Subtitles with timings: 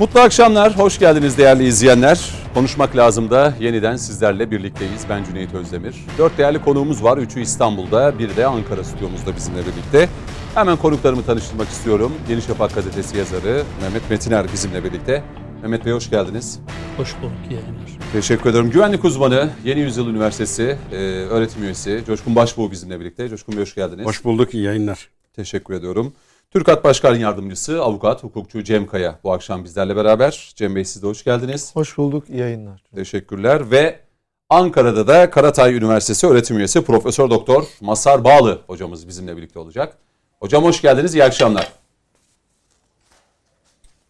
[0.00, 2.34] Mutlu akşamlar, hoş geldiniz değerli izleyenler.
[2.54, 5.06] Konuşmak lazım da yeniden sizlerle birlikteyiz.
[5.08, 5.94] Ben Cüneyt Özdemir.
[6.18, 7.18] Dört değerli konuğumuz var.
[7.18, 10.08] Üçü İstanbul'da, biri de Ankara stüdyomuzda bizimle birlikte.
[10.54, 12.12] Hemen konuklarımı tanıştırmak istiyorum.
[12.28, 15.22] Yeni Şafak gazetesi yazarı Mehmet Metiner bizimle birlikte.
[15.62, 16.60] Mehmet Bey hoş geldiniz.
[16.96, 17.90] Hoş bulduk yayınlar.
[18.12, 18.70] Teşekkür ederim.
[18.70, 23.28] Güvenlik uzmanı, Yeni Yüzyıl Üniversitesi e, öğretim üyesi Coşkun Başbuğ bizimle birlikte.
[23.28, 24.06] Coşkun Bey hoş geldiniz.
[24.06, 25.08] Hoş bulduk, iyi yayınlar.
[25.36, 26.12] Teşekkür ediyorum.
[26.52, 30.52] Türkat Başkan Yardımcısı, avukat, hukukçu Cem Kaya bu akşam bizlerle beraber.
[30.56, 31.76] Cem Bey siz de hoş geldiniz.
[31.76, 32.82] Hoş bulduk, iyi yayınlar.
[32.94, 34.00] Teşekkürler ve
[34.48, 39.96] Ankara'da da Karatay Üniversitesi öğretim üyesi Profesör Doktor Masar Bağlı hocamız bizimle birlikte olacak.
[40.40, 41.72] Hocam hoş geldiniz, iyi akşamlar.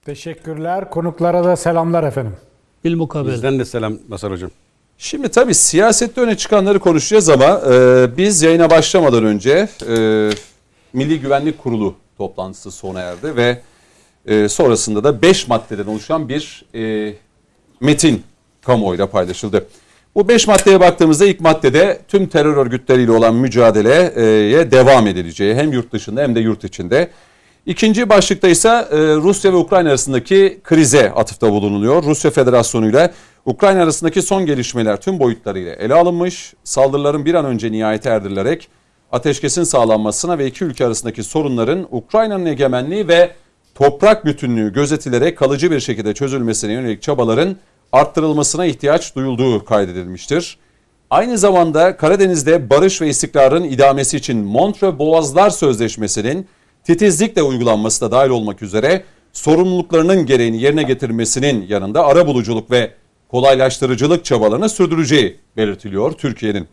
[0.04, 0.90] Teşekkürler.
[0.90, 2.36] Konuklara da selamlar efendim.
[2.84, 3.34] Bilmukabele.
[3.34, 4.50] Bizden de selam Masar Hocam.
[4.98, 10.30] Şimdi tabii siyasette öne çıkanları konuşacağız ama e, biz yayına başlamadan önce e,
[10.92, 13.60] Milli Güvenlik Kurulu toplantısı sona erdi ve
[14.26, 17.14] e, sonrasında da 5 maddeden oluşan bir e,
[17.80, 18.22] metin
[18.62, 19.66] kamuoyuyla paylaşıldı.
[20.14, 25.92] Bu 5 maddeye baktığımızda ilk maddede tüm terör örgütleriyle olan mücadeleye devam edileceği hem yurt
[25.92, 27.10] dışında hem de yurt içinde.
[27.66, 32.02] İkinci başlıkta ise e, Rusya ve Ukrayna arasındaki krize atıfta bulunuluyor.
[32.02, 33.12] Rusya Federasyonu ile
[33.46, 36.54] Ukrayna arasındaki son gelişmeler tüm boyutlarıyla ele alınmış.
[36.64, 38.68] Saldırıların bir an önce nihayete erdirilerek
[39.12, 43.30] ateşkesin sağlanmasına ve iki ülke arasındaki sorunların Ukrayna'nın egemenliği ve
[43.74, 47.56] toprak bütünlüğü gözetilerek kalıcı bir şekilde çözülmesine yönelik çabaların
[47.92, 50.58] arttırılmasına ihtiyaç duyulduğu kaydedilmiştir.
[51.10, 56.46] Aynı zamanda Karadeniz'de barış ve istikrarın idamesi için Montreux Boğazlar Sözleşmesi'nin
[56.84, 62.90] titizlikle uygulanması da dahil olmak üzere sorumluluklarının gereğini yerine getirmesinin yanında ara buluculuk ve
[63.28, 66.68] kolaylaştırıcılık çabalarını sürdüreceği belirtiliyor Türkiye'nin.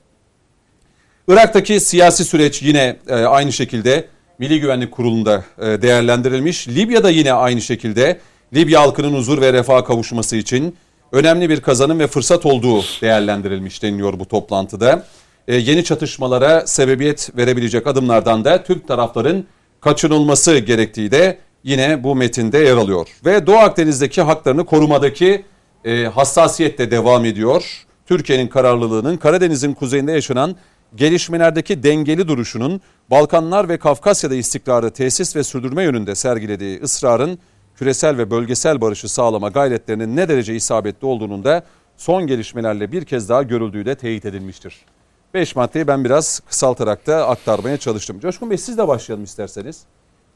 [1.30, 4.08] Irak'taki siyasi süreç yine e, aynı şekilde
[4.40, 6.68] Milli Güvenlik Kurulu'nda e, değerlendirilmiş.
[6.68, 8.20] Libya'da yine aynı şekilde
[8.54, 10.76] Libya halkının huzur ve refah kavuşması için
[11.12, 15.06] önemli bir kazanım ve fırsat olduğu değerlendirilmiş deniliyor bu toplantıda.
[15.48, 19.46] E, yeni çatışmalara sebebiyet verebilecek adımlardan da Türk tarafların
[19.82, 23.08] kaçınılması gerektiği de yine bu metinde yer alıyor.
[23.26, 25.46] Ve Doğu Akdeniz'deki haklarını korumadaki
[25.86, 27.86] e, hassasiyet de devam ediyor.
[28.06, 30.56] Türkiye'nin kararlılığının Karadeniz'in kuzeyinde yaşanan
[30.96, 32.82] gelişmelerdeki dengeli duruşunun
[33.12, 37.40] Balkanlar ve Kafkasya'da istikrarı tesis ve sürdürme yönünde sergilediği ısrarın
[37.76, 41.64] küresel ve bölgesel barışı sağlama gayretlerinin ne derece isabetli olduğunun da
[41.98, 44.86] son gelişmelerle bir kez daha görüldüğü de teyit edilmiştir.
[45.34, 48.20] Beş maddeyi ben biraz kısaltarak da aktarmaya çalıştım.
[48.20, 49.84] Coşkun Bey siz de başlayalım isterseniz.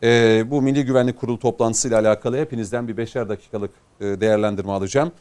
[0.03, 5.11] Ee, bu Milli Güvenlik Kurulu toplantısıyla alakalı hepinizden bir beşer dakikalık e, değerlendirme alacağım.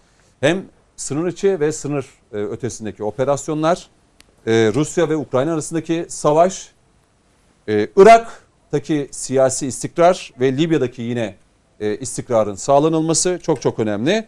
[0.41, 0.65] Hem
[0.97, 3.89] sınır içi ve sınır e, ötesindeki operasyonlar,
[4.47, 6.73] e, Rusya ve Ukrayna arasındaki savaş,
[7.69, 11.37] e, Irak'taki siyasi istikrar ve Libya'daki yine
[11.81, 14.27] e, istikrarın sağlanılması çok çok önemli.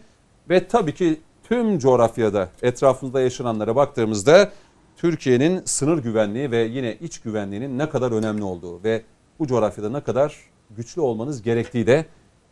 [0.49, 4.51] Ve tabii ki tüm coğrafyada etrafımızda yaşananlara baktığımızda
[4.97, 9.01] Türkiye'nin sınır güvenliği ve yine iç güvenliğinin ne kadar önemli olduğu ve
[9.39, 10.35] bu coğrafyada ne kadar
[10.69, 12.05] güçlü olmanız gerektiği de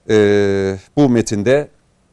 [0.09, 1.67] e, bu metinde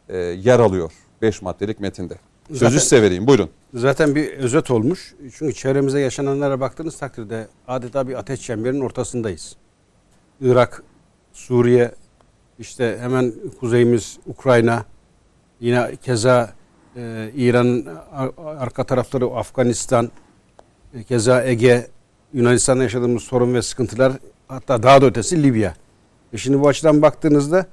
[0.08, 0.92] e, yer alıyor.
[1.22, 2.14] Beş maddelik metinde.
[2.48, 3.50] Sözü zaten, size vereyim buyurun.
[3.74, 5.14] Zaten bir özet olmuş.
[5.34, 9.56] Çünkü çevremize yaşananlara baktığınız takdirde adeta bir ateş çemberinin ortasındayız.
[10.40, 10.82] Irak,
[11.32, 11.92] Suriye,
[12.58, 14.84] işte hemen kuzeyimiz Ukrayna,
[15.60, 16.52] yine keza
[16.96, 17.86] e, İran'ın
[18.36, 20.10] arka tarafları Afganistan,
[20.94, 21.86] e, keza Ege,
[22.32, 24.12] Yunanistan'da yaşadığımız sorun ve sıkıntılar
[24.48, 25.74] hatta daha da ötesi Libya.
[26.32, 27.66] E şimdi bu açıdan baktığınızda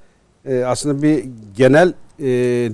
[0.46, 1.24] e, aslında bir
[1.56, 2.24] genel e,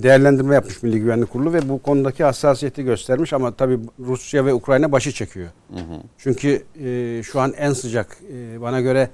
[0.03, 4.91] değerlendirme yapmış Milli Güvenlik Kurulu ve bu konudaki hassasiyeti göstermiş ama tabii Rusya ve Ukrayna
[4.91, 5.49] başı çekiyor.
[5.69, 6.01] Hı hı.
[6.17, 9.09] Çünkü e, şu an en sıcak e, bana göre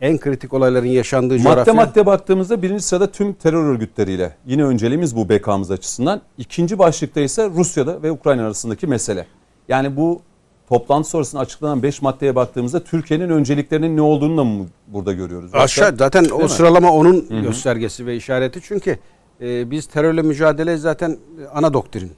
[0.00, 1.74] en kritik olayların yaşandığı madde coğrafya...
[1.74, 6.20] Madde madde baktığımızda birinci sırada tüm terör örgütleriyle yine önceliğimiz bu bekamız açısından.
[6.38, 9.26] İkinci başlıkta ise Rusya'da ve Ukrayna arasındaki mesele.
[9.68, 10.22] Yani bu
[10.68, 15.50] toplantı sonrasında açıklanan 5 maddeye baktığımızda Türkiye'nin önceliklerinin ne olduğunu da mı burada görüyoruz?
[15.54, 16.48] Aşağı zaten o mi?
[16.48, 17.40] sıralama onun Hı-hı.
[17.40, 18.60] göstergesi ve işareti.
[18.62, 18.98] Çünkü
[19.40, 21.18] e, biz terörle mücadele zaten
[21.54, 22.12] ana doktrin.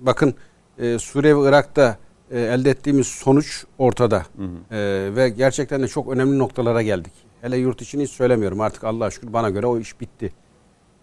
[0.00, 0.34] Bakın
[0.78, 1.98] e, Suriye ve Irak'ta
[2.30, 4.18] e, elde ettiğimiz sonuç ortada.
[4.36, 4.74] Hı hı.
[4.76, 7.12] E, ve gerçekten de çok önemli noktalara geldik.
[7.40, 10.32] Hele yurt içini hiç söylemiyorum artık Allah'a şükür bana göre o iş bitti.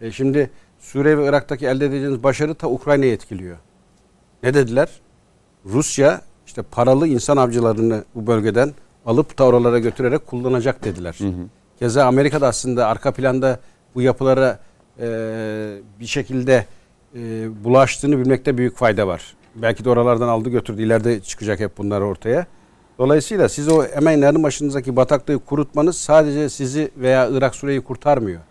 [0.02, 0.50] E, şimdi
[0.80, 3.58] Suriye ve Irak'taki elde edeceğiniz başarı ta Ukrayna'yı etkiliyor.
[4.44, 4.90] Ne dediler?
[5.66, 6.22] Rusya
[6.54, 8.74] işte paralı insan avcılarını bu bölgeden
[9.06, 11.16] alıp da oralara götürerek kullanacak dediler.
[11.18, 11.48] Hı hı.
[11.80, 13.60] Keza Amerika'da aslında arka planda
[13.96, 14.60] bu yapılara
[15.00, 15.08] e,
[16.00, 16.66] bir şekilde
[17.16, 17.20] e,
[17.64, 19.36] bulaştığını bilmekte büyük fayda var.
[19.56, 20.82] Belki de oralardan aldı götürdü.
[20.82, 22.46] İleride çıkacak hep bunlar ortaya.
[23.00, 28.42] Dolayısıyla siz o yanı başınızdaki bataklığı kurutmanız sadece sizi veya Irak Suriye'yi kurtarmıyor.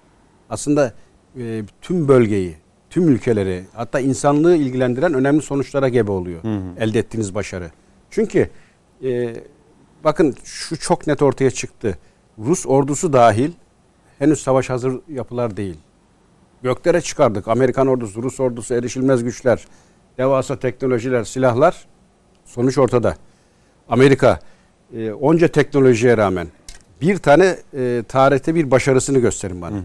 [0.50, 0.93] Aslında
[1.38, 2.56] e, tüm bölgeyi,
[2.90, 6.40] tüm ülkeleri hatta insanlığı ilgilendiren önemli sonuçlara gebe oluyor.
[6.78, 7.70] Elde ettiğiniz başarı.
[8.12, 8.50] Çünkü
[9.04, 9.34] e,
[10.04, 11.98] bakın şu çok net ortaya çıktı.
[12.38, 13.52] Rus ordusu dahil
[14.18, 15.76] henüz savaş hazır yapılar değil.
[16.62, 17.48] Göklere çıkardık.
[17.48, 19.66] Amerikan ordusu, Rus ordusu, erişilmez güçler,
[20.18, 21.86] devasa teknolojiler, silahlar.
[22.44, 23.16] Sonuç ortada.
[23.88, 24.40] Amerika
[24.96, 26.48] e, onca teknolojiye rağmen
[27.00, 29.76] bir tane e, tarihte bir başarısını gösterin bana.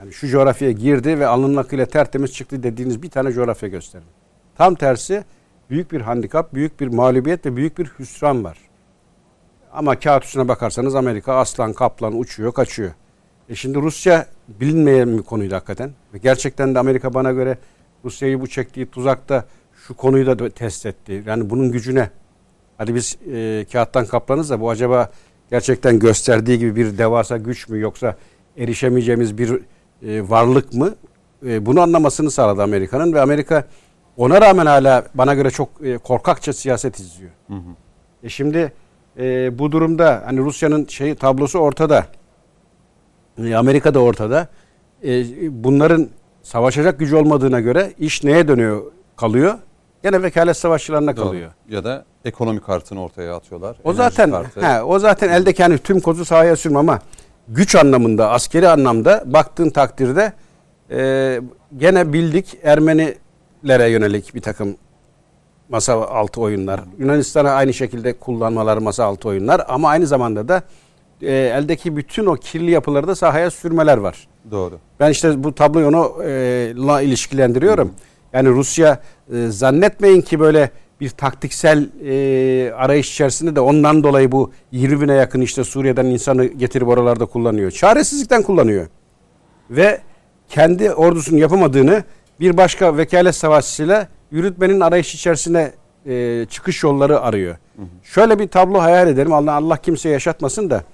[0.00, 4.06] Yani şu coğrafyaya girdi ve alnının akıyla tertemiz çıktı dediğiniz bir tane coğrafya gösterin.
[4.56, 5.24] Tam tersi
[5.70, 8.58] büyük bir handikap, büyük bir mağlubiyet ve büyük bir hüsran var.
[9.72, 12.90] Ama kağıt üstüne bakarsanız Amerika aslan kaplan uçuyor kaçıyor.
[13.48, 15.90] E şimdi Rusya bilinmeyen bir konuydu hakikaten.
[16.14, 17.58] Ve gerçekten de Amerika bana göre
[18.04, 19.44] Rusya'yı bu çektiği tuzakta
[19.86, 21.22] şu konuyu da test etti.
[21.26, 22.10] Yani bunun gücüne.
[22.78, 25.10] Hadi biz e, kağıttan kaplanız da bu acaba
[25.50, 28.16] gerçekten gösterdiği gibi bir devasa güç mü yoksa
[28.56, 29.60] erişemeyeceğimiz bir
[30.02, 30.94] e, varlık mı?
[31.46, 33.64] E, bunu anlamasını sağladı Amerika'nın ve Amerika
[34.18, 37.30] ona rağmen hala bana göre çok e, korkakça siyaset izliyor.
[38.22, 38.72] E şimdi
[39.18, 42.06] e, bu durumda hani Rusya'nın şey tablosu ortada.
[43.44, 44.48] E, Amerika da ortada.
[45.04, 45.24] E,
[45.64, 46.08] bunların
[46.42, 48.82] savaşacak gücü olmadığına göre iş neye dönüyor
[49.16, 49.54] kalıyor?
[50.02, 51.24] Gene vekalet savaşçılarına Doğru.
[51.24, 51.50] kalıyor.
[51.68, 53.76] Ya da ekonomik kartını ortaya atıyorlar.
[53.84, 54.60] O zaten kartı.
[54.60, 56.98] he, o zaten eldeki hani tüm kozu sahaya sürme ama
[57.48, 60.32] güç anlamında, askeri anlamda baktığın takdirde
[60.90, 61.40] e,
[61.76, 62.58] gene bildik
[63.64, 64.76] Ermenilere yönelik bir takım
[65.68, 66.80] masa altı oyunlar.
[66.98, 70.62] Yunanistan'a aynı şekilde kullanmaları masa altı oyunlar ama aynı zamanda da
[71.22, 74.28] e, eldeki bütün o kirli yapıları da sahaya sürmeler var.
[74.50, 74.78] Doğru.
[75.00, 77.92] Ben işte bu tabloyu onu e, ilişkilendiriyorum.
[78.32, 79.00] Yani Rusya
[79.32, 80.70] e, zannetmeyin ki böyle
[81.00, 86.44] bir taktiksel e, arayış içerisinde de ondan dolayı bu 20 bine yakın işte Suriye'den insanı
[86.44, 87.70] getirip oralarda kullanıyor.
[87.70, 88.86] Çaresizlikten kullanıyor.
[89.70, 90.00] Ve
[90.48, 92.04] kendi ordusunun yapamadığını
[92.40, 95.72] bir başka vekalet savaşçısıyla yürütmenin arayış içerisine
[96.06, 97.56] e, çıkış yolları arıyor.
[98.02, 99.32] Şöyle bir tablo hayal edelim.
[99.32, 100.84] Allah Allah kimseye yaşatmasın da.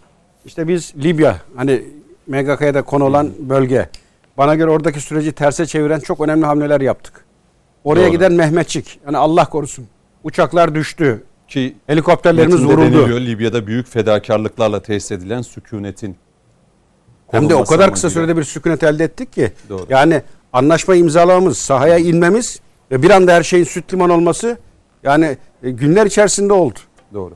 [0.44, 1.82] İşte biz Libya hani
[2.26, 3.88] MGK'ya da konu olan bölge.
[4.38, 7.24] Bana göre oradaki süreci terse çeviren çok önemli hamleler yaptık.
[7.84, 8.10] Oraya Doğru.
[8.10, 9.00] giden Mehmetçik.
[9.04, 9.86] Hani Allah korusun.
[10.24, 11.22] Uçaklar düştü.
[11.48, 12.80] Ki Helikopterlerimiz vuruldu.
[12.80, 16.16] deniliyor, Libya'da büyük fedakarlıklarla tesis edilen sükunetin
[17.30, 18.10] Hem de o kadar kısa amacıyla.
[18.26, 19.52] sürede bir sükunet elde ettik ki.
[19.68, 19.86] Doğru.
[19.88, 20.22] Yani
[20.54, 22.60] anlaşma imzalamamız, sahaya inmemiz
[22.90, 24.58] ve bir anda her şeyin süt liman olması
[25.02, 26.78] yani e, günler içerisinde oldu.
[27.14, 27.34] Doğru.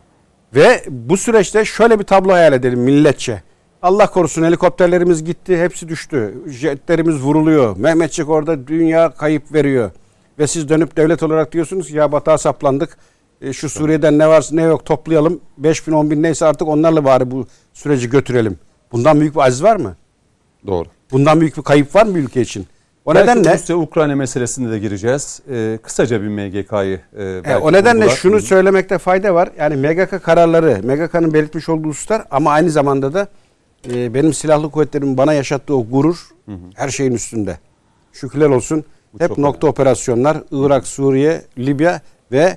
[0.55, 3.43] Ve bu süreçte şöyle bir tablo hayal edelim milletçe.
[3.83, 6.35] Allah korusun helikopterlerimiz gitti, hepsi düştü.
[6.47, 7.77] Jetlerimiz vuruluyor.
[7.77, 9.91] Mehmetçik orada dünya kayıp veriyor.
[10.39, 12.99] Ve siz dönüp devlet olarak diyorsunuz ya batağa saplandık.
[13.41, 15.41] E, şu Suriye'den ne varsa ne yok toplayalım.
[15.59, 18.59] 5 bin 10 bin neyse artık onlarla bari bu süreci götürelim.
[18.93, 19.97] Bundan büyük bir aziz var mı?
[20.67, 20.89] Doğru.
[21.13, 22.67] Bundan büyük bir kayıp var mı ülke için?
[23.09, 25.41] O Belki nedenle Rusya-Ukrayna meselesinde de gireceğiz.
[25.51, 28.17] Ee, kısaca bir MGK'yı e, E, o nedenle vurgular.
[28.17, 28.41] şunu Hı.
[28.41, 29.49] söylemekte fayda var.
[29.59, 33.29] Yani MGK kararları, MGK'nın belirtmiş olduğu hususlar ama aynı zamanda da
[33.93, 36.29] e, benim silahlı kuvvetlerimin bana yaşattığı o gurur
[36.75, 37.59] her şeyin üstünde.
[38.13, 38.85] Şükürler olsun.
[39.13, 42.01] Bu Hep nokta operasyonlar Irak, Suriye, Libya
[42.33, 42.57] ve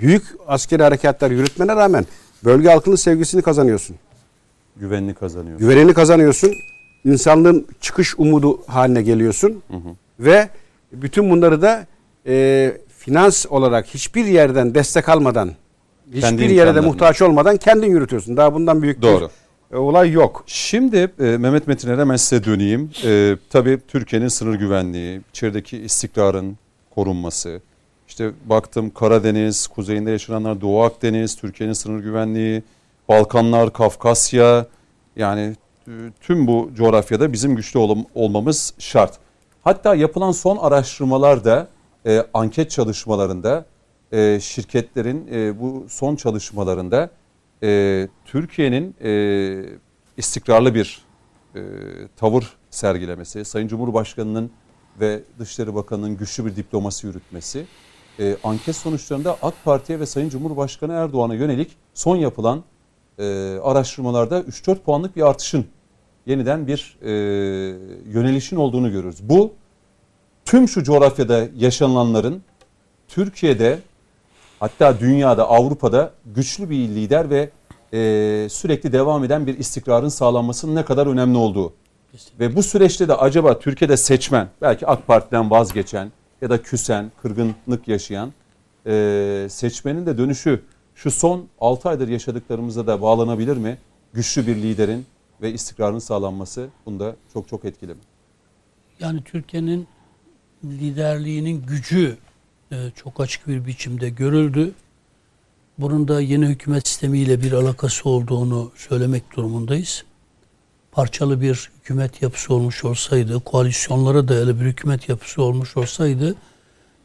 [0.00, 2.06] büyük askeri harekatlar yürütmene rağmen
[2.44, 3.96] bölge halkının sevgisini kazanıyorsun.
[4.76, 5.58] güvenini kazanıyor.
[5.58, 6.50] Güvenini kazanıyorsun.
[7.06, 9.62] İnsanlığın çıkış umudu haline geliyorsun.
[10.20, 10.48] Ve
[10.92, 11.86] bütün bunları da
[12.26, 15.50] e, finans olarak hiçbir yerden destek almadan,
[16.20, 18.36] Kendi hiçbir yere de muhtaç olmadan kendin yürütüyorsun.
[18.36, 19.30] Daha bundan büyük Doğru.
[19.70, 20.44] bir e, olay yok.
[20.46, 22.90] Şimdi e, Mehmet Metin'e hemen size döneyim.
[23.04, 26.56] E, tabii Türkiye'nin sınır güvenliği, içerideki istikrarın
[26.94, 27.60] korunması.
[28.08, 32.62] İşte baktım Karadeniz, kuzeyinde yaşananlar Doğu Akdeniz, Türkiye'nin sınır güvenliği,
[33.08, 34.66] Balkanlar, Kafkasya.
[35.16, 35.56] Yani
[36.20, 39.18] tüm bu coğrafyada bizim güçlü ol- olmamız şart.
[39.64, 41.68] Hatta yapılan son araştırmalarda,
[42.06, 43.64] e, anket çalışmalarında,
[44.12, 47.10] e, şirketlerin e, bu son çalışmalarında
[47.62, 49.64] e, Türkiye'nin e,
[50.16, 51.02] istikrarlı bir
[51.54, 51.60] e,
[52.16, 54.50] tavır sergilemesi, Sayın Cumhurbaşkanı'nın
[55.00, 57.66] ve Dışişleri Bakanı'nın güçlü bir diplomasi yürütmesi,
[58.20, 62.64] e, anket sonuçlarında AK Parti'ye ve Sayın Cumhurbaşkanı Erdoğan'a yönelik son yapılan
[63.18, 63.24] e,
[63.62, 65.66] araştırmalarda 3-4 puanlık bir artışın,
[66.26, 67.10] yeniden bir e,
[68.10, 69.18] yönelişin olduğunu görüyoruz.
[69.22, 69.52] Bu
[70.44, 72.42] tüm şu coğrafyada yaşananların
[73.08, 73.78] Türkiye'de
[74.60, 77.50] hatta dünyada, Avrupa'da güçlü bir lider ve
[77.92, 81.72] e, sürekli devam eden bir istikrarın sağlanmasının ne kadar önemli olduğu.
[82.40, 87.88] Ve bu süreçte de acaba Türkiye'de seçmen, belki AK Parti'den vazgeçen ya da küsen, kırgınlık
[87.88, 88.32] yaşayan
[88.86, 90.62] e, seçmenin de dönüşü
[90.94, 93.78] şu son 6 aydır yaşadıklarımıza da bağlanabilir mi?
[94.12, 95.06] Güçlü bir liderin
[95.42, 98.00] ve istikrarın sağlanması bunda çok çok etkili mi?
[99.00, 99.88] Yani Türkiye'nin
[100.64, 102.16] liderliğinin gücü
[102.72, 104.74] e, çok açık bir biçimde görüldü.
[105.78, 110.04] Bunun da yeni hükümet sistemiyle bir alakası olduğunu söylemek durumundayız.
[110.92, 116.34] Parçalı bir hükümet yapısı olmuş olsaydı, koalisyonlara dayalı bir hükümet yapısı olmuş olsaydı,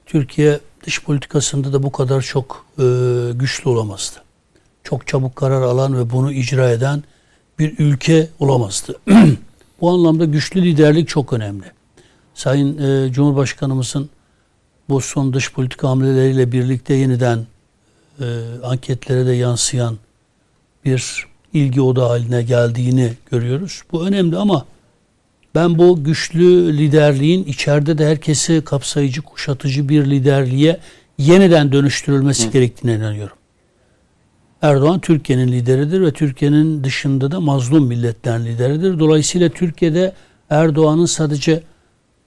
[0.05, 2.83] Türkiye dış politikasında da bu kadar çok e,
[3.33, 4.23] güçlü olamazdı.
[4.83, 7.03] Çok çabuk karar alan ve bunu icra eden
[7.59, 8.99] bir ülke olamazdı.
[9.81, 11.65] bu anlamda güçlü liderlik çok önemli.
[12.33, 14.09] Sayın e, Cumhurbaşkanımızın
[14.89, 17.45] bu son dış politika hamleleriyle birlikte yeniden
[18.19, 18.25] e,
[18.63, 19.97] anketlere de yansıyan
[20.85, 23.81] bir ilgi odağı haline geldiğini görüyoruz.
[23.91, 24.65] Bu önemli ama
[25.55, 30.79] ben bu güçlü liderliğin içeride de herkesi kapsayıcı, kuşatıcı bir liderliğe
[31.17, 32.51] yeniden dönüştürülmesi Hı.
[32.51, 33.37] gerektiğine inanıyorum.
[34.61, 38.99] Erdoğan Türkiye'nin lideridir ve Türkiye'nin dışında da mazlum milletlerin lideridir.
[38.99, 40.13] Dolayısıyla Türkiye'de
[40.49, 41.63] Erdoğan'ın sadece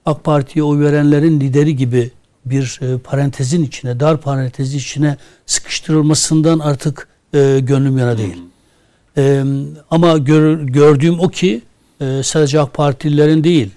[0.05, 2.11] AK Parti'ye oy verenlerin lideri gibi
[2.45, 8.37] bir e, parantezin içine, dar parantezin içine sıkıştırılmasından artık e, gönlüm yana değil.
[9.17, 9.43] E,
[9.91, 11.61] ama gör, gördüğüm o ki
[12.01, 13.71] e, sadece AK Partililerin değil.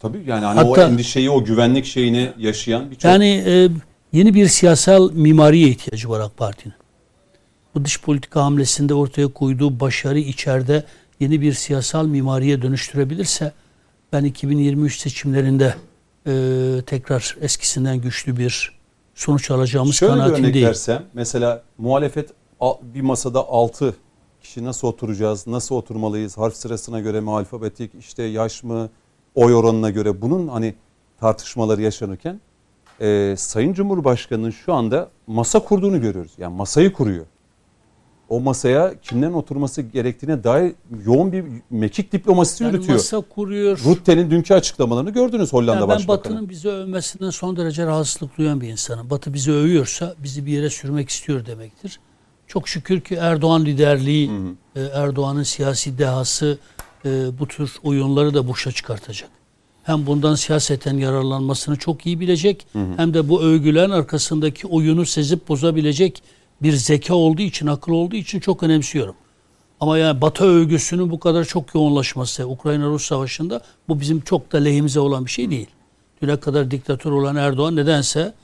[0.00, 3.04] Tabii yani hani Hatta, o endişeyi, o güvenlik şeyini yaşayan birçok...
[3.04, 3.68] Yani e,
[4.12, 6.81] yeni bir siyasal mimariye ihtiyacı var AK Parti'nin.
[7.74, 10.84] Bu dış politika hamlesinde ortaya koyduğu başarı içeride
[11.20, 13.52] yeni bir siyasal mimariye dönüştürebilirse
[14.12, 15.74] ben 2023 seçimlerinde
[16.26, 16.32] e,
[16.86, 18.78] tekrar eskisinden güçlü bir
[19.14, 20.12] sonuç alacağımız Şöyle.
[20.12, 22.30] Şöyle bir örnek versem mesela muhalefet
[22.82, 23.94] bir masada 6
[24.42, 28.90] kişi nasıl oturacağız, nasıl oturmalıyız, harf sırasına göre mi alfabetik, işte yaş mı,
[29.34, 30.74] oy oranına göre bunun hani
[31.20, 32.40] tartışmaları yaşanırken
[33.00, 36.32] e, Sayın Cumhurbaşkanı'nın şu anda masa kurduğunu görüyoruz.
[36.38, 37.26] Yani masayı kuruyor
[38.32, 40.72] o masaya kimlerin oturması gerektiğine dair
[41.06, 42.98] yoğun bir mekik diplomasisi yani yürütüyor.
[42.98, 43.80] Masa kuruyor.
[43.84, 46.24] Rutte'nin dünkü açıklamalarını gördünüz Hollanda yani ben Başbakanı.
[46.24, 49.10] Ben Batı'nın bizi övmesinden son derece rahatsızlık duyan bir insanım.
[49.10, 52.00] Batı bizi övüyorsa bizi bir yere sürmek istiyor demektir.
[52.46, 54.30] Çok şükür ki Erdoğan liderliği.
[54.76, 56.58] E, Erdoğan'ın siyasi dehası
[57.04, 59.30] e, bu tür oyunları da boşa çıkartacak.
[59.82, 62.86] Hem bundan siyaseten yararlanmasını çok iyi bilecek hı hı.
[62.96, 66.22] hem de bu övgülerin arkasındaki oyunu sezip bozabilecek
[66.62, 69.14] bir zeka olduğu için, akıl olduğu için çok önemsiyorum.
[69.80, 75.00] Ama yani Batı övgüsünün bu kadar çok yoğunlaşması Ukrayna-Rus savaşında bu bizim çok da lehimize
[75.00, 75.66] olan bir şey değil.
[76.22, 78.34] Düne kadar diktatör olan Erdoğan nedense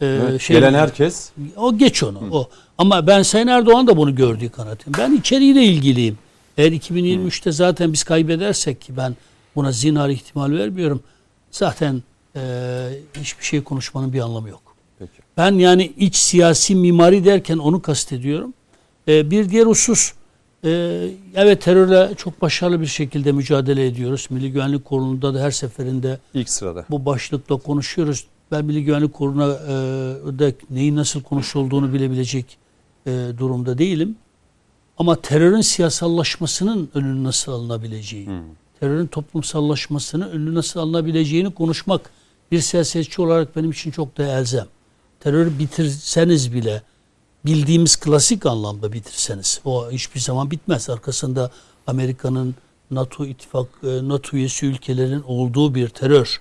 [0.00, 2.20] e, evet, şey, gelen herkes o geç onu.
[2.20, 2.30] Hı.
[2.32, 2.48] O.
[2.78, 4.92] Ama ben Sayın Erdoğan da bunu gördüğü kanaatim.
[4.98, 6.18] Ben içeriğiyle ilgiliyim.
[6.58, 9.16] Eğer 2023'te zaten biz kaybedersek ki ben
[9.56, 11.02] buna zinhar ihtimal vermiyorum.
[11.50, 12.02] Zaten
[12.36, 12.40] e,
[13.20, 14.69] hiçbir şey konuşmanın bir anlamı yok.
[15.40, 18.54] Ben yani iç siyasi mimari derken onu kastediyorum.
[19.08, 20.12] Ee, bir diğer husus,
[20.64, 20.70] e,
[21.34, 24.26] evet terörle çok başarılı bir şekilde mücadele ediyoruz.
[24.30, 28.26] Milli Güvenlik Kurulu'nda da her seferinde ilk sırada bu başlıkla konuşuyoruz.
[28.52, 32.58] Ben Milli Güvenlik Kurulu'na e, da neyin nasıl konuşulduğunu bilebilecek
[33.06, 34.16] e, durumda değilim.
[34.98, 38.42] Ama terörün siyasallaşmasının önünü nasıl alınabileceği, hmm.
[38.80, 42.10] terörün toplumsallaşmasının önünü nasıl alınabileceğini konuşmak
[42.52, 44.66] bir siyasetçi olarak benim için çok da elzem
[45.20, 46.82] terörü bitirseniz bile
[47.44, 50.90] bildiğimiz klasik anlamda bitirseniz o hiçbir zaman bitmez.
[50.90, 51.50] Arkasında
[51.86, 52.54] Amerika'nın
[52.90, 56.40] NATO ittifak e, NATO üyesi ülkelerin olduğu bir terör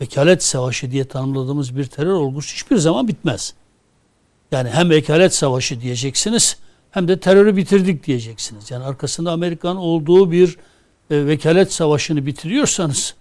[0.00, 3.54] vekalet savaşı diye tanımladığımız bir terör olgusu hiçbir zaman bitmez.
[4.52, 6.56] Yani hem vekalet savaşı diyeceksiniz
[6.90, 8.70] hem de terörü bitirdik diyeceksiniz.
[8.70, 10.56] Yani arkasında Amerika'nın olduğu bir
[11.10, 13.14] e, vekalet savaşını bitiriyorsanız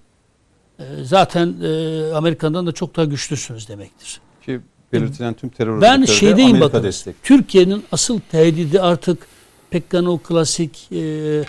[0.80, 4.22] e, zaten e, Amerika'dan da çok daha güçlüsünüz demektir.
[4.46, 4.62] Ki
[4.94, 6.84] belirtilen tüm terör Ben şeydeyim Amerika bakın.
[6.84, 7.24] Destek.
[7.24, 9.28] Türkiye'nin asıl tehdidi artık
[9.70, 11.44] Pekkan o klasik e,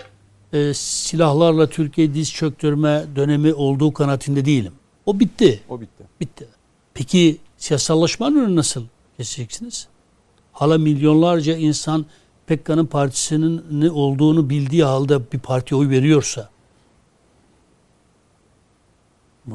[0.53, 4.73] e, silahlarla Türkiye diz çöktürme dönemi olduğu kanaatinde değilim.
[5.07, 5.61] O bitti.
[5.69, 6.05] O bitti.
[6.21, 6.47] Bitti.
[6.95, 8.85] Peki siyasallaşmanın önünü nasıl
[9.17, 9.89] keseceksiniz?
[10.53, 12.07] Hala milyonlarca insan
[12.47, 16.51] Pekkan'ın partisinin ne olduğunu bildiği halde bir partiye oy veriyorsa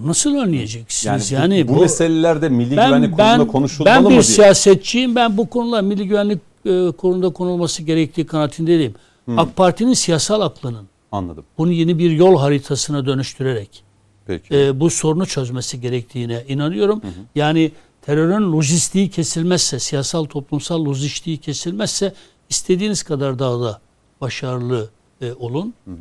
[0.02, 1.32] nasıl önleyeceksiniz?
[1.32, 4.24] Yani, yani bu, bu meselelerde Milli ben, Güvenlik ben, Kurulu'nda konuşulmalı mı Ben bir diye.
[4.24, 5.16] siyasetçiyim.
[5.16, 8.96] Ben bu konular Milli Güvenlik e, Kurulu'nda konulması gerektiği kanaatindeyim.
[9.26, 9.40] Hmm.
[9.40, 11.44] AK Parti'nin siyasal aklının Anladım.
[11.58, 13.84] bunu yeni bir yol haritasına dönüştürerek
[14.28, 14.58] Peki.
[14.58, 17.02] E, bu sorunu çözmesi gerektiğine inanıyorum.
[17.04, 17.12] Hı hı.
[17.36, 17.72] Yani
[18.02, 22.14] terörün lojistiği kesilmezse, siyasal toplumsal lojistiği kesilmezse
[22.50, 23.82] istediğiniz kadar daha da
[24.22, 24.90] başarılı
[25.22, 25.74] e, olun.
[25.86, 25.96] Hı hı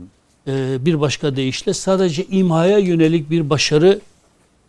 [0.47, 4.01] e, bir başka deyişle sadece imhaya yönelik bir başarı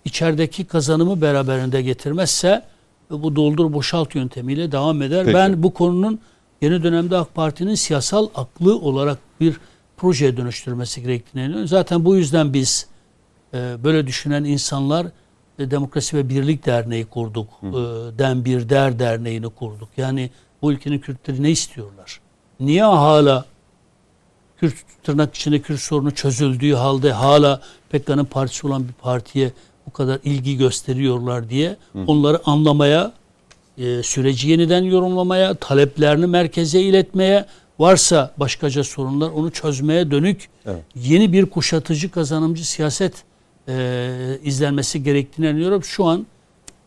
[0.05, 2.63] içerideki kazanımı beraberinde getirmezse
[3.09, 5.25] bu doldur boşalt yöntemiyle devam eder.
[5.25, 5.35] Peki.
[5.37, 6.19] Ben bu konunun
[6.61, 9.57] yeni dönemde AK Parti'nin siyasal aklı olarak bir
[9.97, 11.67] projeye dönüştürmesi gerektiğini inanıyorum.
[11.67, 12.87] Zaten bu yüzden biz
[13.53, 15.07] e, böyle düşünen insanlar
[15.59, 17.47] e, Demokrasi ve Birlik Derneği kurduk.
[17.63, 17.73] E,
[18.19, 19.89] Den Bir Der Derneği'ni kurduk.
[19.97, 20.29] Yani
[20.61, 22.19] bu ülkenin Kürtleri ne istiyorlar?
[22.59, 23.45] Niye hala
[24.63, 29.51] Kürt tırnak içinde Kürt sorunu çözüldüğü halde hala PKK'nın partisi olan bir partiye
[29.87, 31.75] bu kadar ilgi gösteriyorlar diye
[32.07, 33.13] onları anlamaya,
[33.77, 37.45] e, süreci yeniden yorumlamaya, taleplerini merkeze iletmeye,
[37.79, 40.83] varsa başkaca sorunlar onu çözmeye dönük Evet.
[40.95, 43.13] yeni bir kuşatıcı kazanımcı siyaset
[43.67, 44.09] e,
[44.43, 45.83] izlenmesi gerektiğini inanıyorum.
[45.83, 46.25] Şu an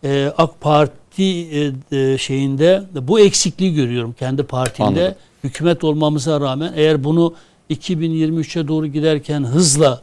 [0.05, 1.49] e, AK Parti
[1.93, 4.87] e, e, şeyinde bu eksikliği görüyorum kendi partimde.
[4.87, 5.15] Anladım.
[5.45, 7.35] Hükümet olmamıza rağmen eğer bunu
[7.71, 10.03] 2023'e doğru giderken hızla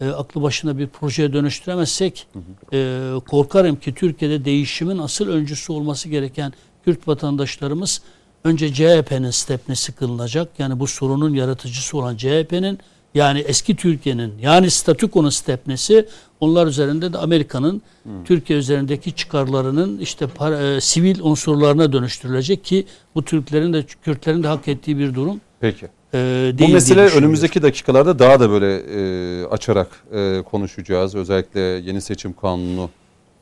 [0.00, 2.26] e, aklı başına bir projeye dönüştüremezsek
[2.72, 6.52] e, korkarım ki Türkiye'de değişimin asıl öncüsü olması gereken
[6.84, 8.02] Kürt vatandaşlarımız
[8.44, 10.48] önce CHP'nin stepnesi kılınacak.
[10.58, 12.78] Yani bu sorunun yaratıcısı olan CHP'nin
[13.14, 16.08] yani eski Türkiye'nin yani statükonun stepnesi
[16.40, 17.82] onlar üzerinde de Amerika'nın
[18.24, 24.48] Türkiye üzerindeki çıkarlarının işte para- e, sivil unsurlarına dönüştürülecek ki bu Türklerin de Kürtlerin de
[24.48, 25.86] hak ettiği bir durum Peki.
[26.14, 26.18] E,
[26.58, 31.14] değil Bu mesele önümüzdeki dakikalarda daha da böyle e, açarak e, konuşacağız.
[31.14, 32.90] Özellikle yeni seçim kanunu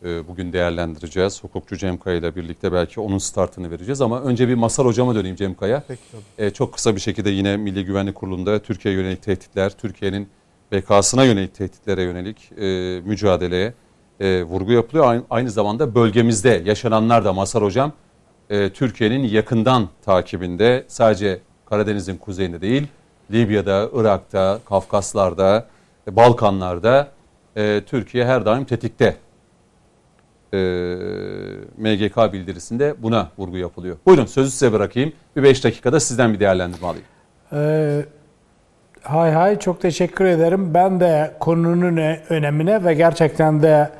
[0.04, 1.44] e, bugün değerlendireceğiz.
[1.44, 4.00] Hukukçu Cem Kaya ile birlikte belki onun startını vereceğiz.
[4.00, 5.82] Ama önce bir Masar Hocama döneyim Cem Kaya.
[6.38, 10.28] E, çok kısa bir şekilde yine Milli Güvenlik Kurulu'nda Türkiye'ye yönelik tehditler, Türkiye'nin
[10.72, 13.74] BK'sına yönelik tehditlere yönelik e, mücadeleye
[14.20, 15.06] e, vurgu yapılıyor.
[15.06, 17.92] Aynı, aynı zamanda bölgemizde yaşananlar da Masar Hocam
[18.50, 21.40] e, Türkiye'nin yakından takibinde sadece
[21.72, 22.86] Karadeniz'in kuzeyinde değil
[23.30, 25.66] Libya'da, Irak'ta, Kafkaslar'da,
[26.10, 27.08] Balkanlar'da
[27.56, 29.16] e, Türkiye her daim tetikte.
[30.54, 30.58] E,
[31.76, 33.96] MGK bildirisinde buna vurgu yapılıyor.
[34.06, 35.12] Buyurun sözü size bırakayım.
[35.36, 37.04] Bir 5 dakikada sizden bir değerlendirme alayım.
[37.52, 38.04] Ee,
[39.02, 40.74] hay hay çok teşekkür ederim.
[40.74, 43.90] Ben de konunun e- önemine ve gerçekten de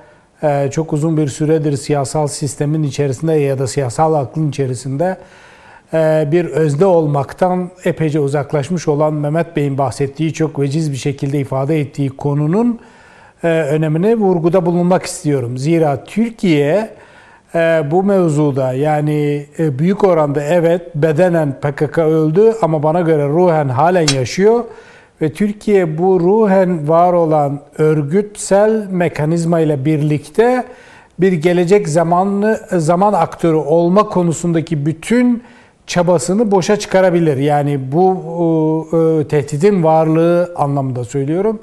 [0.43, 5.19] e, çok uzun bir süredir siyasal sistemin içerisinde ya da siyasal aklın içerisinde
[6.33, 12.11] bir özne olmaktan epeyce uzaklaşmış olan Mehmet Bey'in bahsettiği çok veciz bir şekilde ifade ettiği
[12.11, 12.81] konunun
[13.45, 15.59] e, önemine vurguda bulunmak istiyorum.
[15.59, 16.91] Zira Türkiye
[17.55, 17.59] e,
[17.91, 24.07] bu mevzuda yani e, büyük oranda evet bedenen PKK öldü ama bana göre ruhen halen
[24.15, 24.65] yaşıyor
[25.23, 30.65] ve Türkiye bu ruhen var olan örgütsel mekanizma ile birlikte
[31.21, 35.43] bir gelecek zamanlı zaman aktörü olma konusundaki bütün
[35.87, 37.37] çabasını boşa çıkarabilir.
[37.37, 38.07] Yani bu
[38.93, 41.59] e, e, tehditin varlığı anlamında söylüyorum.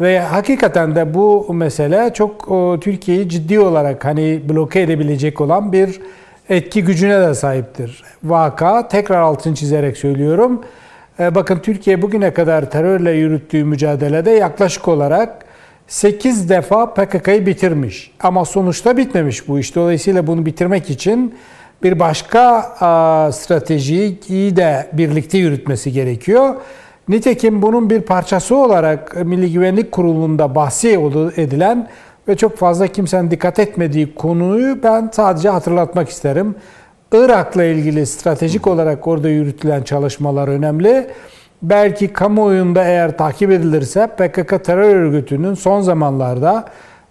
[0.00, 6.00] Ve hakikaten de bu mesele çok e, Türkiye'yi ciddi olarak hani bloke edebilecek olan bir
[6.48, 8.02] etki gücüne de sahiptir.
[8.24, 10.60] Vaka tekrar altını çizerek söylüyorum.
[11.20, 15.44] E, Bakın Türkiye bugüne kadar terörle yürüttüğü mücadelede yaklaşık olarak
[15.88, 18.10] 8 defa PKK'yı bitirmiş.
[18.20, 19.76] Ama sonuçta bitmemiş bu iş.
[19.76, 21.34] Dolayısıyla bunu bitirmek için
[21.82, 22.62] bir başka
[23.32, 26.54] stratejiyi de birlikte yürütmesi gerekiyor.
[27.08, 30.88] Nitekim bunun bir parçası olarak Milli Güvenlik Kurulu'nda bahsi
[31.36, 31.88] edilen
[32.28, 36.54] ve çok fazla kimsenin dikkat etmediği konuyu ben sadece hatırlatmak isterim.
[37.12, 41.06] Irak'la ilgili stratejik olarak orada yürütülen çalışmalar önemli.
[41.62, 46.64] Belki kamuoyunda eğer takip edilirse PKK terör örgütünün son zamanlarda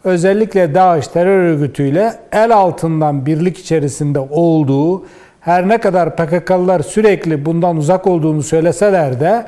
[0.04, 5.04] özellikle DAEŞ terör örgütüyle el altından birlik içerisinde olduğu,
[5.42, 9.46] her ne kadar PKK'lılar sürekli bundan uzak olduğunu söyleseler de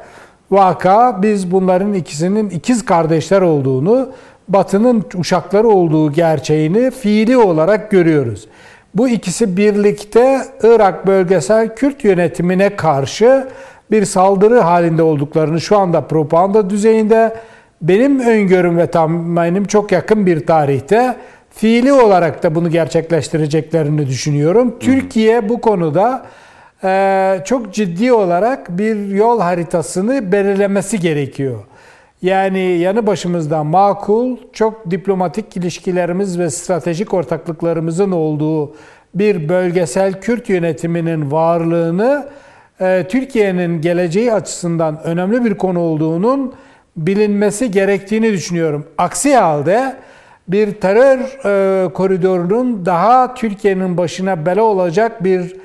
[0.52, 4.10] vaka biz bunların ikisinin ikiz kardeşler olduğunu,
[4.48, 8.48] Batı'nın uşakları olduğu gerçeğini fiili olarak görüyoruz.
[8.96, 13.48] Bu ikisi birlikte Irak bölgesel Kürt yönetimine karşı
[13.92, 17.36] bir saldırı halinde olduklarını şu anda propaganda düzeyinde
[17.84, 21.16] benim öngörüm ve tahminim çok yakın bir tarihte
[21.50, 24.80] fiili olarak da bunu gerçekleştireceklerini düşünüyorum.
[24.80, 26.26] Türkiye bu konuda
[26.84, 31.60] e, çok ciddi olarak bir yol haritasını belirlemesi gerekiyor.
[32.22, 38.76] Yani yanı başımızda makul, çok diplomatik ilişkilerimiz ve stratejik ortaklıklarımızın olduğu
[39.16, 42.28] bir bölgesel Kürt yönetiminin varlığını
[42.82, 46.54] e, Türkiye'nin geleceği açısından önemli bir konu olduğunun
[46.98, 48.86] bilinmesi gerektiğini düşünüyorum.
[48.98, 49.96] Aksi halde
[50.48, 55.56] bir terör e, koridorunun daha Türkiye'nin başına bela olacak bir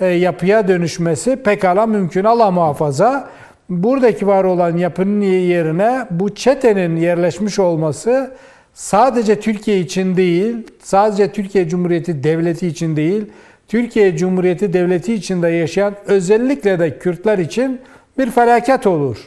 [0.00, 2.24] e, yapıya dönüşmesi pekala mümkün.
[2.24, 3.28] Allah muhafaza.
[3.68, 8.30] Buradaki var olan yapının yerine bu çetenin yerleşmiş olması
[8.74, 13.24] sadece Türkiye için değil, sadece Türkiye Cumhuriyeti Devleti için değil,
[13.68, 17.80] Türkiye Cumhuriyeti Devleti içinde yaşayan özellikle de Kürtler için
[18.18, 19.18] bir felaket olur.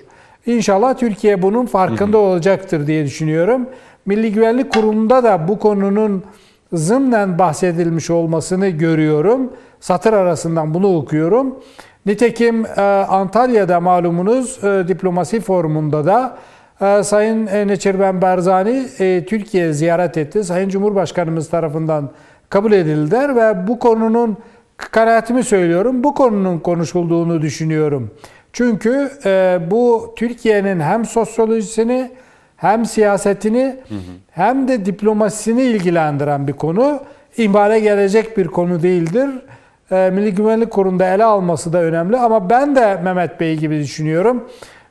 [0.46, 3.70] İnşallah Türkiye bunun farkında olacaktır diye düşünüyorum.
[4.06, 6.24] Milli Güvenlik Kurulu'nda da bu konunun
[6.74, 9.54] zımnen bahsedilmiş olmasını görüyorum.
[9.80, 11.56] Satır arasından bunu okuyorum.
[12.06, 16.38] Nitekim e, Antalya'da malumunuz e, diplomasi forumunda da
[16.82, 18.88] e, Sayın Neçirben Berzani
[19.26, 20.44] Türkiye ziyaret etti.
[20.44, 22.10] Sayın Cumhurbaşkanımız tarafından
[22.50, 24.38] kabul edildiler ve bu konunun
[24.78, 26.04] kanaatimi söylüyorum.
[26.04, 28.12] Bu konunun konuşulduğunu düşünüyorum.
[28.54, 29.12] Çünkü
[29.72, 32.12] bu Türkiye'nin hem sosyolojisini
[32.62, 34.00] hem siyasetini hı hı.
[34.32, 37.00] hem de diplomasisini ilgilendiren bir konu.
[37.38, 39.30] İhmale gelecek bir konu değildir.
[39.92, 44.44] E, Milli Güvenlik Kurulu'nda ele alması da önemli ama ben de Mehmet Bey gibi düşünüyorum.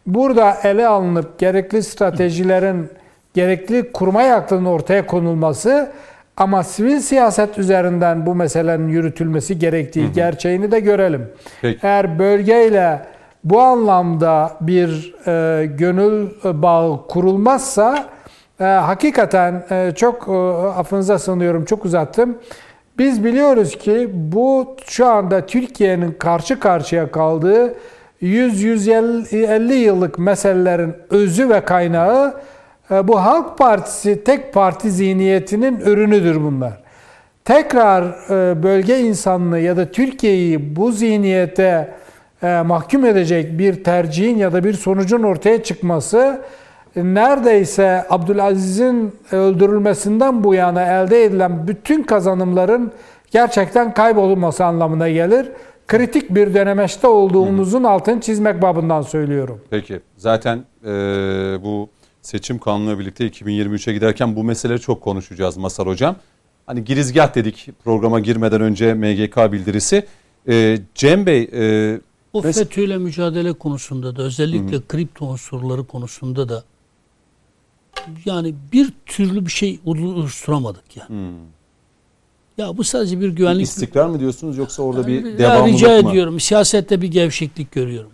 [0.06, 2.88] Burada ele alınıp gerekli stratejilerin
[3.34, 5.92] gerekli kurmay aklının ortaya konulması
[6.36, 10.12] ama sivil siyaset üzerinden bu meselenin yürütülmesi gerektiği hı hı.
[10.12, 11.28] gerçeğini de görelim.
[11.62, 11.78] Peki.
[11.82, 13.00] Eğer bölgeyle
[13.44, 18.08] bu anlamda bir e, gönül bağı kurulmazsa
[18.60, 20.32] e, hakikaten e, çok e,
[20.68, 22.38] affınıza sığınıyorum çok uzattım.
[22.98, 27.74] Biz biliyoruz ki bu şu anda Türkiye'nin karşı karşıya kaldığı
[28.22, 32.34] 100-150 yıllık meselelerin özü ve kaynağı
[32.90, 36.80] e, bu Halk Partisi tek parti zihniyetinin ürünüdür bunlar.
[37.44, 41.94] Tekrar e, bölge insanlığı ya da Türkiye'yi bu zihniyete
[42.42, 46.42] e, mahkum edecek bir tercihin ya da bir sonucun ortaya çıkması
[46.96, 52.92] neredeyse Abdülaziz'in öldürülmesinden bu yana elde edilen bütün kazanımların
[53.30, 55.48] gerçekten kaybolması anlamına gelir.
[55.88, 59.60] Kritik bir dönemeçte olduğumuzun altını çizmek babından söylüyorum.
[59.70, 60.90] Peki zaten e,
[61.62, 61.88] bu
[62.22, 66.16] seçim kanunuyla birlikte 2023'e giderken bu meseleleri çok konuşacağız Masar Hocam.
[66.66, 70.06] Hani girizgah dedik programa girmeden önce MGK bildirisi.
[70.48, 72.00] E, Cem Bey e,
[72.32, 74.86] o Mes- FETÖ'yle mücadele konusunda da özellikle Hı-hı.
[74.88, 76.64] kripto unsurları konusunda da
[78.24, 81.08] yani bir türlü bir şey oluşturamadık yani.
[81.08, 81.36] Hmm.
[82.58, 83.66] Ya bu sadece bir güvenlik...
[83.66, 85.98] İstikrar mı diyorsunuz yoksa orada bir ya devamlılık rica mı?
[85.98, 86.40] Rica ediyorum.
[86.40, 88.10] Siyasette bir gevşeklik görüyorum.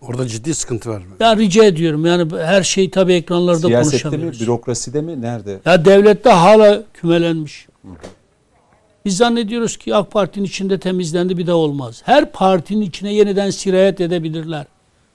[0.00, 1.02] Orada ciddi sıkıntı var.
[1.20, 2.06] Ya rica ediyorum.
[2.06, 4.38] Yani her şey tabii ekranlarda Siyasette konuşamıyoruz.
[4.38, 5.60] Siyasette mi, bürokraside mi, nerede?
[5.64, 7.68] Ya devlette hala kümelenmiş.
[7.82, 7.88] Hı.
[9.04, 12.02] Biz zannediyoruz ki AK Parti'nin içinde temizlendi bir de olmaz.
[12.04, 14.66] Her partinin içine yeniden sirayet edebilirler.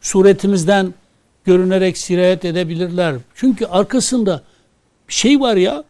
[0.02, 0.94] Suretimizden
[1.46, 3.16] görünerek sirayet edebilirler.
[3.36, 4.42] Çünkü arkasında
[5.08, 5.84] şey var ya.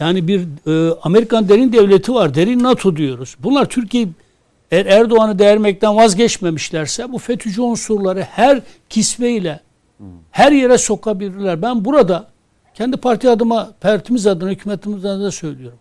[0.00, 2.34] Yani bir e, Amerikan derin devleti var.
[2.34, 3.36] Derin NATO diyoruz.
[3.38, 4.08] Bunlar Türkiye
[4.70, 9.60] eğer Erdoğan'ı değermekten vazgeçmemişlerse bu FETÖ'cü unsurları her kisveyle
[10.30, 11.62] her yere sokabilirler.
[11.62, 12.28] Ben burada
[12.74, 15.78] kendi parti adıma, partimiz adına, hükümetimiz adına söylüyorum.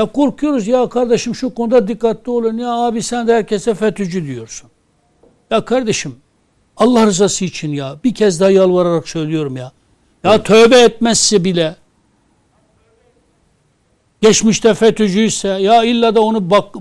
[0.00, 4.70] Ya korkuyoruz ya kardeşim şu konuda dikkatli olun ya abi sen de herkese FETÖ'cü diyorsun.
[5.50, 6.16] Ya kardeşim
[6.76, 9.72] Allah rızası için ya bir kez daha yalvararak söylüyorum ya.
[10.24, 10.44] Ya evet.
[10.44, 11.76] tövbe etmezse bile
[14.22, 16.74] geçmişte FETÖ'cüyse ya illa da onu bak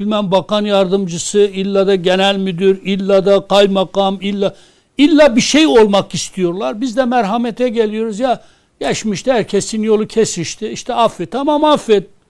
[0.00, 4.54] bilmem bakan yardımcısı illa da genel müdür illa da kaymakam illa
[4.98, 6.80] illa bir şey olmak istiyorlar.
[6.80, 8.42] Biz de merhamete geliyoruz ya
[8.80, 10.68] geçmişte herkesin yolu kesişti.
[10.68, 11.32] İşte affet.
[11.32, 12.21] Tamam affet.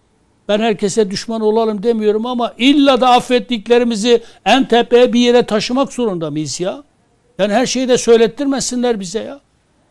[0.48, 6.31] Ben herkese düşman olalım demiyorum ama illa da affettiklerimizi en tepeye bir yere taşımak zorunda
[6.31, 6.83] mıyız ya?
[7.38, 9.40] Yani her şeyi de söylettirmesinler bize ya.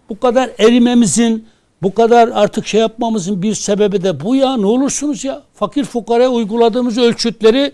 [0.09, 1.45] Bu kadar erimemizin,
[1.81, 4.57] bu kadar artık şey yapmamızın bir sebebi de bu ya.
[4.57, 5.43] Ne olursunuz ya.
[5.53, 7.71] Fakir fukaraya uyguladığımız ölçütleri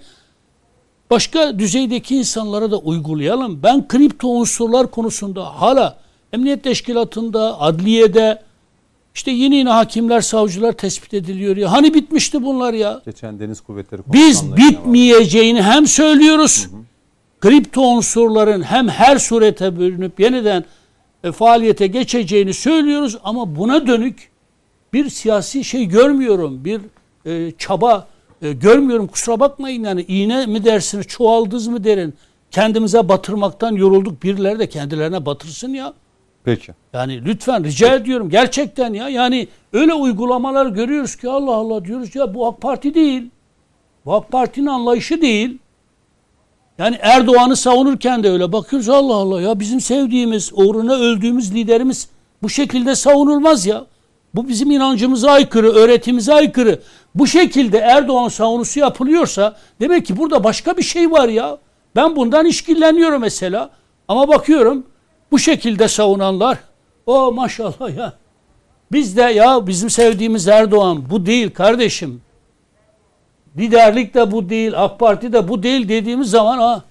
[1.10, 3.63] başka düzeydeki insanlara da uygulayalım.
[3.63, 5.98] Ben kripto unsurlar konusunda hala
[6.34, 8.47] emniyet teşkilatında, adliyede,
[9.17, 11.71] işte yeni yeni hakimler, savcılar tespit ediliyor ya.
[11.71, 13.01] Hani bitmişti bunlar ya?
[13.06, 16.67] Geçen Deniz Kuvvetleri Biz bitmeyeceğini hem söylüyoruz.
[16.71, 16.82] Hı hı.
[17.39, 20.65] Kripto unsurların hem her surete bölünüp yeniden
[21.23, 24.30] e, faaliyete geçeceğini söylüyoruz ama buna dönük
[24.93, 26.65] bir siyasi şey görmüyorum.
[26.65, 26.82] Bir
[27.25, 28.08] e, çaba
[28.41, 29.08] e, görmüyorum.
[29.08, 32.13] Kusura bakmayın yani iğne mi dersiniz, çoğaldız mı derin.
[32.51, 34.23] Kendimize batırmaktan yorulduk.
[34.23, 35.93] Birileri de kendilerine batırsın ya.
[36.48, 36.74] Peki.
[36.94, 39.10] Yani lütfen rica ediyorum gerçekten ya.
[39.10, 43.30] Yani öyle uygulamalar görüyoruz ki Allah Allah diyoruz ya bu AK Parti değil.
[44.06, 45.58] Bu AK Parti'nin anlayışı değil.
[46.78, 52.10] Yani Erdoğan'ı savunurken de öyle bakıyoruz Allah Allah ya bizim sevdiğimiz, uğruna öldüğümüz liderimiz
[52.44, 53.86] bu şekilde savunulmaz ya.
[54.36, 56.80] Bu bizim inancımıza aykırı, öğretimize aykırı.
[57.16, 61.58] Bu şekilde Erdoğan savunusu yapılıyorsa demek ki burada başka bir şey var ya.
[61.96, 63.70] Ben bundan işkilleniyorum mesela.
[64.08, 64.86] Ama bakıyorum
[65.32, 66.58] bu şekilde savunanlar
[67.06, 68.13] o maşallah ya.
[68.92, 72.22] Biz de ya bizim sevdiğimiz Erdoğan bu değil kardeşim.
[73.58, 76.84] Liderlik de bu değil, AK Parti de bu değil dediğimiz zaman ha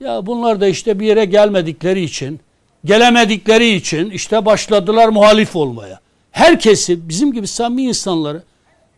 [0.00, 2.40] ya bunlar da işte bir yere gelmedikleri için,
[2.84, 6.00] gelemedikleri için işte başladılar muhalif olmaya.
[6.30, 8.42] herkesi bizim gibi samimi insanları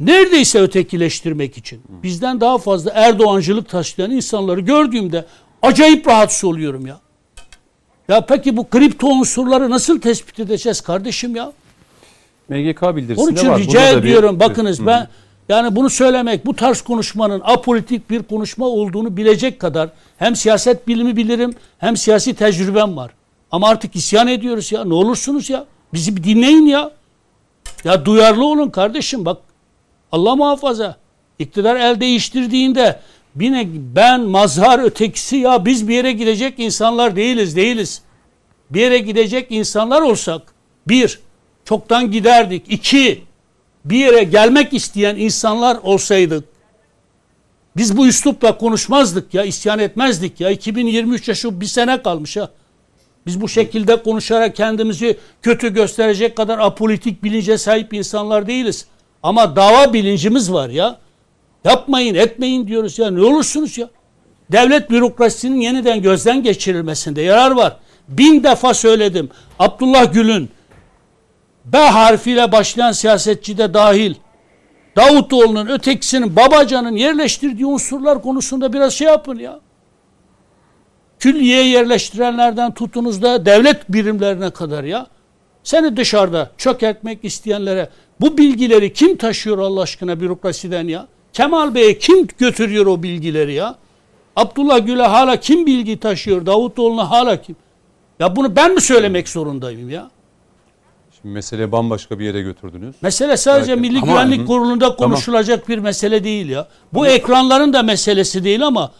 [0.00, 5.24] neredeyse ötekileştirmek için bizden daha fazla Erdoğancılık taşıyan insanları gördüğümde
[5.62, 7.00] acayip rahatsız oluyorum ya.
[8.08, 11.52] Ya peki bu kripto unsurları nasıl tespit edeceğiz kardeşim ya?
[12.48, 13.58] MGK bildirisinde Onun için var.
[13.58, 14.86] rica Burada da bir- ediyorum bakınız Hı.
[14.86, 15.08] ben
[15.48, 19.88] yani bunu söylemek bu tarz konuşmanın apolitik bir konuşma olduğunu bilecek kadar
[20.18, 23.10] hem siyaset bilimi bilirim hem siyasi tecrübem var.
[23.50, 26.90] Ama artık isyan ediyoruz ya ne olursunuz ya bizi bir dinleyin ya.
[27.84, 29.38] Ya duyarlı olun kardeşim bak
[30.12, 30.96] Allah muhafaza
[31.38, 33.00] iktidar el değiştirdiğinde
[33.40, 38.02] yine ben mazhar ötekisi ya biz bir yere gidecek insanlar değiliz değiliz.
[38.70, 40.42] Bir yere gidecek insanlar olsak
[40.88, 41.20] bir
[41.64, 42.64] çoktan giderdik.
[42.68, 43.22] İki
[43.84, 46.44] bir yere gelmek isteyen insanlar olsaydık
[47.76, 52.50] biz bu üslupla konuşmazdık ya isyan etmezdik ya 2023'e şu bir sene kalmış ha.
[53.26, 58.86] Biz bu şekilde konuşarak kendimizi kötü gösterecek kadar apolitik bilince sahip insanlar değiliz.
[59.22, 60.98] Ama dava bilincimiz var ya.
[61.64, 63.88] Yapmayın etmeyin diyoruz ya ne olursunuz ya.
[64.52, 67.76] Devlet bürokrasisinin yeniden gözden geçirilmesinde yarar var.
[68.08, 69.30] Bin defa söyledim.
[69.58, 70.50] Abdullah Gül'ün
[71.64, 74.14] B harfiyle başlayan siyasetçi de dahil
[74.96, 79.60] Davutoğlu'nun ötekisinin Babacan'ın yerleştirdiği unsurlar konusunda biraz şey yapın ya.
[81.18, 85.06] Külliye yerleştirenlerden tutunuz da devlet birimlerine kadar ya.
[85.62, 87.88] Seni dışarıda çökertmek isteyenlere
[88.20, 91.06] bu bilgileri kim taşıyor Allah aşkına bürokrasiden ya?
[91.34, 93.74] Kemal Bey'e kim götürüyor o bilgileri ya?
[94.36, 96.46] Abdullah Gül'e hala kim bilgi taşıyor?
[96.46, 97.56] Davutoğlu'na hala kim?
[98.20, 100.10] Ya bunu ben mi söylemek zorundayım ya?
[101.20, 102.94] Şimdi mesele bambaşka bir yere götürdünüz.
[103.02, 103.80] Mesele sadece Belki.
[103.80, 104.46] Milli Ama- Güvenlik Hı.
[104.46, 106.68] Kurulu'nda konuşulacak bir mesele değil ya.
[106.92, 108.92] Bu ekranların da meselesi değil ama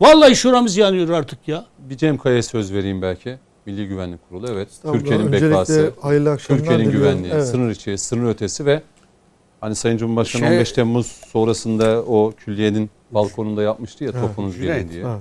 [0.00, 1.64] vallahi şuramız yanıyor artık ya.
[1.78, 3.38] Bir Cem Kaya'ya söz vereyim belki.
[3.66, 4.68] Milli Güvenlik Kurulu evet.
[4.92, 5.92] Türkiye'nin bekası,
[6.48, 7.46] Türkiye'nin güvenliği, Evet.
[7.48, 8.82] sınır içi, sınır ötesi ve
[9.60, 15.04] hani Sayın Cumhurbaşkanı Şey- 15 Temmuz sonrasında o külliyenin balkonunda yapmıştı ya topunuz gelin diye.
[15.04, 15.18] Ha,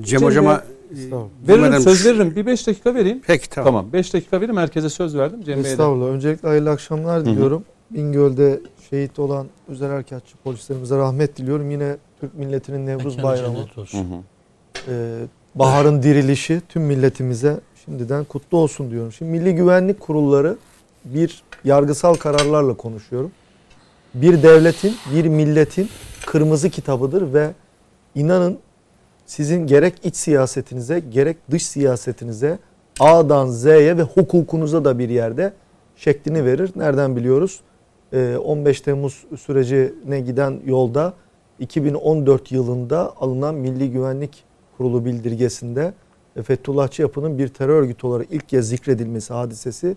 [0.00, 1.28] Cem Cem hocama estağfurullah.
[1.48, 2.32] Veririm Bilmeden- söz veririm.
[2.36, 3.22] Bir 5 dakika vereyim.
[3.26, 3.66] Peki tamam.
[3.74, 4.56] Tamam 5 dakika vereyim.
[4.56, 5.42] Herkese söz verdim.
[5.44, 5.72] Cem Bey'e.
[5.72, 6.06] Estağfurullah.
[6.06, 7.64] Öncelikle hayırlı akşamlar diliyorum.
[7.90, 11.70] Bingöl'de şehit olan özel harekatçı polislerimize rahmet diliyorum.
[11.70, 13.98] Yine Türk milletinin Nevruz Mekanı Bayramı, cennet Hı olsun.
[13.98, 14.92] hı.
[14.92, 15.18] e,
[15.54, 19.12] baharın dirilişi tüm milletimize şimdiden kutlu olsun diyorum.
[19.12, 20.56] Şimdi Milli Güvenlik Kurulları
[21.04, 23.30] bir yargısal kararlarla konuşuyorum.
[24.14, 25.88] Bir devletin, bir milletin
[26.26, 27.50] kırmızı kitabıdır ve
[28.14, 28.58] inanın
[29.26, 32.58] sizin gerek iç siyasetinize gerek dış siyasetinize
[33.00, 35.52] A'dan Z'ye ve hukukunuza da bir yerde
[35.96, 36.70] şeklini verir.
[36.76, 37.60] Nereden biliyoruz?
[38.12, 41.14] Ee, 15 Temmuz sürecine giden yolda
[41.58, 44.44] 2014 yılında alınan Milli Güvenlik
[44.76, 45.94] Kurulu bildirgesinde
[46.42, 49.96] Fethullahçı yapının bir terör örgütü olarak ilk kez zikredilmesi hadisesi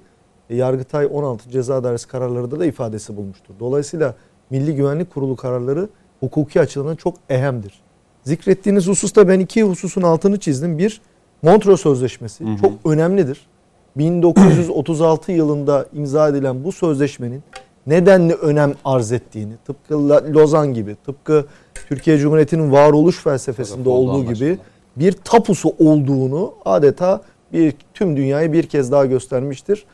[0.56, 3.54] Yargıtay 16 Ceza Dairesi kararlarında da ifadesi bulmuştur.
[3.60, 4.16] Dolayısıyla
[4.50, 7.82] Milli Güvenlik Kurulu kararları hukuki açıdan çok ehemdir.
[8.24, 10.78] Zikrettiğiniz hususta ben iki hususun altını çizdim.
[10.78, 11.02] Bir,
[11.42, 12.58] Montreux Sözleşmesi Hı hı.
[12.58, 13.48] çok önemlidir.
[13.96, 17.44] 1936 yılında imza edilen bu sözleşmenin
[17.88, 21.46] nedenli önem arz ettiğini, tıpkı Lozan gibi, tıpkı
[21.90, 24.58] Türkiye Cumhuriyeti'nin varoluş felsefesinde Oldu olduğu gibi
[24.96, 27.22] bir tapusu olduğunu adeta
[27.54, 29.86] bir tüm dünyayı bir kez daha göstermiştir.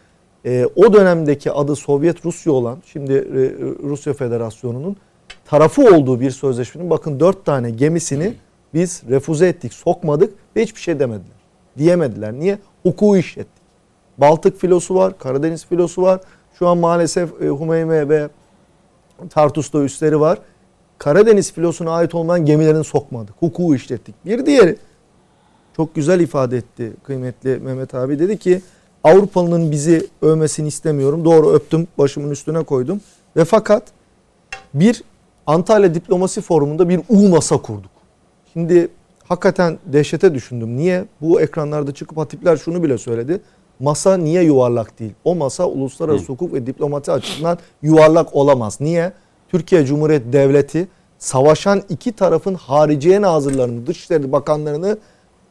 [0.47, 3.41] Ee, o dönemdeki adı Sovyet Rusya olan, şimdi e,
[3.83, 4.97] Rusya Federasyonu'nun
[5.45, 8.33] tarafı olduğu bir sözleşmenin bakın dört tane gemisini
[8.73, 11.37] biz refüze ettik, sokmadık ve hiçbir şey demediler.
[11.77, 12.33] Diyemediler.
[12.33, 12.59] Niye?
[12.83, 13.63] Hukuku işlettik.
[14.17, 16.21] Baltık filosu var, Karadeniz filosu var.
[16.59, 18.29] Şu an maalesef e, Humeyme ve
[19.29, 20.39] Tartus'ta üsleri var.
[20.97, 23.35] Karadeniz filosuna ait olmayan gemilerini sokmadık.
[23.39, 24.15] Hukuku işlettik.
[24.25, 24.75] Bir diğeri
[25.75, 28.19] çok güzel ifade etti kıymetli Mehmet abi.
[28.19, 28.61] Dedi ki
[29.03, 31.25] Avrupalı'nın bizi övmesini istemiyorum.
[31.25, 33.01] Doğru öptüm, başımın üstüne koydum.
[33.35, 33.83] Ve fakat
[34.73, 35.03] bir
[35.47, 37.91] Antalya Diplomasi Forumu'nda bir U masa kurduk.
[38.53, 38.87] Şimdi
[39.23, 40.77] hakikaten dehşete düşündüm.
[40.77, 41.05] Niye?
[41.21, 43.41] Bu ekranlarda çıkıp hatipler şunu bile söyledi.
[43.79, 45.13] Masa niye yuvarlak değil?
[45.23, 46.27] O masa uluslararası Hı.
[46.27, 48.77] hukuk ve diplomati açısından yuvarlak olamaz.
[48.81, 49.13] Niye?
[49.49, 50.87] Türkiye Cumhuriyeti Devleti
[51.19, 54.97] savaşan iki tarafın hariciye nazırlarını, dışişleri bakanlarını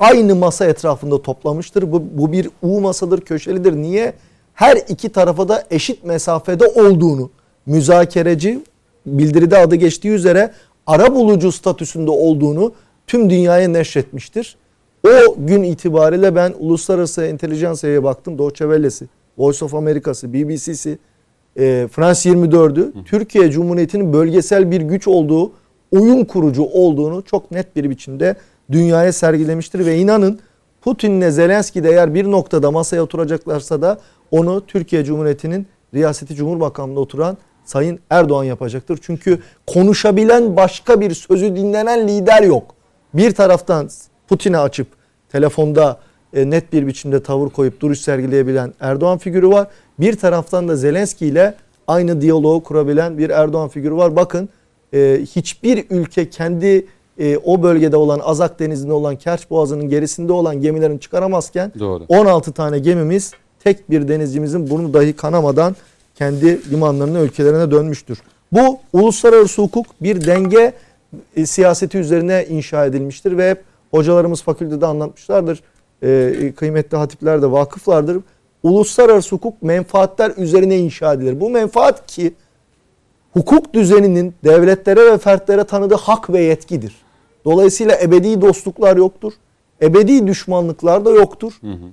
[0.00, 1.92] aynı masa etrafında toplamıştır.
[1.92, 3.72] Bu, bu bir U masadır, köşelidir.
[3.72, 4.12] Niye?
[4.54, 7.30] Her iki tarafa da eşit mesafede olduğunu,
[7.66, 8.61] müzakereci
[9.06, 10.52] bildiride adı geçtiği üzere
[10.87, 12.72] ara bulucu statüsünde olduğunu
[13.06, 14.56] tüm dünyaya neşretmiştir.
[15.06, 18.38] O gün itibariyle ben uluslararası entelijansiyaya baktım.
[18.38, 19.06] Deutsche Welle'si,
[19.38, 20.98] Voice of America'sı, BBC'si,
[21.59, 25.52] e, France 24'ü Türkiye Cumhuriyeti'nin bölgesel bir güç olduğu,
[25.90, 28.37] oyun kurucu olduğunu çok net bir biçimde
[28.72, 30.40] dünyaya sergilemiştir ve inanın
[30.81, 33.98] Putin'le Zelenski de eğer bir noktada masaya oturacaklarsa da
[34.31, 38.98] onu Türkiye Cumhuriyeti'nin riyaseti Cumhurbaşkanlığında oturan Sayın Erdoğan yapacaktır.
[39.02, 42.74] Çünkü konuşabilen başka bir sözü dinlenen lider yok.
[43.14, 43.90] Bir taraftan
[44.29, 44.87] Putin'e açıp
[45.29, 45.98] telefonda
[46.35, 49.68] e, net bir biçimde tavır koyup duruş sergileyebilen Erdoğan figürü var.
[50.00, 51.55] Bir taraftan da Zelenski ile
[51.87, 54.16] aynı diyaloğu kurabilen bir Erdoğan figürü var.
[54.16, 54.48] Bakın
[54.94, 56.87] e, hiçbir ülke kendi
[57.18, 62.05] e, o bölgede olan Azak Denizi'nde olan Kerç Boğazı'nın gerisinde olan gemilerini çıkaramazken Doğru.
[62.09, 65.76] 16 tane gemimiz tek bir denizcimizin burnu dahi kanamadan
[66.14, 68.22] kendi limanlarına ülkelerine dönmüştür.
[68.52, 70.72] Bu uluslararası hukuk bir denge
[71.37, 75.62] e, siyaseti üzerine inşa edilmiştir ve hep hocalarımız fakültede anlatmışlardır.
[76.02, 78.18] E, kıymetli hatipler de vakıflardır.
[78.62, 81.40] Uluslararası hukuk menfaatler üzerine inşa edilir.
[81.40, 82.35] Bu menfaat ki
[83.33, 87.05] hukuk düzeninin devletlere ve fertlere tanıdığı hak ve yetkidir.
[87.46, 89.32] Dolayısıyla ebedi dostluklar yoktur.
[89.82, 91.52] Ebedi düşmanlıklar da yoktur.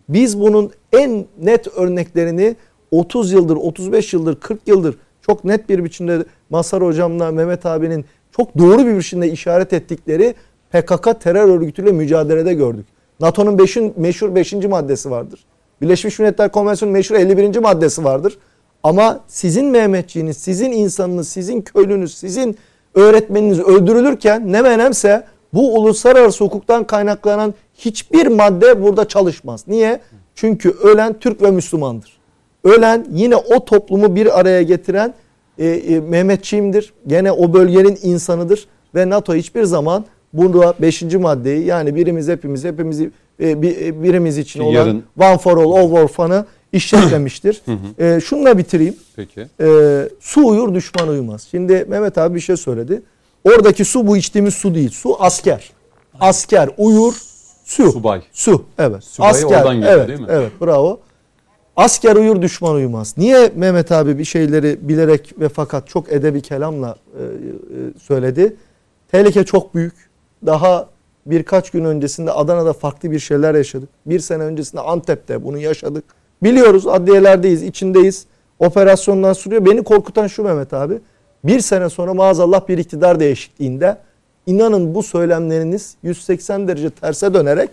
[0.10, 2.56] Biz bunun en net örneklerini
[2.92, 8.06] 30 yıldır, 35 yıldır, 40 yıldır çok net bir biçimde Masar hocamla Mehmet abinin
[8.38, 10.36] çok doğru bir biçimde işaret ettikleri
[10.72, 12.86] PKK terör örgütüyle mücadelede gördük.
[13.20, 14.54] NATO'nun beşin, meşhur 5.
[14.54, 15.46] maddesi vardır.
[15.82, 17.58] Birleşmiş Milletler Konvensiyonu'nun meşhur 51.
[17.58, 18.38] maddesi vardır.
[18.84, 22.58] Ama sizin Mehmetçiğiniz, sizin insanınız, sizin köylünüz, sizin
[22.96, 29.64] öğretmeniniz öldürülürken ne menemse bu uluslararası hukuktan kaynaklanan hiçbir madde burada çalışmaz.
[29.68, 30.00] Niye?
[30.36, 32.18] Çünkü ölen Türk ve Müslümandır.
[32.64, 35.14] Ölen yine o toplumu bir araya getiren
[35.58, 36.94] e, e, Mehmetçiğimdir.
[37.08, 41.02] Gene o bölgenin insanıdır ve NATO hiçbir zaman burada 5.
[41.04, 43.12] maddeyi yani birimiz hepimiz hepimizi
[43.42, 47.62] e, bir- e, birimiz için olan yarın- One for all, all for fun'ı işletmemiştir.
[48.00, 48.96] e, şununla bitireyim.
[49.16, 49.48] Peki.
[49.62, 49.68] E,
[50.20, 51.48] su uyur düşman uyumaz.
[51.52, 53.02] Şimdi Mehmet abi bir şey söyledi.
[53.44, 54.90] Oradaki su bu içtiğimiz su değil.
[54.90, 55.72] Su asker.
[56.20, 57.14] Asker uyur
[57.66, 57.92] su.
[57.92, 58.22] Subay.
[58.32, 59.04] Su evet.
[59.04, 59.48] Subayı asker.
[59.48, 60.28] oradan geliyor, evet, değil mi?
[60.30, 61.00] Evet bravo.
[61.76, 63.18] Asker uyur düşman uyumaz.
[63.18, 67.28] Niye Mehmet abi bir şeyleri bilerek ve fakat çok edebi kelamla e, e,
[68.00, 68.56] söyledi?
[69.12, 69.94] Tehlike çok büyük.
[70.46, 70.90] Daha
[71.26, 73.90] birkaç gün öncesinde Adana'da farklı bir şeyler yaşadık.
[74.06, 76.04] Bir sene öncesinde Antep'te bunu yaşadık.
[76.44, 78.26] Biliyoruz adliyelerdeyiz, içindeyiz.
[78.60, 79.66] Operasyondan sürüyor.
[79.66, 81.00] Beni korkutan şu Mehmet abi.
[81.44, 83.98] Bir sene sonra maazallah bir iktidar değişikliğinde
[84.46, 87.70] inanın bu söylemleriniz 180 derece terse dönerek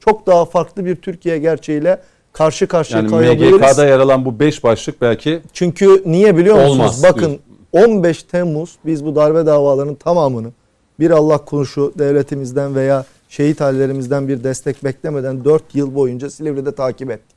[0.00, 2.00] çok daha farklı bir Türkiye gerçeğiyle
[2.32, 3.60] karşı karşıya Yani kayabiliriz.
[3.60, 6.74] MGK'da yer alan bu 5 başlık belki Çünkü niye biliyor musunuz?
[6.74, 7.38] Olmaz Bakın
[7.72, 10.52] 15 Temmuz biz bu darbe davalarının tamamını
[11.00, 17.10] bir Allah konuşu devletimizden veya şehit hallerimizden bir destek beklemeden 4 yıl boyunca Silivri'de takip
[17.10, 17.36] ettik.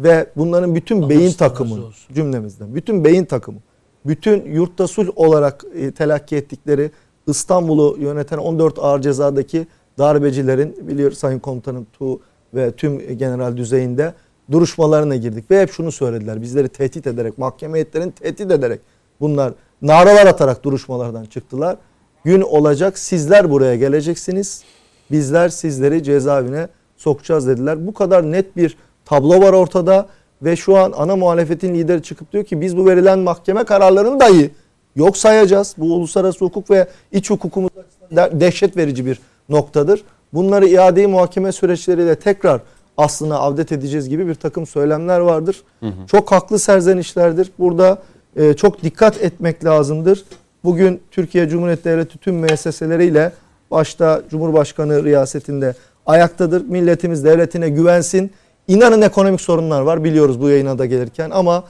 [0.00, 1.76] Ve bunların bütün Allah beyin takımı
[2.14, 3.58] cümlemizden, bütün beyin takımı,
[4.06, 6.90] bütün yurtta sulh olarak e, telakki ettikleri
[7.26, 9.66] İstanbul'u yöneten 14 ağır cezadaki
[9.98, 12.20] darbecilerin biliyor Sayın Komutanım Tu
[12.54, 14.14] ve tüm general düzeyinde
[14.50, 16.42] duruşmalarına girdik ve hep şunu söylediler.
[16.42, 18.80] Bizleri tehdit ederek, mahkeme heyetlerini tehdit ederek
[19.20, 21.76] bunlar naralar atarak duruşmalardan çıktılar.
[22.24, 24.64] Gün olacak sizler buraya geleceksiniz.
[25.10, 27.86] Bizler sizleri cezaevine sokacağız dediler.
[27.86, 30.08] Bu kadar net bir tablo var ortada
[30.42, 34.50] ve şu an ana muhalefetin lideri çıkıp diyor ki biz bu verilen mahkeme kararlarını dahi
[34.96, 35.74] yok sayacağız.
[35.78, 40.02] Bu uluslararası hukuk ve iç hukukumuz açısından de- dehşet verici bir noktadır.
[40.32, 42.60] Bunları iadeyi muhakeme süreçleriyle tekrar
[42.96, 45.62] aslına avdet edeceğiz gibi bir takım söylemler vardır.
[46.06, 47.50] Çok haklı serzenişlerdir.
[47.58, 47.98] Burada
[48.36, 50.24] e, çok dikkat etmek lazımdır.
[50.64, 53.32] Bugün Türkiye Cumhuriyeti Devleti tüm müesseseleriyle
[53.70, 55.74] başta Cumhurbaşkanı riyasetinde
[56.06, 56.64] ayaktadır.
[56.66, 58.30] Milletimiz devletine güvensin.
[58.68, 61.64] İnanın ekonomik sorunlar var biliyoruz bu yayına da gelirken ama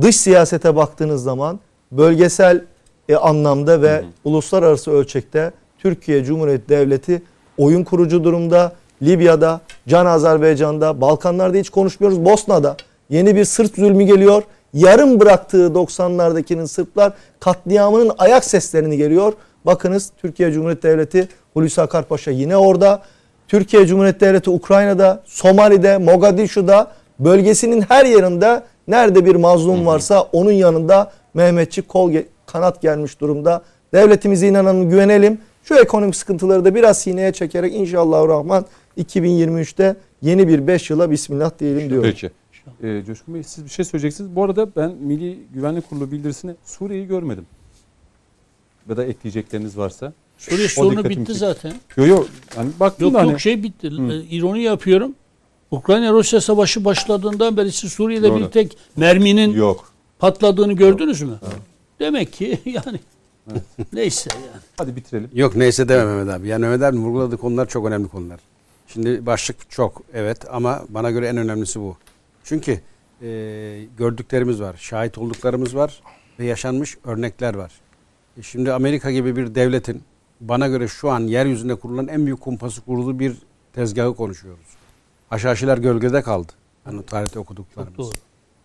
[0.00, 1.60] dış siyasete baktığınız zaman
[1.92, 2.64] bölgesel
[3.08, 7.22] e, anlamda ve uluslararası ölçekte Türkiye Cumhuriyeti Devleti
[7.58, 8.72] oyun kurucu durumda.
[9.02, 12.24] Libya'da, Can Azerbaycan'da, Balkanlarda hiç konuşmuyoruz.
[12.24, 12.76] Bosna'da
[13.10, 14.42] yeni bir Sırp zulmü geliyor.
[14.74, 19.32] Yarım bıraktığı 90'lardakinin Sırplar katliamının ayak seslerini geliyor.
[19.66, 23.02] Bakınız Türkiye Cumhuriyeti Devleti Hulusi Akar Paşa yine orada.
[23.48, 31.12] Türkiye Cumhuriyeti Devleti Ukrayna'da, Somali'de, Mogadishu'da bölgesinin her yerinde nerede bir mazlum varsa onun yanında
[31.34, 32.12] Mehmetçik kol
[32.46, 33.62] kanat gelmiş durumda.
[33.94, 35.38] Devletimize inanalım, güvenelim.
[35.64, 38.64] Şu ekonomik sıkıntıları da biraz sineye çekerek inşallah Rahman
[38.98, 42.10] 2023'te yeni bir 5 yıla bismillah diyelim diyorum.
[42.10, 42.30] Peki.
[42.82, 44.36] Ee, Coşkun Bey siz bir şey söyleyeceksiniz.
[44.36, 47.46] Bu arada ben Milli Güvenlik Kurulu bildirisini Suriye'yi görmedim.
[48.88, 50.12] Ya da ekleyecekleriniz varsa.
[50.38, 51.34] Suriye O sorunu bitti çekti.
[51.34, 51.72] zaten.
[51.96, 52.28] Yok yok.
[52.56, 53.86] Hani baktım Yok da hani yok şey bitti.
[53.86, 55.14] Ee, İroni yapıyorum.
[55.70, 58.40] Ukrayna-Rusya savaşı başladığından beri siz Suriye'de Doğru.
[58.40, 59.92] bir tek merminin yok.
[60.18, 61.38] patladığını gördünüz mü?
[62.00, 63.00] Demek ki yani
[63.92, 64.62] neyse yani.
[64.78, 65.30] Hadi bitirelim.
[65.34, 66.48] Yok neyse deme Mehmet abi.
[66.48, 68.40] Yani Mehmet abi vurguladığı konular çok önemli konular.
[68.88, 71.96] Şimdi başlık çok evet ama bana göre en önemlisi bu.
[72.44, 72.80] Çünkü
[73.22, 73.28] e,
[73.98, 76.00] gördüklerimiz var, şahit olduklarımız var
[76.38, 77.72] ve yaşanmış örnekler var.
[78.38, 80.02] E şimdi Amerika gibi bir devletin
[80.40, 83.36] bana göre şu an yeryüzünde kurulan en büyük kumpası kurulu bir
[83.72, 84.66] tezgahı konuşuyoruz.
[85.30, 86.52] Haşhaşiler gölgede kaldı.
[86.86, 87.96] Yani tarihte okuduklarımız.
[87.96, 88.14] Çok doğru.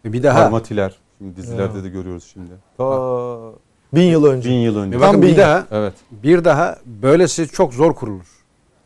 [0.06, 0.98] Ve bir daha Armatiler.
[1.18, 2.52] Şimdi dizilerde de görüyoruz şimdi.
[2.78, 2.84] Ta
[3.94, 4.50] Bin yıl önce.
[4.50, 4.98] bin yıl önce.
[4.98, 5.94] Ve bakın Tam bir bir- daha Evet.
[6.12, 8.26] bir daha böylesi çok zor kurulur.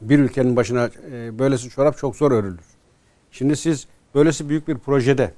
[0.01, 2.59] Bir ülkenin başına e, böylesi çorap çok zor örülür.
[3.31, 5.33] Şimdi siz böylesi büyük bir projede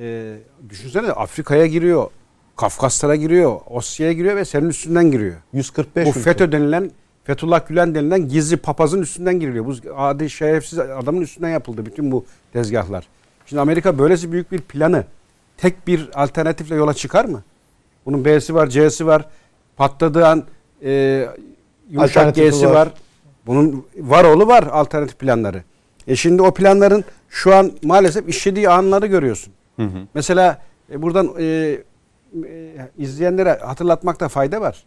[0.00, 0.36] e,
[0.68, 2.10] düşünsene Afrika'ya giriyor,
[2.56, 5.36] Kafkaslara giriyor, Osya'ya giriyor ve senin üstünden giriyor.
[5.52, 6.20] 145 Bu ülke.
[6.20, 6.90] FETÖ denilen
[7.24, 9.66] Fethullah Gülen denilen gizli papazın üstünden giriliyor.
[9.66, 13.08] Bu adi şerefsiz adamın üstünden yapıldı bütün bu tezgahlar.
[13.46, 15.04] Şimdi Amerika böylesi büyük bir planı
[15.56, 17.42] tek bir alternatifle yola çıkar mı?
[18.06, 19.24] Bunun B'si var, C'si var.
[19.76, 20.44] Patladığı an
[20.84, 21.26] e,
[21.90, 22.74] yumuşak G'si var.
[22.74, 22.88] var.
[23.46, 25.62] Bunun var oğlu var alternatif planları.
[26.08, 29.52] E şimdi o planların şu an maalesef işlediği anları görüyorsun.
[29.76, 29.98] Hı hı.
[30.14, 31.78] Mesela e, buradan e,
[32.44, 34.84] e, izleyenlere hatırlatmakta fayda var.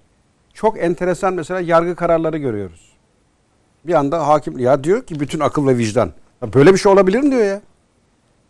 [0.53, 2.89] Çok enteresan mesela yargı kararları görüyoruz.
[3.85, 6.11] Bir anda hakim ya diyor ki bütün akıl ve vicdan.
[6.53, 7.61] Böyle bir şey olabilir mi diyor ya.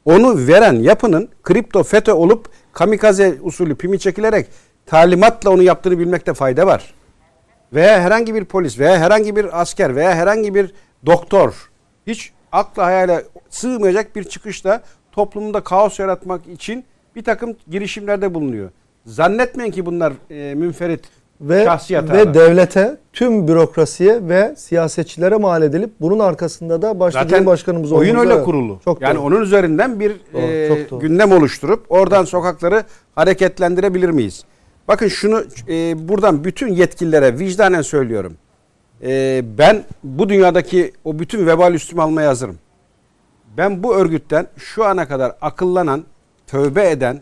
[0.06, 4.48] Onu veren yapının kripto FETÖ olup kamikaze usulü pimi çekilerek
[4.86, 6.94] talimatla onu yaptığını bilmekte fayda var.
[7.74, 10.74] Veya herhangi bir polis veya herhangi bir asker veya herhangi bir
[11.06, 11.70] doktor
[12.08, 14.82] hiç akla hayale sığmayacak bir çıkışla
[15.12, 16.86] toplumda kaos yaratmak için
[17.16, 18.70] bir takım girişimlerde bulunuyor.
[19.10, 21.02] Zannetmeyin ki bunlar e, münferit
[21.42, 27.92] ve, ve devlete, tüm bürokrasiye ve siyasetçilere mal edilip bunun arkasında da başta Zaten Cumhurbaşkanımız
[27.92, 28.46] oyun öyle Evet.
[28.46, 28.80] kurulu.
[28.86, 29.24] Çok yani doğru.
[29.24, 31.00] onun üzerinden bir Doğru, e, doğru.
[31.00, 32.84] gündem oluşturup oradan sokakları
[33.16, 34.44] hareketlendirebilir miyiz?
[34.88, 38.34] Bakın şunu e, buradan bütün yetkililere vicdanen söylüyorum.
[39.04, 42.58] E, ben bu dünyadaki o bütün vebal üstüme almaya hazırım.
[43.58, 46.04] Ben bu örgütten şu ana kadar akıllanan,
[46.48, 47.22] tövbe eden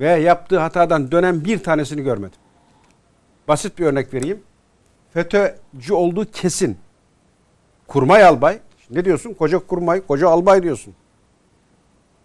[0.00, 2.38] ve yaptığı hatadan dönen bir tanesini görmedim.
[3.48, 4.40] Basit bir örnek vereyim.
[5.12, 6.78] FETÖ'cü olduğu kesin.
[7.86, 8.58] Kurmay albay.
[8.90, 9.34] Ne diyorsun?
[9.34, 10.94] Koca kurmay, koca albay diyorsun.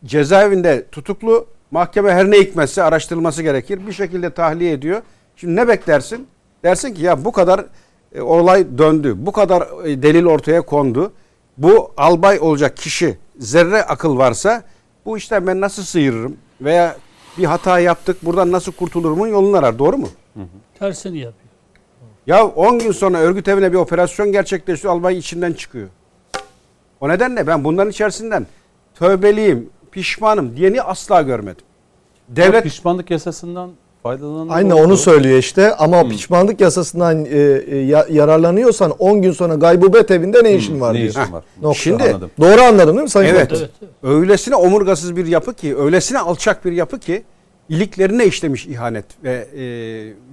[0.05, 1.47] Cezaevinde tutuklu.
[1.71, 3.88] Mahkeme her ne hikmetse araştırılması gerekir.
[3.88, 5.01] Bir şekilde tahliye ediyor.
[5.36, 6.28] Şimdi ne beklersin?
[6.63, 7.65] Dersin ki ya bu kadar
[8.15, 9.13] e, olay döndü.
[9.17, 11.13] Bu kadar e, delil ortaya kondu.
[11.57, 14.63] Bu albay olacak kişi zerre akıl varsa
[15.05, 16.38] bu işten ben nasıl sıyırırım?
[16.61, 16.95] Veya
[17.38, 19.80] bir hata yaptık buradan nasıl kurtulurumun yolunu arar.
[19.80, 20.08] Doğru mu?
[20.80, 21.46] Tersini yapıyor.
[22.28, 24.94] Ya 10 gün sonra örgüt evine bir operasyon gerçekleşiyor.
[24.94, 25.88] Albay içinden çıkıyor.
[27.02, 28.48] O nedenle ben bunların içerisinden
[28.96, 31.66] tövbeliyim, pişmanım diyeni asla görmedim.
[32.30, 33.72] Devlet pişmanlık yasasından
[34.10, 34.82] faydalanan Aynen oldu.
[34.84, 37.30] onu söylüyor işte ama pişmanlık yasasından e,
[37.68, 41.10] e, ya- yararlanıyorsan 10 gün sonra gaybubet evinde ne işin var Ne diyor.
[41.10, 41.43] işin var?
[41.62, 41.80] Nokta.
[41.80, 42.32] Şimdi- Anladım.
[42.39, 43.47] Doğru anladın değil mi Sayın Evet.
[43.51, 43.91] Evet, evet.
[44.03, 47.24] öylesine omurgasız bir yapı ki, öylesine alçak bir yapı ki
[47.70, 49.64] iliklerine işlemiş ihanet ve e,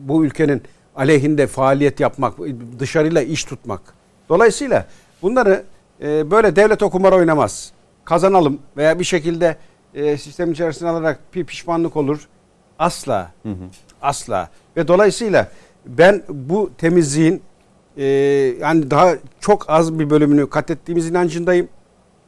[0.09, 0.62] bu ülkenin
[0.97, 2.35] aleyhinde faaliyet yapmak,
[2.79, 3.81] dışarıyla iş tutmak.
[4.29, 4.87] Dolayısıyla
[5.23, 5.62] bunları
[6.03, 7.73] e, böyle devlet o kumar oynamaz.
[8.05, 9.57] Kazanalım veya bir şekilde
[9.95, 12.29] e, sistem içerisine alarak bir pişmanlık olur.
[12.83, 13.33] Asla.
[14.03, 14.49] Asla.
[14.76, 15.49] Ve dolayısıyla
[15.87, 17.43] ben bu temizliğin
[17.97, 18.05] e,
[18.61, 21.68] yani daha çok az bir bölümünü kat ettiğimiz inancındayım.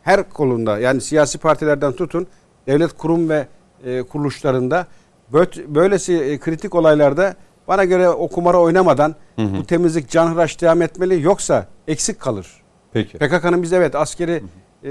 [0.03, 2.27] Her kolunda yani siyasi partilerden tutun
[2.67, 3.47] devlet kurum ve
[3.85, 4.87] e, kuruluşlarında
[5.69, 7.35] böylesi e, kritik olaylarda
[7.69, 12.63] bana göre o kumara oynamadan bu temizlik canhıraş devam etmeli yoksa eksik kalır.
[12.93, 13.19] Peki.
[13.19, 14.43] PKK'nın biz evet askeri
[14.85, 14.91] e,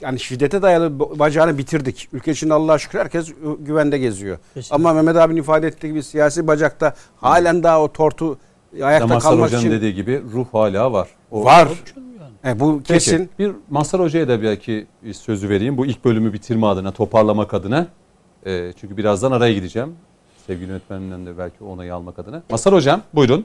[0.00, 2.08] yani şiddete dayalı ba- bacağını bitirdik.
[2.12, 4.38] Ülke içinde Allah'a şükür herkes güvende geziyor.
[4.54, 4.74] Kesinlikle.
[4.74, 8.38] Ama Mehmet abinin ifade ettiği gibi siyasi bacakta halen daha o tortu
[8.82, 11.08] ayakta Mazhar kalmak Hoca'nın için dediği gibi ruh hala var.
[11.30, 11.68] O- var.
[12.44, 12.56] Yani.
[12.56, 13.30] E, bu Peki, kesin.
[13.38, 15.76] Bir Mazhar Hoca'ya da belki sözü vereyim.
[15.76, 17.86] Bu ilk bölümü bitirme adına, toparlamak adına.
[18.46, 19.94] Ee, çünkü birazdan araya gideceğim.
[20.46, 22.42] Sevgili yönetmenimden de belki onayı almak adına.
[22.50, 23.44] Mazhar Hocam buyurun.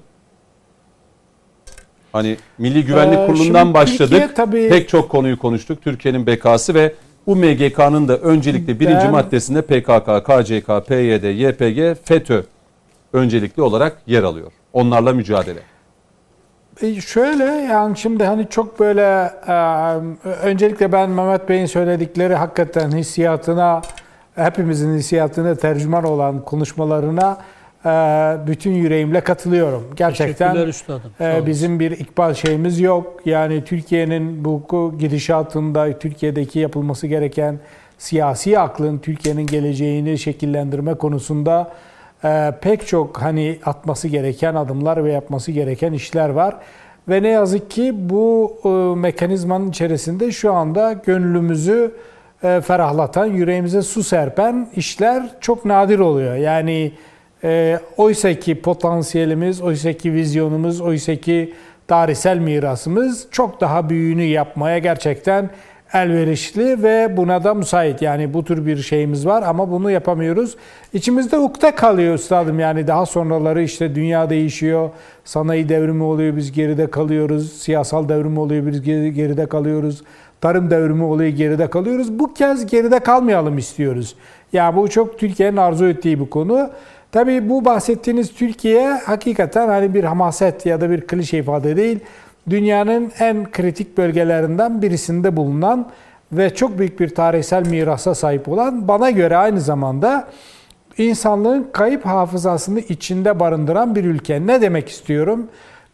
[2.14, 4.09] Hani Milli Güvenlik Ee, Kurulu'ndan başladık.
[4.09, 5.82] Türkiye tabii- Pek çok konuyu konuştuk.
[5.82, 6.93] Türkiye'nin bekası ve
[7.28, 12.41] bu MGK'nın da öncelikle birinci Ben- maddesinde PKK, KCK, PYD, YPG, FETÖ
[13.14, 14.51] öncelikli olarak yer alıyor.
[14.74, 15.59] Onlarla mücadele.
[16.82, 19.53] E, Şöyle yani şimdi hani çok böyle e,
[20.43, 23.82] öncelikle ben Mehmet Bey'in söyledikleri hakikaten hissiyatına
[24.36, 27.38] hepimizin hissiyatına tercüman olan konuşmalarına
[28.48, 29.84] bütün yüreğimle katılıyorum.
[29.96, 31.12] Gerçekten üstadım.
[31.22, 33.22] E, bizim bir ikbal şeyimiz yok.
[33.26, 34.64] Yani Türkiye'nin bu
[35.00, 37.60] gidişatında Türkiye'deki yapılması gereken
[37.98, 41.72] siyasi aklın Türkiye'nin geleceğini şekillendirme konusunda
[42.24, 46.56] e, pek çok hani atması gereken adımlar ve yapması gereken işler var.
[47.10, 51.92] Ve ne yazık ki bu e, mekanizmanın içerisinde şu anda gönlümüzü
[52.42, 56.36] ferahlatan, yüreğimize su serpen işler çok nadir oluyor.
[56.36, 56.92] Yani
[57.44, 61.54] e, oysa ki potansiyelimiz, oysa ki vizyonumuz, oysa ki
[61.88, 65.50] tarihsel mirasımız çok daha büyüğünü yapmaya gerçekten
[65.94, 68.02] elverişli ve buna da müsait.
[68.02, 70.56] Yani bu tür bir şeyimiz var ama bunu yapamıyoruz.
[70.94, 74.89] İçimizde ukde kalıyor üstadım yani daha sonraları işte dünya değişiyor,
[75.24, 78.82] sanayi devrimi oluyor biz geride kalıyoruz, siyasal devrimi oluyor biz
[79.16, 80.04] geride kalıyoruz,
[80.42, 82.20] tarım devrimi oluyor geride kalıyoruz.
[82.20, 84.16] Bu kez geride kalmayalım istiyoruz.
[84.54, 86.70] Ya yani bu çok Türkiye'nin arzu ettiği bir konu.
[87.12, 91.99] Tabii bu bahsettiğiniz Türkiye hakikaten hani bir hamaset ya da bir klişe ifade değil
[92.49, 95.89] dünyanın en kritik bölgelerinden birisinde bulunan
[96.32, 100.28] ve çok büyük bir tarihsel mirasa sahip olan bana göre aynı zamanda
[100.97, 104.47] insanlığın kayıp hafızasını içinde barındıran bir ülke.
[104.47, 105.47] Ne demek istiyorum?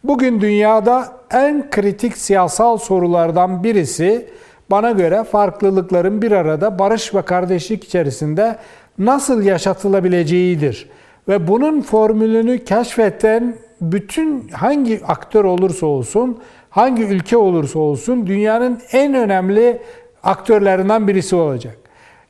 [0.04, 4.28] Bugün dünyada en kritik siyasal sorulardan birisi
[4.70, 8.56] bana göre farklılıkların bir arada barış ve kardeşlik içerisinde
[8.98, 10.88] nasıl yaşatılabileceğidir.
[11.28, 16.38] Ve bunun formülünü keşfeten bütün hangi aktör olursa olsun,
[16.70, 19.78] hangi ülke olursa olsun dünyanın en önemli
[20.22, 21.76] aktörlerinden birisi olacak.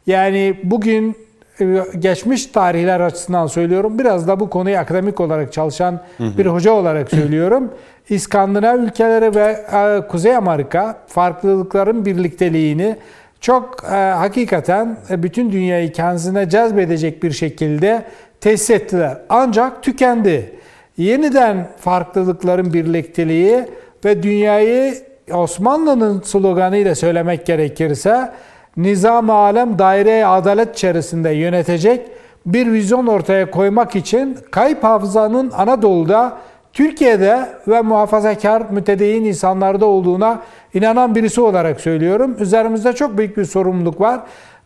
[0.07, 1.17] Yani bugün
[1.61, 3.99] e, geçmiş tarihler açısından söylüyorum.
[3.99, 7.71] Biraz da bu konuyu akademik olarak çalışan bir hoca olarak söylüyorum.
[8.09, 12.97] İskandinav ülkeleri ve e, Kuzey Amerika farklılıkların birlikteliğini
[13.41, 18.05] çok e, hakikaten bütün dünyayı kendisine cezbedecek bir şekilde
[18.41, 19.19] tesis ettiler.
[19.29, 20.59] Ancak tükendi
[20.97, 23.65] yeniden farklılıkların birlikteliği
[24.05, 24.95] ve dünyayı
[25.33, 28.33] Osmanlı'nın sloganıyla söylemek gerekirse
[28.77, 32.09] nizam alem daire adalet içerisinde yönetecek
[32.47, 36.39] bir vizyon ortaya koymak için kayıp hafızanın Anadolu'da,
[36.73, 40.43] Türkiye'de ve muhafazakar mütedeyyin insanlarda olduğuna
[40.75, 42.37] inanan birisi olarak söylüyorum.
[42.41, 44.21] Üzerimizde çok büyük bir sorumluluk var.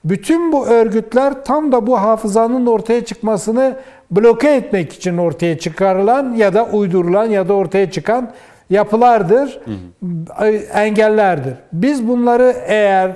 [0.04, 3.76] Bütün bu örgütler tam da bu hafızanın ortaya çıkmasını
[4.10, 8.30] bloke etmek için ortaya çıkarılan ya da uydurulan ya da ortaya çıkan
[8.70, 9.70] yapılardır, hı
[10.40, 10.46] hı.
[10.74, 11.54] engellerdir.
[11.72, 13.12] Biz bunları eğer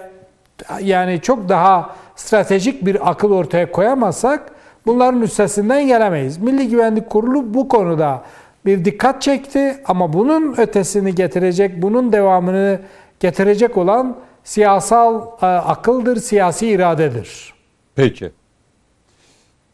[0.81, 4.43] yani çok daha stratejik bir akıl ortaya koyamazsak
[4.87, 6.39] bunların üstesinden gelemeyiz.
[6.39, 8.23] Milli Güvenlik Kurulu bu konuda
[8.67, 12.79] bir dikkat çekti ama bunun ötesini getirecek, bunun devamını
[13.21, 14.17] getirecek olan
[14.47, 17.55] siyasal e, akıldır, siyasi iradedir.
[17.95, 18.33] Peki.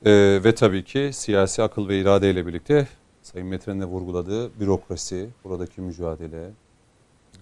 [0.05, 2.89] Ee, ve tabii ki siyasi akıl ve irade ile birlikte
[3.23, 6.51] Sayın Metren'in de vurguladığı bürokrasi, buradaki mücadele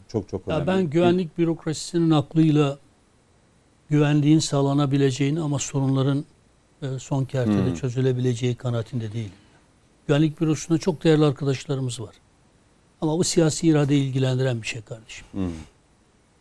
[0.09, 0.61] çok çok önemli.
[0.61, 2.79] Ya ben güvenlik bürokrasisinin aklıyla
[3.89, 6.25] güvenliğin sağlanabileceğini ama sorunların
[6.83, 7.75] e, son kertede hmm.
[7.75, 9.33] çözülebileceği kanaatinde değil.
[10.09, 12.15] Güvenlik bürosunda çok değerli arkadaşlarımız var.
[13.01, 15.27] Ama bu siyasi irade ilgilendiren bir şey kardeşim.
[15.33, 15.51] Hmm.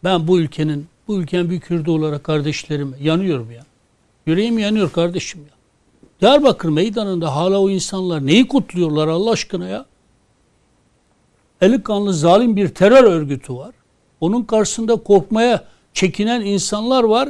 [0.04, 3.64] Ben bu ülkenin, bu ülkenin bir Kürdü olarak kardeşlerim yanıyorum ya.
[4.26, 5.60] Yüreğim yanıyor kardeşim ya.
[6.22, 9.86] Diyarbakır meydanında hala o insanlar neyi kutluyorlar Allah aşkına ya?
[11.62, 13.72] Eli kanlı zalim bir terör örgütü var.
[14.22, 17.30] Onun karşısında korkmaya çekinen insanlar var.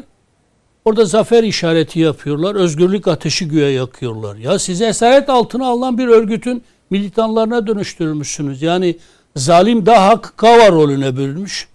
[0.86, 2.55] Orada zafer işareti yapıyorlar.
[2.55, 4.36] Özgürlük ateşi güya yakıyorlar.
[4.36, 8.61] Ya size esaret altına alınan bir örgütün militanlarına dönüştürmüşsünüz.
[8.61, 8.97] Yani
[9.36, 11.67] zalim daha kava rolüne bölünmüş.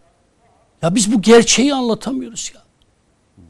[0.85, 2.61] Ya biz bu gerçeği anlatamıyoruz ya.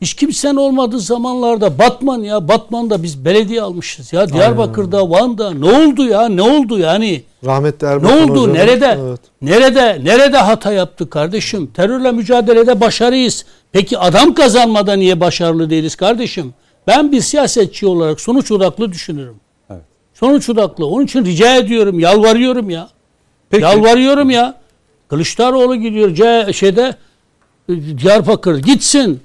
[0.00, 4.28] Hiç kimsenin olmadığı zamanlarda Batman ya Batman'da biz belediye almışız ya.
[4.28, 5.10] Diyarbakır'da, Aynen.
[5.10, 6.28] Van'da ne oldu ya?
[6.28, 7.22] Ne oldu yani?
[7.44, 8.42] Rahmetli Erbakan Ne oldu?
[8.42, 8.54] Hocam.
[8.54, 8.98] Nerede?
[9.00, 9.20] Evet.
[9.42, 10.04] Nerede?
[10.04, 11.66] Nerede hata yaptık kardeşim?
[11.66, 13.44] Terörle mücadelede başarıyız.
[13.72, 16.54] Peki adam kazanmada niye başarılı değiliz kardeşim?
[16.86, 19.36] Ben bir siyasetçi olarak sonuç odaklı düşünürüm.
[19.70, 19.82] Evet.
[20.14, 20.86] Sonuç odaklı.
[20.86, 22.88] Onun için rica ediyorum, yalvarıyorum ya.
[23.50, 23.62] Peki.
[23.62, 24.54] Yalvarıyorum ya.
[25.08, 26.94] Kılıçdaroğlu gidiyor C şeyde
[27.68, 29.20] Diyarbakır gitsin.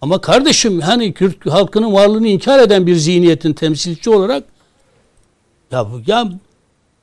[0.00, 4.44] Ama kardeşim hani Kürt halkının varlığını inkar eden bir zihniyetin temsilci olarak
[5.72, 6.32] ya, ya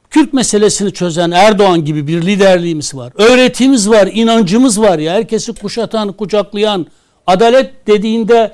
[0.10, 3.14] Kürt meselesini çözen Erdoğan gibi bir liderliğimiz var.
[3.16, 5.14] Öğretimiz var, inancımız var ya.
[5.14, 6.86] Herkesi kuşatan, kucaklayan,
[7.28, 8.54] adalet dediğinde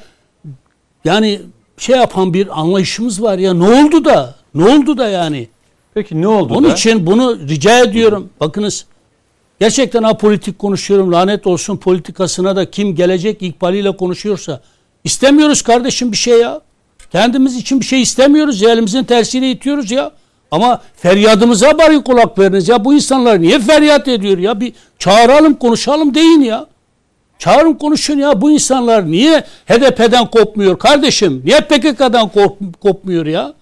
[1.05, 1.41] yani
[1.77, 3.53] şey yapan bir anlayışımız var ya.
[3.53, 4.35] Ne oldu da?
[4.55, 5.47] Ne oldu da yani?
[5.93, 6.73] Peki ne oldu Onun da?
[6.73, 8.29] için bunu rica ediyorum.
[8.39, 8.85] Bakınız
[9.59, 11.11] Gerçekten apolitik konuşuyorum.
[11.11, 14.61] Lanet olsun politikasına da kim gelecek ikbaliyle konuşuyorsa.
[15.03, 16.61] İstemiyoruz kardeşim bir şey ya.
[17.11, 18.71] Kendimiz için bir şey istemiyoruz ya.
[18.71, 20.11] Elimizin tersiyle itiyoruz ya.
[20.51, 22.85] Ama feryadımıza bari kulak veriniz ya.
[22.85, 24.59] Bu insanlar niye feryat ediyor ya?
[24.59, 26.65] Bir çağıralım konuşalım deyin ya.
[27.39, 28.41] Çağırın konuşun ya.
[28.41, 31.41] Bu insanlar niye HDP'den kopmuyor kardeşim?
[31.45, 33.53] Niye PKK'dan kop kopmuyor ya?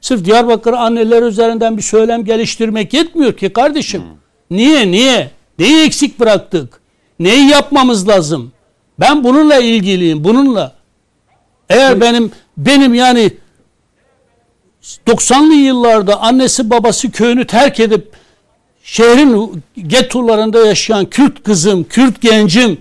[0.00, 4.02] Sırf Diyarbakır anneler üzerinden bir söylem geliştirmek yetmiyor ki kardeşim.
[4.02, 4.21] Hmm.
[4.56, 4.90] Niye?
[4.90, 5.30] Niye?
[5.58, 6.80] Neyi eksik bıraktık?
[7.18, 8.52] Neyi yapmamız lazım?
[9.00, 10.24] Ben bununla ilgiliyim.
[10.24, 10.74] Bununla.
[11.68, 13.32] Eğer benim benim yani
[15.06, 18.12] 90'lı yıllarda annesi babası köyünü terk edip
[18.82, 22.78] şehrin gettolarında yaşayan Kürt kızım, Kürt gencim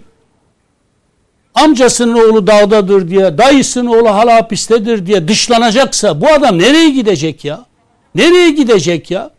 [1.55, 7.65] amcasının oğlu dağdadır diye, dayısının oğlu hala hapistedir diye dışlanacaksa bu adam nereye gidecek ya?
[8.15, 9.32] Nereye gidecek ya?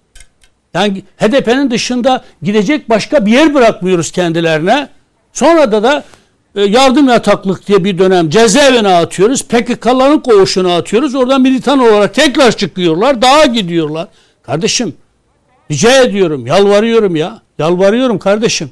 [0.74, 4.88] Yani HDP'nin dışında gidecek başka bir yer bırakmıyoruz kendilerine.
[5.32, 6.04] Sonra da da
[6.56, 9.42] e, yardım yataklık diye bir dönem cezaevine atıyoruz.
[9.42, 11.14] PKK'ların koğuşuna atıyoruz.
[11.14, 13.22] Oradan militan olarak tekrar çıkıyorlar.
[13.22, 14.08] Dağa gidiyorlar.
[14.42, 14.94] Kardeşim
[15.70, 17.42] rica ediyorum, yalvarıyorum ya.
[17.58, 18.70] Yalvarıyorum kardeşim.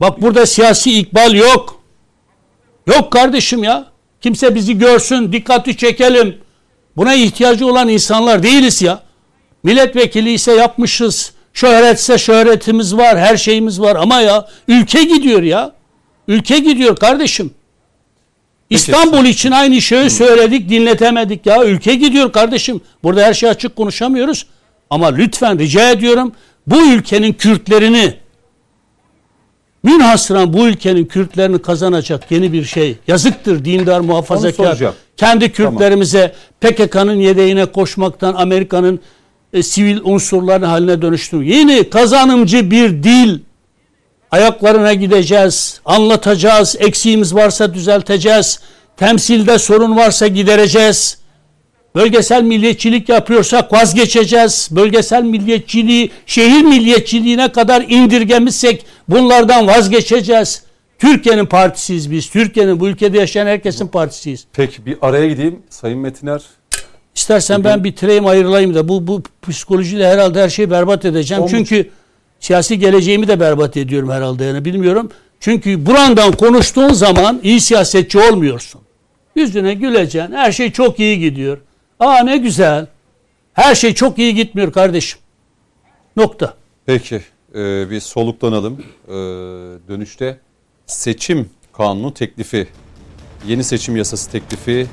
[0.00, 1.80] Bak burada siyasi ikbal yok.
[2.86, 3.86] Yok kardeşim ya.
[4.20, 6.38] Kimse bizi görsün, dikkati çekelim.
[6.96, 9.05] Buna ihtiyacı olan insanlar değiliz ya.
[9.62, 11.32] Milletvekili ise yapmışız.
[11.52, 15.72] Şöhretse şöhretimiz var, her şeyimiz var ama ya ülke gidiyor ya.
[16.28, 17.50] Ülke gidiyor kardeşim.
[18.70, 21.64] İstanbul için aynı şeyi söyledik, dinletemedik ya.
[21.64, 22.80] Ülke gidiyor kardeşim.
[23.02, 24.46] Burada her şey açık konuşamıyoruz.
[24.90, 26.32] Ama lütfen rica ediyorum
[26.66, 28.14] bu ülkenin Kürtlerini
[29.82, 32.96] münhasıran bu ülkenin Kürtlerini kazanacak yeni bir şey.
[33.08, 34.78] Yazıktır dindar muhafazakar.
[35.16, 39.00] Kendi Kürtlerimize PKK'nın yedeğine koşmaktan Amerika'nın
[39.56, 41.56] e, sivil unsurların haline dönüştürüyor.
[41.56, 43.38] Yeni kazanımcı bir dil
[44.30, 48.60] ayaklarına gideceğiz, anlatacağız, eksiğimiz varsa düzelteceğiz,
[48.96, 51.18] temsilde sorun varsa gidereceğiz.
[51.94, 54.68] Bölgesel milliyetçilik yapıyorsak vazgeçeceğiz.
[54.70, 60.62] Bölgesel milliyetçiliği şehir milliyetçiliğine kadar indirgemişsek bunlardan vazgeçeceğiz.
[60.98, 62.30] Türkiye'nin partisiyiz biz.
[62.30, 64.44] Türkiye'nin bu ülkede yaşayan herkesin partisiyiz.
[64.52, 65.62] Peki bir araya gideyim.
[65.70, 66.42] Sayın Metiner
[67.16, 71.42] İstersen ben bitireyim ayrılayım da bu bu psikolojiyle herhalde her şeyi berbat edeceğim.
[71.42, 71.52] Olmuş.
[71.52, 71.90] Çünkü
[72.40, 75.10] siyasi geleceğimi de berbat ediyorum herhalde yani bilmiyorum.
[75.40, 78.80] Çünkü burandan konuştuğun zaman iyi siyasetçi olmuyorsun.
[79.34, 80.32] Yüzüne güleceksin.
[80.32, 81.58] Her şey çok iyi gidiyor.
[82.00, 82.86] Aa ne güzel.
[83.52, 85.18] Her şey çok iyi gitmiyor kardeşim.
[86.16, 86.54] Nokta.
[86.86, 87.20] Peki
[87.54, 88.84] e, bir soluklanalım.
[89.08, 89.12] E,
[89.88, 90.38] dönüşte
[90.86, 92.68] seçim kanunu teklifi,
[93.46, 94.86] yeni seçim yasası teklifi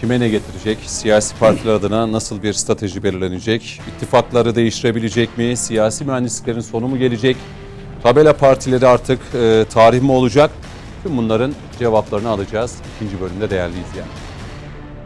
[0.00, 0.78] kime ne getirecek?
[0.86, 3.80] Siyasi partiler adına nasıl bir strateji belirlenecek?
[3.94, 5.56] İttifakları değiştirebilecek mi?
[5.56, 7.36] Siyasi mühendisliklerin sonu mu gelecek?
[8.02, 10.50] Tabela partileri artık e, tarih mi olacak?
[11.02, 14.28] Tüm bunların cevaplarını alacağız ikinci bölümde değerli izleyenler.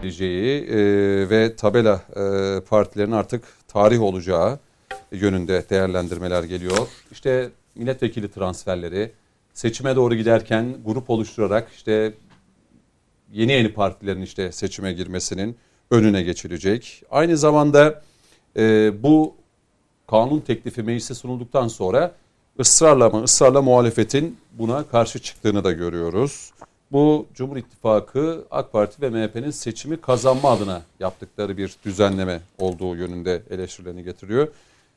[0.03, 4.59] E, ve tabela e, partilerin artık tarih olacağı
[5.13, 6.89] yönünde değerlendirmeler geliyor.
[7.13, 9.13] İşte milletvekili transferleri
[9.55, 12.13] seçime doğru giderken grup oluşturarak işte
[13.33, 15.57] yeni yeni partilerin işte seçime girmesinin
[15.91, 17.03] önüne geçilecek.
[17.11, 18.03] Aynı zamanda
[18.57, 19.35] e, bu
[20.07, 22.15] kanun teklifi meclise sunulduktan sonra
[22.61, 26.53] ısrarla ama ısrarla muhalefetin buna karşı çıktığını da görüyoruz.
[26.93, 33.43] Bu Cumhur İttifakı AK Parti ve MHP'nin seçimi kazanma adına yaptıkları bir düzenleme olduğu yönünde
[33.51, 34.49] eleştirilerini getiriyor.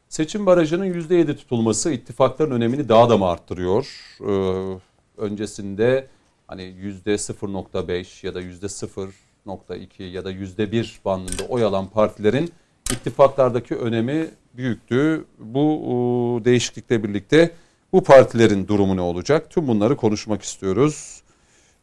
[0.10, 3.88] Seçim barajının %7 tutulması ittifakların önemini daha da mı arttırıyor?
[4.22, 4.80] Ee,
[5.18, 6.08] öncesinde
[6.48, 12.52] hani %0.5 ya da %0.2 ya da %1 bandında oy alan partilerin
[12.92, 15.26] ittifaklardaki önemi büyüktü.
[15.40, 17.52] Bu değişiklikle birlikte
[17.94, 19.50] bu partilerin durumu ne olacak?
[19.50, 21.22] Tüm bunları konuşmak istiyoruz.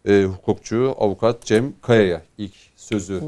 [0.08, 3.22] E, hukukçu, avukat Cem Kaya'ya ilk sözü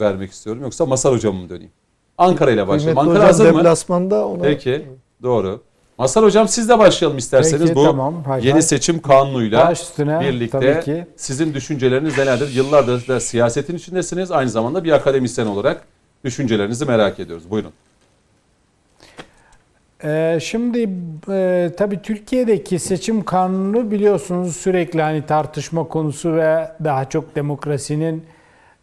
[0.00, 0.62] vermek istiyorum.
[0.62, 1.72] Yoksa Masar Hocam'a mı döneyim?
[2.18, 2.98] Ankara ile başlayalım.
[2.98, 3.58] Ankara hazır mı?
[3.58, 4.86] deplasmanda ona Peki,
[5.22, 5.62] doğru.
[6.00, 8.24] Masar Hocam siz de başlayalım isterseniz Peki, bu tamam.
[8.24, 8.62] Hay yeni hay.
[8.62, 12.54] seçim kanunuyla üstüne, birlikte sizin düşünceleriniz nelerdir?
[12.54, 14.30] Yıllardır da siyasetin içindesiniz.
[14.30, 15.84] Aynı zamanda bir akademisyen olarak
[16.24, 17.50] düşüncelerinizi merak ediyoruz.
[17.50, 17.72] Buyurun.
[20.04, 20.90] Ee, şimdi
[21.28, 28.24] e, tabii Türkiye'deki seçim kanunu biliyorsunuz sürekli hani tartışma konusu ve daha çok demokrasinin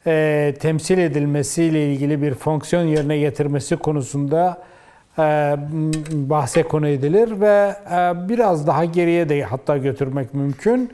[0.07, 4.67] e, temsil edilmesiyle ilgili bir fonksiyon yerine getirmesi konusunda
[6.11, 10.89] bahse konu edilir ve e, biraz daha geriye de hatta götürmek mümkün.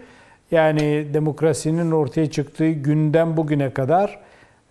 [0.51, 4.19] Yani demokrasinin ortaya çıktığı günden bugüne kadar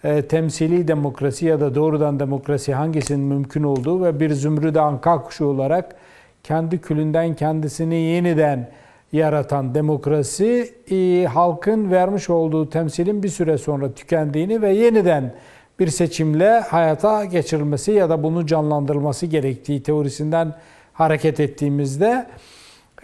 [0.04, 5.44] e, temsili demokrasi ya da doğrudan demokrasi hangisinin mümkün olduğu ve bir zümrüt anka kuşu
[5.44, 5.96] olarak
[6.42, 8.70] kendi külünden kendisini yeniden
[9.12, 15.34] yaratan demokrasi e, halkın vermiş olduğu temsilin bir süre sonra tükendiğini ve yeniden
[15.78, 20.54] bir seçimle hayata geçirilmesi ya da bunu canlandırılması gerektiği teorisinden
[20.92, 22.26] hareket ettiğimizde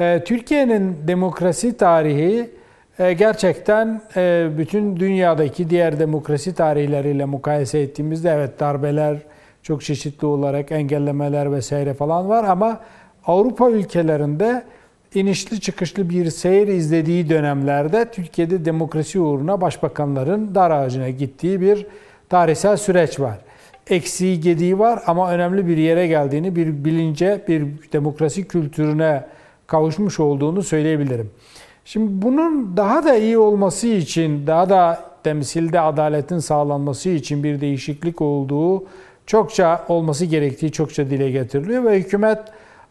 [0.01, 2.51] e, Türkiye'nin demokrasi tarihi
[2.99, 9.19] e, gerçekten e, bütün dünyadaki diğer demokrasi tarihleriyle mukayese ettiğimizde evet darbeler
[9.63, 12.81] çok çeşitli olarak engellemeler vesaire falan var ama
[13.27, 14.63] Avrupa ülkelerinde
[15.15, 21.87] inişli çıkışlı bir seyir izlediği dönemlerde Türkiye'de demokrasi uğruna başbakanların dar ağacına gittiği bir
[22.29, 23.39] tarihsel süreç var.
[23.87, 29.25] Eksiği gediği var ama önemli bir yere geldiğini, bir bilince, bir demokrasi kültürüne
[29.67, 31.31] kavuşmuş olduğunu söyleyebilirim.
[31.85, 38.21] Şimdi bunun daha da iyi olması için, daha da temsilde adaletin sağlanması için bir değişiklik
[38.21, 38.85] olduğu
[39.27, 42.39] çokça olması gerektiği çokça dile getiriliyor ve hükümet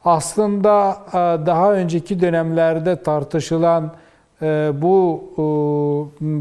[0.06, 3.94] aslında e, daha önceki dönemlerde tartışılan
[4.42, 5.42] e, bu e,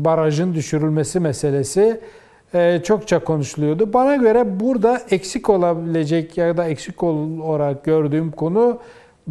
[0.04, 2.00] barajın düşürülmesi meselesi
[2.84, 3.92] çokça konuşuluyordu.
[3.92, 8.78] Bana göre burada eksik olabilecek ya da eksik olarak gördüğüm konu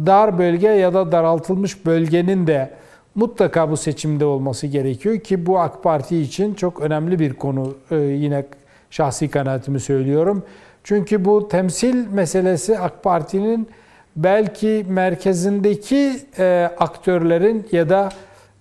[0.06, 2.70] dar bölge ya da daraltılmış bölgenin de
[3.14, 8.44] mutlaka bu seçimde olması gerekiyor ki bu AK Parti için çok önemli bir konu yine
[8.90, 10.42] şahsi kanaatimi söylüyorum.
[10.84, 13.68] Çünkü bu temsil meselesi AK Parti'nin
[14.16, 18.08] belki merkezindeki e, aktörlerin ya da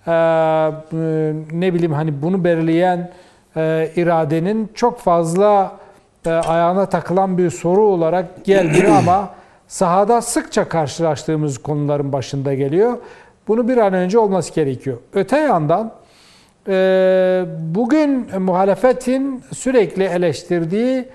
[0.07, 0.13] e,
[1.51, 3.11] ne bileyim hani bunu belirleyen
[3.57, 5.71] e, iradenin çok fazla
[6.25, 9.29] e, ayağına takılan bir soru olarak geldi ama
[9.67, 12.97] sahada sıkça karşılaştığımız konuların başında geliyor.
[13.47, 14.97] Bunu bir an önce olması gerekiyor.
[15.13, 15.91] Öte yandan
[16.67, 21.05] e, bugün muhalefetin sürekli eleştirdiği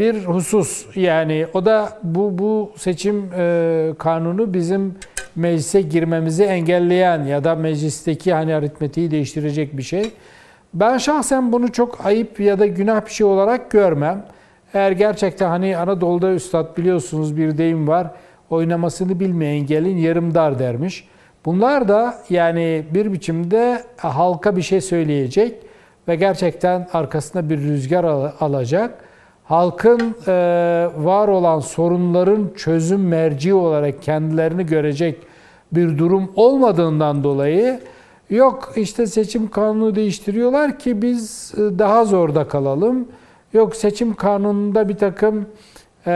[0.00, 4.94] bir husus yani o da bu bu seçim e, kanunu bizim
[5.36, 10.10] meclise girmemizi engelleyen ya da meclisteki hani aritmetiği değiştirecek bir şey.
[10.80, 14.24] Ben şahsen bunu çok ayıp ya da günah bir şey olarak görmem.
[14.74, 18.10] Eğer gerçekten hani Anadolu'da üstad biliyorsunuz bir deyim var.
[18.50, 21.08] Oynamasını bilmeyen gelin yarım dar dermiş.
[21.44, 25.54] Bunlar da yani bir biçimde halka bir şey söyleyecek
[26.08, 28.04] ve gerçekten arkasında bir rüzgar
[28.40, 29.04] alacak
[29.44, 30.32] halkın e,
[30.96, 35.18] var olan sorunların çözüm merci olarak kendilerini görecek
[35.72, 37.80] bir durum olmadığından dolayı
[38.30, 43.08] yok işte seçim kanunu değiştiriyorlar ki biz e, daha zorda kalalım.
[43.52, 45.46] Yok seçim kanununda bir takım
[46.06, 46.12] e,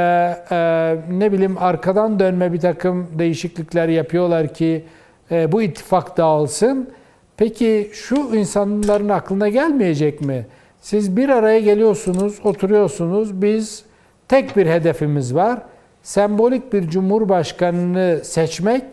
[0.51, 4.85] e, ne bileyim arkadan dönme bir takım değişiklikler yapıyorlar ki
[5.31, 6.91] e, bu ittifak dağılsın.
[7.37, 10.47] Peki şu insanların aklına gelmeyecek mi?
[10.81, 13.43] Siz bir araya geliyorsunuz, oturuyorsunuz.
[13.43, 13.85] Biz
[14.29, 15.63] tek bir hedefimiz var.
[16.03, 18.85] Sembolik bir cumhurbaşkanını seçmek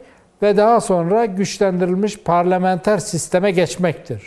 [0.41, 4.21] ve daha sonra güçlendirilmiş parlamenter sisteme geçmektir.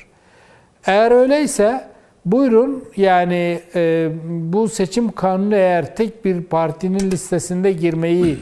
[0.86, 1.84] Eğer öyleyse
[2.24, 8.38] buyurun yani e, bu seçim kanunu eğer tek bir partinin listesinde girmeyi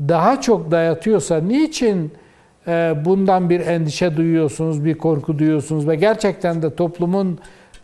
[0.00, 2.12] daha çok dayatıyorsa niçin
[2.66, 7.38] e, bundan bir endişe duyuyorsunuz, bir korku duyuyorsunuz ve gerçekten de toplumun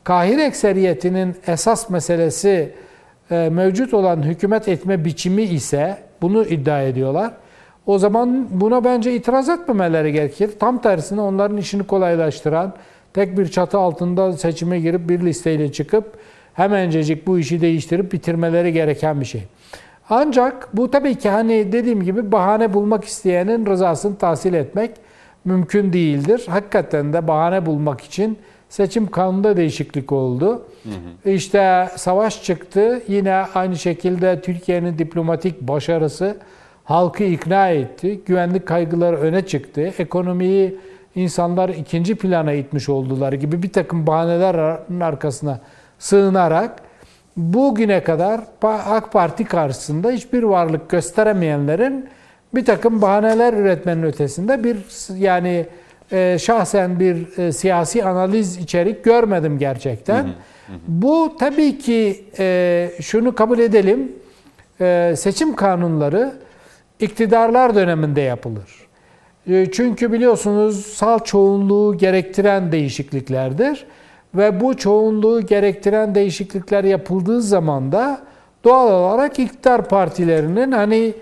[0.04, 2.72] kahir ekseriyetinin esas meselesi
[3.30, 7.32] e, mevcut olan hükümet etme biçimi ise bunu iddia ediyorlar.
[7.86, 10.50] O zaman buna bence itiraz etmemeleri gerekir.
[10.58, 12.74] Tam tersine onların işini kolaylaştıran,
[13.14, 16.18] tek bir çatı altında seçime girip bir listeyle çıkıp
[16.54, 19.42] hemencecik bu işi değiştirip bitirmeleri gereken bir şey.
[20.10, 24.90] Ancak bu tabii ki hani dediğim gibi bahane bulmak isteyenin rızasını tahsil etmek
[25.44, 26.46] mümkün değildir.
[26.48, 30.62] Hakikaten de bahane bulmak için Seçim kanunda değişiklik oldu.
[30.82, 30.88] Hı
[31.24, 31.30] hı.
[31.30, 33.02] İşte savaş çıktı.
[33.08, 36.36] Yine aynı şekilde Türkiye'nin diplomatik başarısı
[36.86, 38.20] halkı ikna etti.
[38.26, 39.94] Güvenlik kaygıları öne çıktı.
[39.98, 40.78] Ekonomiyi
[41.14, 45.60] insanlar ikinci plana itmiş oldular gibi bir takım bahanelerin arkasına
[45.98, 46.82] sığınarak
[47.36, 52.08] bugüne kadar AK Parti karşısında hiçbir varlık gösteremeyenlerin
[52.54, 54.76] bir takım bahaneler üretmenin ötesinde bir
[55.18, 55.66] yani
[56.12, 60.22] e, şahsen bir e, siyasi analiz içerik görmedim gerçekten.
[60.22, 60.78] Hı hı, hı.
[60.88, 64.12] Bu tabii ki e, şunu kabul edelim.
[64.80, 66.32] E, seçim kanunları
[67.00, 68.86] iktidarlar döneminde yapılır.
[69.48, 73.86] E, çünkü biliyorsunuz sal çoğunluğu gerektiren değişikliklerdir.
[74.34, 78.20] Ve bu çoğunluğu gerektiren değişiklikler yapıldığı zaman da
[78.64, 81.14] doğal olarak iktidar partilerinin hani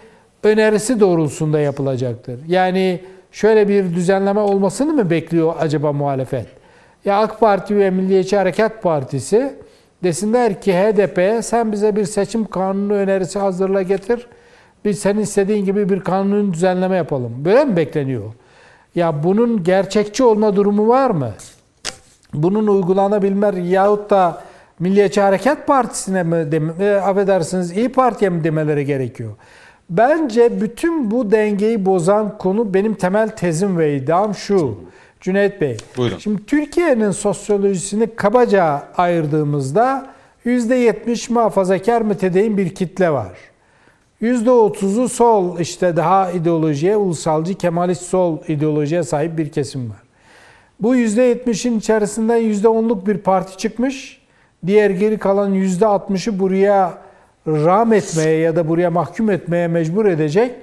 [0.43, 2.41] önerisi doğrultusunda yapılacaktır.
[2.49, 3.01] Yani
[3.33, 6.47] şöyle bir düzenleme olmasını mı bekliyor acaba muhalefet?
[7.05, 9.55] Ya AK Parti ve Milliyetçi Hareket Partisi
[10.03, 14.27] desinler ki HDP'ye sen bize bir seçim kanunu önerisi hazırla getir.
[14.85, 17.33] Biz senin istediğin gibi bir kanun düzenleme yapalım.
[17.45, 18.33] Böyle mi bekleniyor?
[18.95, 21.33] Ya bunun gerçekçi olma durumu var mı?
[22.35, 24.43] Bunun uygulanabilme yahut da
[24.79, 29.31] Milliyetçi Hareket Partisi'ne mi, e, affedersiniz İyi Parti'ye mi demeleri gerekiyor?
[29.91, 34.79] Bence bütün bu dengeyi bozan konu benim temel tezim ve iddiam şu.
[35.21, 35.77] Cüneyt Bey.
[35.97, 36.19] Buyurun.
[36.19, 40.07] Şimdi Türkiye'nin sosyolojisini kabaca ayırdığımızda
[40.47, 43.33] %70 muhafazakar mütedeyin bir kitle var.
[44.25, 49.97] %30'u sol işte daha ideolojiye, ulusalcı, kemalist sol ideolojiye sahip bir kesim var.
[50.81, 54.21] Bu %70'in içerisinden %10'luk bir parti çıkmış.
[54.67, 56.99] Diğer geri kalan %60'ı buraya
[57.47, 60.55] rağm etmeye ya da buraya mahkum etmeye mecbur edecek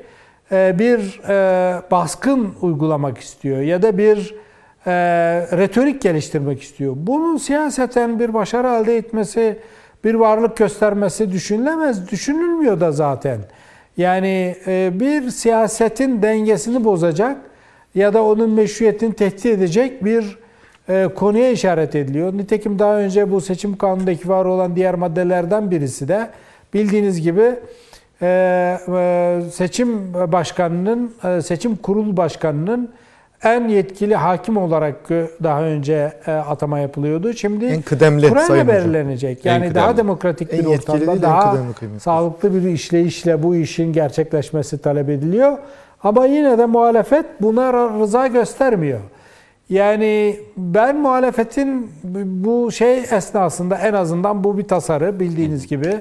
[0.52, 4.36] e, bir e, baskın uygulamak istiyor ya da bir
[4.86, 4.92] e,
[5.58, 6.94] retorik geliştirmek istiyor.
[6.98, 9.60] Bunun siyaseten bir başarı elde etmesi,
[10.04, 13.40] bir varlık göstermesi düşünülemez, düşünülmüyor da zaten.
[13.98, 14.56] Yani
[15.00, 17.38] bir siyasetin dengesini bozacak
[17.96, 20.38] ya da onun meşruiyetini tehdit edecek bir
[21.16, 22.34] konuya işaret ediliyor.
[22.34, 26.30] Nitekim daha önce bu seçim kanunundaki var olan diğer maddelerden birisi de
[26.74, 27.56] bildiğiniz gibi
[28.22, 32.90] e, seçim başkanının, e, seçim kurul başkanının
[33.44, 35.10] en yetkili hakim olarak
[35.44, 37.34] daha önce e, atama yapılıyordu.
[37.34, 39.46] Şimdi en kıdemli kurayla belirlenecek.
[39.46, 41.58] Yani en daha demokratik bir ortamda daha
[42.00, 45.58] sağlıklı bir işleyişle bu işin gerçekleşmesi talep ediliyor.
[46.04, 49.00] Ama yine de muhalefet buna rıza göstermiyor.
[49.70, 51.92] Yani ben muhalefetin
[52.26, 56.00] bu şey esnasında en azından bu bir tasarı bildiğiniz gibi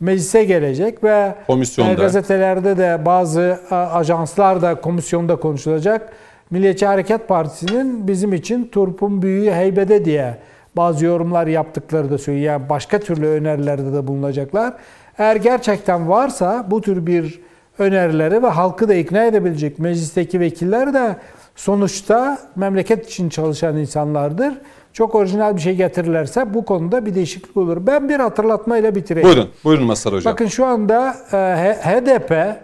[0.00, 1.94] meclise gelecek ve Komisyonda.
[1.94, 6.12] gazetelerde de bazı ajanslar da komisyonda konuşulacak.
[6.50, 10.38] Milliyetçi Hareket Partisi'nin bizim için turpun büyüğü heybede diye
[10.76, 12.52] bazı yorumlar yaptıkları da söylüyor.
[12.52, 14.74] Yani başka türlü önerilerde de bulunacaklar.
[15.18, 17.40] Eğer gerçekten varsa bu tür bir
[17.78, 21.16] önerileri ve halkı da ikna edebilecek meclisteki vekiller de
[21.56, 24.54] sonuçta memleket için çalışan insanlardır
[24.98, 27.86] çok orijinal bir şey getirirlerse bu konuda bir değişiklik olur.
[27.86, 29.28] Ben bir hatırlatmayla bitireyim.
[29.28, 30.32] Buyurun, buyurun Masar Hocam.
[30.32, 31.36] Bakın şu anda e,
[31.74, 32.56] HDP,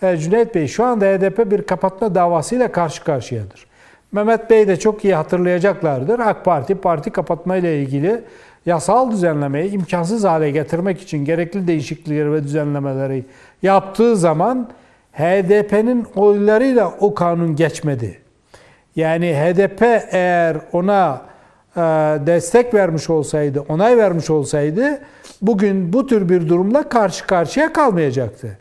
[0.00, 3.66] Cüneyt Bey şu anda HDP bir kapatma davasıyla karşı karşıyadır.
[4.12, 6.18] Mehmet Bey de çok iyi hatırlayacaklardır.
[6.18, 8.20] AK Parti parti kapatma ile ilgili
[8.66, 13.24] yasal düzenlemeyi imkansız hale getirmek için gerekli değişiklikleri ve düzenlemeleri
[13.62, 14.68] yaptığı zaman
[15.12, 18.18] HDP'nin oylarıyla o kanun geçmedi.
[18.96, 21.22] Yani HDP eğer ona
[21.76, 21.80] e,
[22.26, 25.00] destek vermiş olsaydı, onay vermiş olsaydı
[25.42, 28.58] bugün bu tür bir durumla karşı karşıya kalmayacaktı.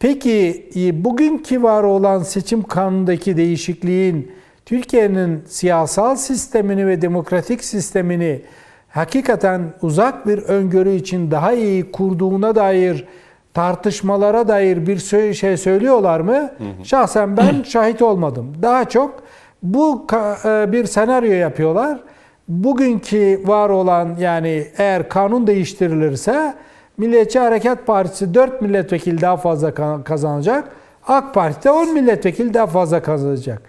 [0.00, 4.32] Peki e, bugünkü var olan seçim kanunundaki değişikliğin
[4.66, 8.42] Türkiye'nin siyasal sistemini ve demokratik sistemini
[8.88, 13.04] hakikaten uzak bir öngörü için daha iyi kurduğuna dair
[13.54, 14.98] tartışmalara dair bir
[15.34, 16.32] şey söylüyorlar mı?
[16.32, 16.84] Hı hı.
[16.84, 18.52] Şahsen ben şahit olmadım.
[18.62, 19.22] Daha çok
[19.62, 20.06] bu
[20.44, 22.00] e, bir senaryo yapıyorlar
[22.48, 26.54] bugünkü var olan yani eğer kanun değiştirilirse
[27.00, 29.74] Milliyetçi Hareket Partisi 4 milletvekili daha fazla
[30.04, 30.68] kazanacak.
[31.08, 33.62] AK Parti de 10 milletvekili daha fazla kazanacak.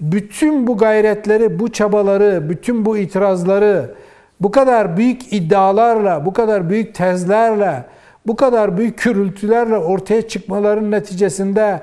[0.00, 3.94] Bütün bu gayretleri, bu çabaları, bütün bu itirazları
[4.40, 7.84] bu kadar büyük iddialarla, bu kadar büyük tezlerle,
[8.26, 11.80] bu kadar büyük kürültülerle ortaya çıkmaların neticesinde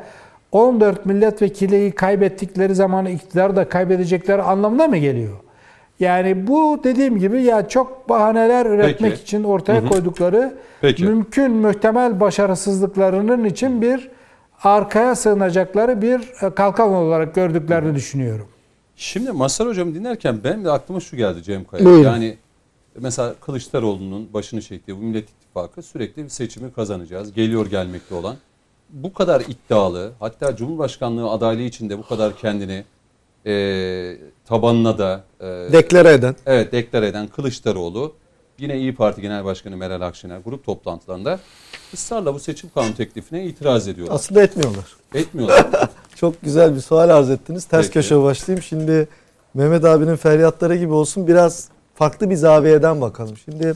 [0.51, 5.45] 14 milletvekiliyi kaybettikleri zaman iktidar da kaybedecekleri anlamına mı geliyor?
[6.00, 9.24] Yani bu dediğim gibi ya çok bahaneler üretmek Peki.
[9.24, 9.89] için ortaya hı hı.
[9.89, 11.06] koydukları Peki.
[11.06, 14.10] mümkün muhtemel başarısızlıklarının için bir
[14.64, 18.48] arkaya sığınacakları bir e, kalkan olarak gördüklerini düşünüyorum.
[18.96, 21.86] Şimdi Masar Hocam dinlerken benim de aklıma şu geldi Cem Kaya.
[21.86, 22.04] Buyurun.
[22.04, 22.38] Yani
[23.00, 27.34] mesela Kılıçdaroğlu'nun başını çektiği bu Millet İttifakı sürekli bir seçimi kazanacağız.
[27.34, 28.36] Geliyor gelmekte olan.
[28.89, 32.84] Bu kadar iddialı hatta Cumhurbaşkanlığı adaylığı içinde bu kadar kendini
[33.46, 36.36] e, tabanına da e, deklare eden.
[36.46, 38.14] Evet deklare eden Kılıçdaroğlu
[38.60, 41.39] yine İyi Parti Genel Başkanı Meral Akşener grup toplantılarında
[41.93, 44.16] ısrarla bu seçim kanun teklifine itiraz ediyorlar.
[44.16, 44.86] Aslında etmiyorlar.
[45.14, 45.66] Etmiyorlar.
[46.16, 47.66] Çok güzel bir sual arz ettiniz.
[47.66, 47.93] Ters Peki.
[47.93, 48.64] köşe başlayayım.
[48.64, 49.08] Şimdi
[49.54, 53.38] Mehmet abinin feryatları gibi olsun biraz farklı bir zaviyeden bakalım.
[53.38, 53.74] Şimdi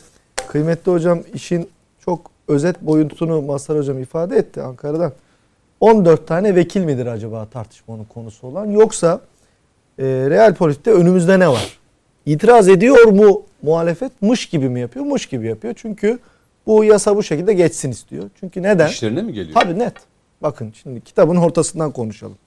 [0.48, 1.70] kıymetli hocam işin
[2.06, 5.14] çok özet boyutunu Mazhar hocam ifade etti Ankara'dan.
[5.80, 9.22] 14 tane vekil midir acaba tartışmanın konusu olan yoksa
[10.00, 11.80] e, real politikte önümüzde ne var?
[12.26, 14.22] İtiraz ediyor mu muhalefet?
[14.22, 15.06] Mış gibi mi yapıyor?
[15.06, 15.74] Mış gibi yapıyor.
[15.78, 16.20] Çünkü
[16.68, 18.30] bu yasa bu şekilde geçsin istiyor.
[18.39, 18.88] Çünkü neden?
[18.88, 19.62] İşlerine mi geliyor?
[19.62, 19.93] Tabii net.
[20.41, 22.38] Bakın şimdi kitabın ortasından konuşalım.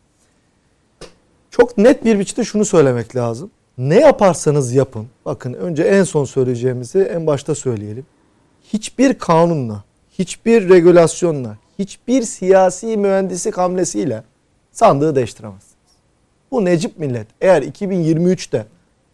[1.51, 3.51] Çok net bir biçimde şunu söylemek lazım.
[3.79, 5.07] Ne yaparsanız yapın.
[5.25, 8.07] Bakın önce en son söyleyeceğimizi en başta söyleyelim.
[8.73, 9.85] Hiçbir kanunla,
[10.19, 14.23] hiçbir regülasyonla, hiçbir siyasi mühendislik hamlesiyle
[14.73, 15.72] sandığı değiştiremez.
[16.53, 18.67] Bu Necip millet eğer 2023'te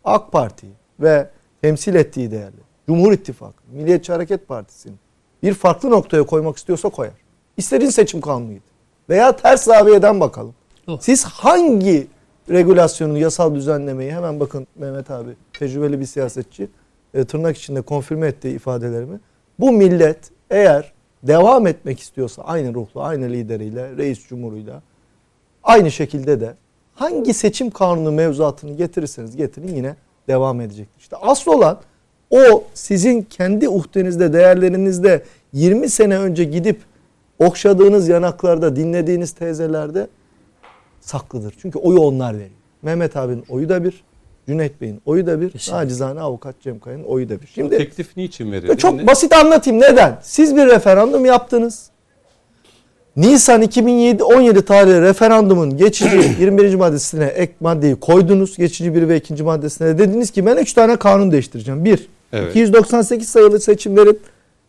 [0.05, 0.67] AK Parti
[1.01, 1.29] ve
[1.63, 4.97] temsil ettiği değerli Cumhur İttifakı, Milliyetçi Hareket Partisi'nin
[5.43, 7.15] bir farklı noktaya koymak istiyorsa koyar.
[7.57, 8.61] İstediğin seçim kanunuydu.
[9.09, 10.55] Veya ters zaviyeden bakalım.
[11.01, 12.07] Siz hangi
[12.51, 16.69] regülasyonu, yasal düzenlemeyi hemen bakın Mehmet abi tecrübeli bir siyasetçi
[17.15, 19.21] e, tırnak içinde konfirme ettiği ifadelerimi.
[19.59, 20.19] Bu millet
[20.51, 24.83] eğer devam etmek istiyorsa aynı ruhla, aynı lideriyle, reis cumhuruyla
[25.63, 26.55] aynı şekilde de
[26.99, 29.97] hangi seçim kanunu mevzuatını getirirseniz getirin yine
[30.29, 31.01] devam edecektir.
[31.01, 31.79] İşte asıl olan
[32.31, 35.23] o sizin kendi uhdenizde, değerlerinizde
[35.53, 36.81] 20 sene önce gidip
[37.39, 40.07] okşadığınız yanaklarda, dinlediğiniz teyzelerde
[41.01, 41.55] saklıdır.
[41.63, 42.51] Çünkü oyu onlar veriyor.
[42.83, 44.05] Mehmet abinin oyu da bir,
[44.49, 45.83] Cüneyt Bey'in oyu da bir, Kesinlikle.
[45.83, 47.47] nacizane avukat Cem Kaya'nın oyu da bir.
[47.47, 48.77] Şimdi teklif niçin verildi?
[48.77, 50.19] çok Ne- basit anlatayım neden?
[50.23, 51.91] Siz bir referandum yaptınız.
[53.19, 56.75] Nisan 2017 17 tarihli referandumun geçici 21.
[56.75, 58.57] maddesine ek maddeyi koydunuz.
[58.57, 59.43] Geçici 1 ve 2.
[59.43, 61.85] maddesine de dediniz ki ben 3 tane kanun değiştireceğim.
[61.85, 62.09] 1.
[62.33, 62.51] Evet.
[62.51, 64.21] 298 sayılı seçimlerin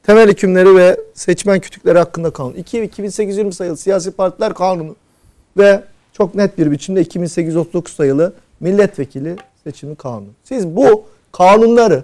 [0.04, 2.54] temel hükümleri ve seçmen kütükleri hakkında kanun.
[2.54, 2.84] 2.
[2.84, 4.96] 2820 sayılı siyasi partiler kanunu
[5.58, 5.84] ve
[6.14, 10.30] çok net bir biçimde 2839 sayılı milletvekili seçimi kanunu.
[10.44, 12.04] Siz bu kanunları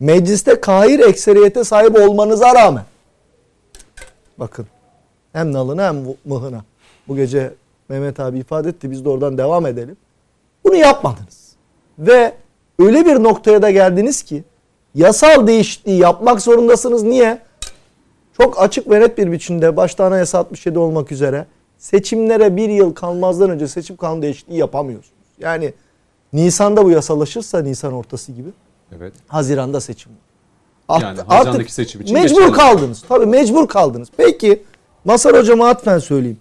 [0.00, 2.84] mecliste kahir ekseriyete sahip olmanıza rağmen
[4.38, 4.66] bakın
[5.36, 6.64] hem nalına hem mıhına
[7.08, 7.54] bu gece
[7.88, 9.96] Mehmet abi ifade etti biz de oradan devam edelim.
[10.64, 11.52] Bunu yapmadınız.
[11.98, 12.32] Ve
[12.78, 14.44] öyle bir noktaya da geldiniz ki
[14.94, 17.02] yasal değişikliği yapmak zorundasınız.
[17.02, 17.38] Niye?
[18.36, 21.46] Çok açık ve net bir biçimde başta anayasa 67 olmak üzere
[21.78, 25.16] seçimlere bir yıl kalmazdan önce seçim kanunu değişikliği yapamıyorsunuz.
[25.38, 25.72] Yani
[26.32, 28.48] Nisan'da bu yasalaşırsa Nisan ortası gibi
[28.96, 29.12] Evet.
[29.28, 30.12] Haziran'da seçim.
[31.00, 32.52] Yani Haziran'daki seçim için mecbur geçerli.
[32.52, 33.04] kaldınız.
[33.08, 34.08] Tabii mecbur kaldınız.
[34.16, 34.62] Peki
[35.06, 36.38] Masar Hocam'a atfen söyleyeyim.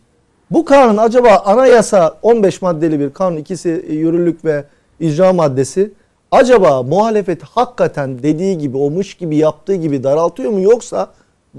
[0.51, 4.63] Bu kanun acaba anayasa 15 maddeli bir kanun ikisi yürürlük ve
[4.99, 5.91] icra maddesi
[6.31, 11.07] acaba muhalefeti hakikaten dediği gibi olmuş gibi yaptığı gibi daraltıyor mu yoksa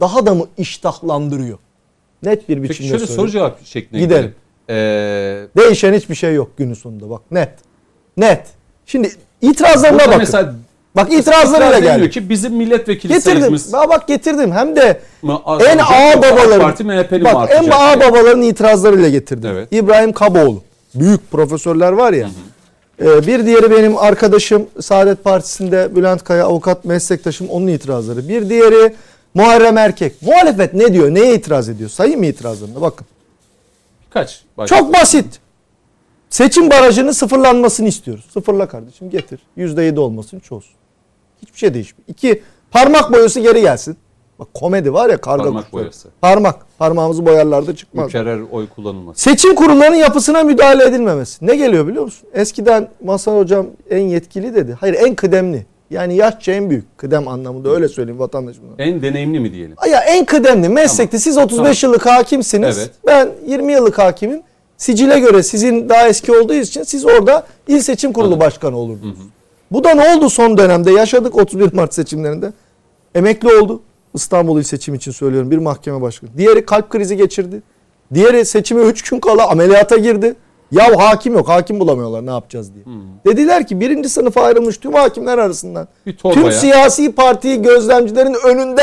[0.00, 1.58] daha da mı iştahlandırıyor?
[2.22, 4.22] Net bir biçimde Peki şöyle soru cevap şeklinde Gidelim.
[4.22, 4.34] gidelim.
[4.70, 7.50] Ee, Değişen hiçbir şey yok günün sonunda bak net.
[8.16, 8.46] Net.
[8.86, 9.10] Şimdi
[9.42, 10.18] itirazlarına bakın.
[10.18, 10.54] mesela
[10.96, 12.10] bak itirazlarıyla itiraz geldi.
[12.10, 13.40] ki bizim milletvekili Getirdim.
[13.40, 14.52] sayımız bak getirdim.
[14.52, 18.10] Hem de mı en ağ babaların Parti MHP'li bak en ağ diye.
[18.10, 19.50] babaların itirazlarıyla getirdim.
[19.50, 19.68] Evet.
[19.70, 20.62] İbrahim Kaboğlu.
[20.94, 22.28] Büyük profesörler var ya.
[23.02, 28.28] Ee, bir diğeri benim arkadaşım Saadet Partisi'nde Bülent Kaya avukat meslektaşım onun itirazları.
[28.28, 28.94] Bir diğeri
[29.34, 30.22] Muharrem Erkek.
[30.22, 31.14] Muhalefet ne diyor?
[31.14, 31.90] Neye itiraz ediyor?
[31.90, 32.80] Sayayım mı itirazlarını?
[32.80, 33.06] Bakın.
[34.10, 34.42] Kaç?
[34.58, 35.26] Bak- Çok basit.
[36.30, 38.24] Seçim barajının sıfırlanmasını istiyoruz.
[38.34, 39.40] Sıfırla kardeşim getir.
[39.56, 40.72] %7 olmasın çoğulsun.
[41.46, 42.08] Hiçbir şey değişmiyor.
[42.08, 43.96] İki, parmak boyası geri gelsin.
[44.38, 45.82] Bak komedi var ya karga Parmak kuşları.
[45.82, 46.08] boyası.
[46.20, 46.56] Parmak.
[46.78, 48.06] Parmağımızı boyarlarda çıkmaz.
[48.06, 49.20] Mükerrer oy kullanılması.
[49.22, 51.46] Seçim kurullarının yapısına müdahale edilmemesi.
[51.46, 52.28] Ne geliyor biliyor musun?
[52.34, 54.76] Eskiden Masal Hocam en yetkili dedi.
[54.80, 55.66] Hayır en kıdemli.
[55.90, 56.98] Yani yaşça en büyük.
[56.98, 58.72] Kıdem anlamında öyle söyleyeyim vatandaşımla.
[58.78, 59.76] En deneyimli mi diyelim?
[59.90, 62.78] Ya en kıdemli meslekte siz 35 yıllık hakimsiniz.
[62.78, 62.90] Evet.
[63.06, 64.42] Ben 20 yıllık hakimim.
[64.76, 69.18] Sicile göre sizin daha eski olduğu için siz orada il seçim kurulu başkanı olurdunuz.
[69.70, 70.92] Bu da ne oldu son dönemde?
[70.92, 72.52] Yaşadık 31 Mart seçimlerinde.
[73.14, 73.80] Emekli oldu.
[74.14, 76.30] İstanbul il seçim için söylüyorum bir mahkeme başkanı.
[76.36, 77.62] Diğeri kalp krizi geçirdi.
[78.14, 80.34] Diğeri seçime 3 gün kala ameliyata girdi.
[80.72, 81.48] Ya hakim yok.
[81.48, 82.84] Hakim bulamıyorlar ne yapacağız diye.
[83.26, 85.88] Dediler ki birinci sınıfa ayrılmış tüm hakimler arasından
[86.34, 88.82] tüm siyasi partiyi gözlemcilerin önünde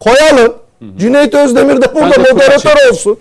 [0.00, 0.54] koyalım.
[0.98, 3.18] Cüneyt Özdemir de burada moderatör olsun.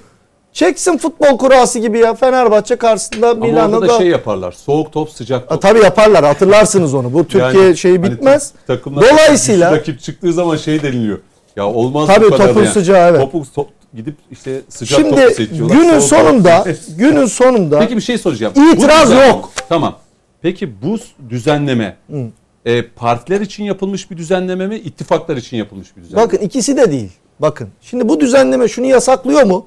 [0.57, 3.77] Çeksin futbol kurası gibi ya Fenerbahçe karşısında Ama Milano'da.
[3.77, 4.51] orada da şey yaparlar.
[4.51, 5.61] Soğuk top, sıcak top.
[5.61, 7.13] tabii yaparlar hatırlarsınız onu.
[7.13, 8.51] Bu Türkiye Yani şeyi hani bitmez.
[8.67, 11.19] takımlar Dolayısıyla rakip çıktığı zaman şey deniliyor.
[11.55, 12.73] Ya olmaz Tabii bu kadar topun yani.
[12.73, 13.21] sıcağı, evet.
[13.21, 15.75] Topu top, gidip işte sıcak topu şimdi seçiyorlar.
[15.75, 16.97] günün soğuk topu sonunda seçiyorlar.
[16.97, 18.53] günün sonunda Peki bir şey soracağım.
[18.73, 19.51] İtiraz yok.
[19.69, 19.95] Tamam.
[20.41, 20.97] Peki bu
[21.29, 21.97] düzenleme
[22.65, 26.25] e, partiler için yapılmış bir düzenleme mi, ittifaklar için yapılmış bir düzenleme?
[26.27, 27.11] bakın ikisi de değil.
[27.39, 29.65] Bakın şimdi bu düzenleme şunu yasaklıyor mu?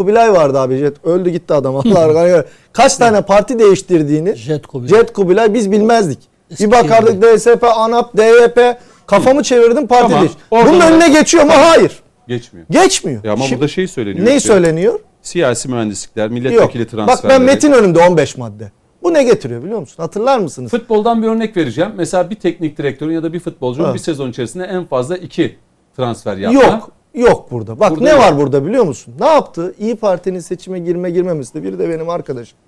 [0.00, 1.04] Kubilay vardı abi Jet.
[1.04, 1.76] Öldü gitti adam.
[1.76, 4.88] Allah Kaç tane parti değiştirdiğini Jet Kubilay.
[5.00, 6.18] Jet Kubilay biz bilmezdik.
[6.50, 10.22] Eski bir bakardık DSP, ANAP, DYP kafamı çevirdim parti Tamam.
[10.22, 10.32] değiş.
[10.50, 11.52] Bunun önüne geçiyor mu?
[11.54, 12.02] Hayır.
[12.28, 12.66] Geçmiyor.
[12.70, 13.24] Geçmiyor.
[13.24, 14.26] Ya ama Şimdi- burada şey söyleniyor.
[14.26, 15.00] ne işte, söyleniyor?
[15.22, 16.32] Siyasi mühendislikler, Yok.
[16.32, 17.38] milletvekili Bak transferleri.
[17.38, 18.70] ben metin önümde 15 madde.
[19.02, 20.02] Bu ne getiriyor biliyor musun?
[20.02, 20.70] Hatırlar mısınız?
[20.70, 21.92] Futboldan bir örnek vereceğim.
[21.96, 23.94] Mesela bir teknik direktörün ya da bir futbolcunun Evet.
[23.94, 25.56] bir sezon içerisinde en fazla iki
[25.96, 26.62] transfer yapma.
[26.62, 26.90] Yok.
[27.14, 27.80] Yok burada.
[27.80, 28.18] Bak Burada ne yok.
[28.20, 29.14] var burada biliyor musun?
[29.20, 29.74] Ne yaptı?
[29.78, 32.58] İyi Parti'nin seçime girme girmemesi de biri de benim arkadaşım.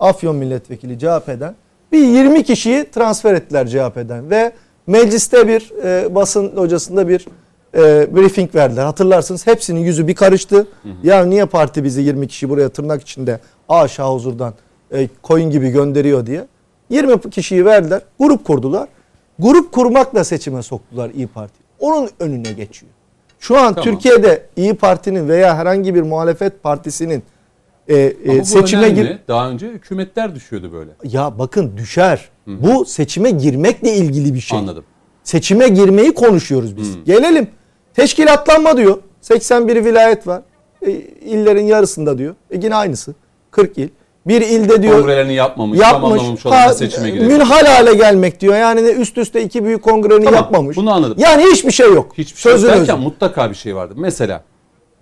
[0.00, 1.54] Afyon milletvekili CHP'den.
[1.92, 4.52] Bir 20 kişiyi transfer ettiler CHP'den ve
[4.86, 7.26] mecliste bir e, basın hocasında bir
[7.74, 7.80] e,
[8.16, 8.84] briefing verdiler.
[8.84, 10.66] Hatırlarsınız hepsinin yüzü bir karıştı.
[11.02, 14.54] Ya niye parti bizi 20 kişi buraya tırnak içinde aşağı huzurdan
[14.92, 16.46] e, koyun gibi gönderiyor diye.
[16.90, 18.02] 20 kişiyi verdiler.
[18.18, 18.88] Grup kurdular.
[19.38, 21.54] Grup kurmakla seçime soktular İyi Parti.
[21.80, 22.92] Onun önüne geçiyor.
[23.42, 23.84] Şu an Tamam.
[23.84, 27.22] Türkiye'de İyi Parti'nin veya herhangi bir muhalefet partisinin
[27.88, 28.94] e, e, seçime önemli.
[28.94, 30.90] gir Daha önce hükümetler düşüyordu böyle.
[31.04, 32.28] ya bakın düşer.
[32.46, 34.58] Bu seçime girmekle ilgili bir şey.
[34.58, 34.84] Anladım.
[35.24, 37.04] Seçime girmeyi konuşuyoruz biz.
[37.04, 37.48] Gelelim.
[37.94, 38.98] Teşkilatlanma diyor.
[39.20, 40.42] 81 vilayet var.
[40.82, 40.90] E,
[41.20, 42.34] illerin yarısında diyor.
[42.50, 43.14] E yine aynısı.
[43.50, 43.88] 40 il.
[44.26, 46.44] Bir ilde diyor Kongrelerini yapmamış, yapmış.
[46.44, 47.28] Ha, seçime girecek.
[47.32, 48.54] münhal hale gelmek diyor.
[48.54, 50.76] Yani üst üste iki büyük kongreni Tamam, yapmamış.
[50.76, 51.16] bunu anladım.
[51.20, 52.12] Yani hiçbir şey yok.
[52.18, 52.92] Hiçbir şey Sözün özü.
[52.92, 53.94] mutlaka bir şey vardı.
[53.96, 54.42] Mesela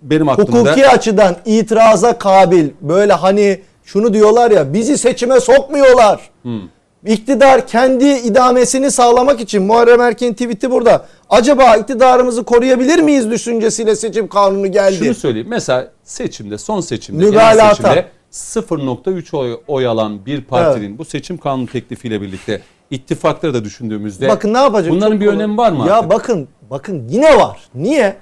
[0.01, 6.29] benim aklımda Hukuki açıdan itiraza kabil böyle hani şunu diyorlar ya bizi seçime sokmuyorlar.
[6.41, 6.61] Hmm.
[7.05, 11.05] İktidar kendi idamesini sağlamak için Muharrem Erken'in tweet'i burada.
[11.29, 14.95] Acaba iktidarımızı koruyabilir miyiz düşüncesiyle seçim kanunu geldi.
[14.95, 15.47] şunu söyleyeyim.
[15.49, 17.75] Mesela seçimde, son seçimde, Mügalata.
[17.75, 24.27] seçimde 0.3 oy, oy alan bir partinin bu seçim kanunu teklifiyle birlikte ittifakları da düşündüğümüzde
[24.29, 24.91] Bakın ne yapacak?
[24.91, 26.11] bunların Çok bir önemi var mı Ya artık?
[26.11, 27.69] bakın bakın yine var.
[27.75, 28.15] Niye?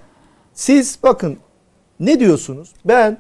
[0.54, 1.38] Siz bakın
[2.00, 2.74] ne diyorsunuz?
[2.86, 3.18] Ben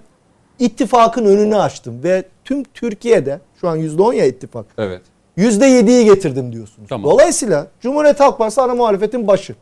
[0.60, 4.66] ittifakın önünü açtım ve tüm Türkiye'de şu an %10 ya ittifak.
[4.78, 5.02] Evet.
[5.38, 6.90] %7'yi getirdim diyorsunuz.
[6.90, 7.12] Tamam.
[7.12, 9.56] Dolayısıyla Cumhuriyet Halk Partisi ana muhalefetin başı.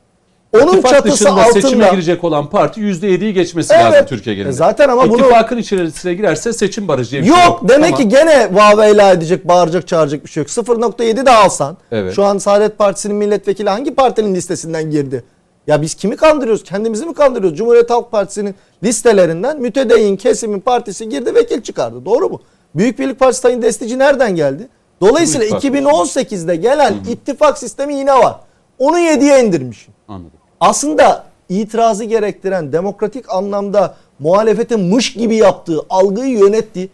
[0.64, 3.86] Onun İttifak çatısı dışında seçime altında girecek olan parti %7'yi geçmesi Evet.
[3.86, 4.54] lazım Türkiye genelinde.
[4.54, 8.10] Zaten ama bunu- İttifakın içerisine girerse seçim barajı diye bir şey Yok demek Tamam.
[8.10, 10.50] ki gene vaveyla edecek, bağıracak, çağıracak bir şey yok.
[10.50, 11.78] 0.7 de alsan.
[11.92, 12.16] Evet.
[12.16, 15.24] Şu an Saadet Partisi'nin milletvekili hangi partinin listesinden girdi?
[15.68, 16.64] Ya biz kimi kandırıyoruz?
[16.64, 17.58] Kendimizi mi kandırıyoruz?
[17.58, 22.06] Cumhuriyet Halk Partisi'nin listelerinden mütedeyyin kesimin partisi girdi vekil çıkardı.
[22.06, 22.42] Doğru mu?
[22.76, 24.68] Büyük Birlik Partisi Sayın Destici nereden geldi?
[25.02, 25.68] Dolayısıyla Büyük Parti.
[25.68, 28.36] 2018'de gelen ittifak sistemi yine var.
[28.80, 29.88] Onu 7'ye indirmiş.
[30.08, 30.32] Anladım.
[30.60, 36.90] Aslında itirazı gerektiren demokratik anlamda muhalefetin mış gibi yaptığı, algıyı yönettiği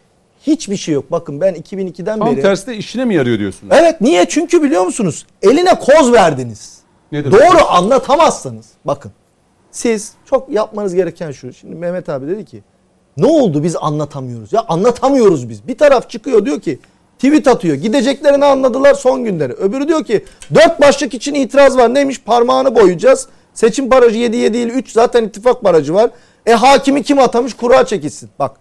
[0.48, 1.12] hiçbir şey yok.
[1.12, 2.42] Bakın ben 2002'den Tam beri...
[2.42, 3.74] tersi de işine mi yarıyor diyorsunuz?
[3.78, 4.26] Evet niye?
[4.30, 5.26] Çünkü biliyor musunuz?
[5.42, 6.78] Eline koz verdiniz.
[7.12, 8.66] Nedir Doğru anlatamazsanız.
[8.86, 9.12] Bakın
[9.72, 11.54] siz çok yapmanız gereken şu.
[11.54, 12.64] Şimdi Mehmet abi dedi ki
[13.18, 14.54] ne oldu biz anlatamıyoruz?
[14.54, 15.68] Ya anlatamıyoruz biz.
[15.68, 16.80] Bir taraf çıkıyor diyor ki
[17.20, 17.76] tweet atıyor.
[17.76, 19.54] Gideceklerini anladılar son günleri.
[19.54, 21.94] Öbürü diyor ki dört başlık için itiraz var.
[21.94, 22.22] Neymiş?
[22.22, 23.28] Parmağını boyayacağız.
[23.54, 26.12] Seçim barajı 7 7 değil 3 zaten ittifak barajı var.
[26.46, 27.54] E hakimi kim atamış?
[27.54, 28.30] Kura çekilsin.
[28.40, 28.52] Bak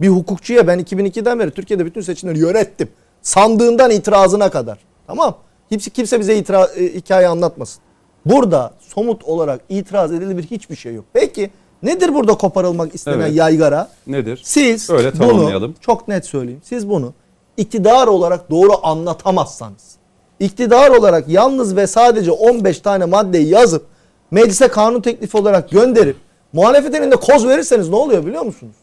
[0.00, 2.88] bir hukukçuya ben 2002'den beri Türkiye'de bütün seçimleri yönettim.
[3.22, 4.78] Sandığından itirazına kadar.
[5.06, 5.36] Tamam.
[5.68, 7.82] Kimse, kimse bize itira, e, hikaye anlatmasın.
[8.26, 11.04] Burada somut olarak itiraz edilebilir hiçbir şey yok.
[11.12, 11.50] Peki
[11.82, 13.34] nedir burada koparılmak istenen Evet.
[13.34, 13.88] yaygara?
[14.06, 14.40] Nedir?
[14.44, 16.60] Siz Öyle bunu çok net söyleyeyim.
[16.64, 17.12] Siz bunu
[17.56, 19.96] iktidar olarak doğru anlatamazsanız,
[20.40, 23.86] iktidar olarak yalnız ve sadece 15 tane maddeyi yazıp
[24.32, 26.16] meclise kanun teklifi olarak gönderip
[26.52, 28.74] muhalefetin elinde koz verirseniz ne oluyor biliyor musunuz?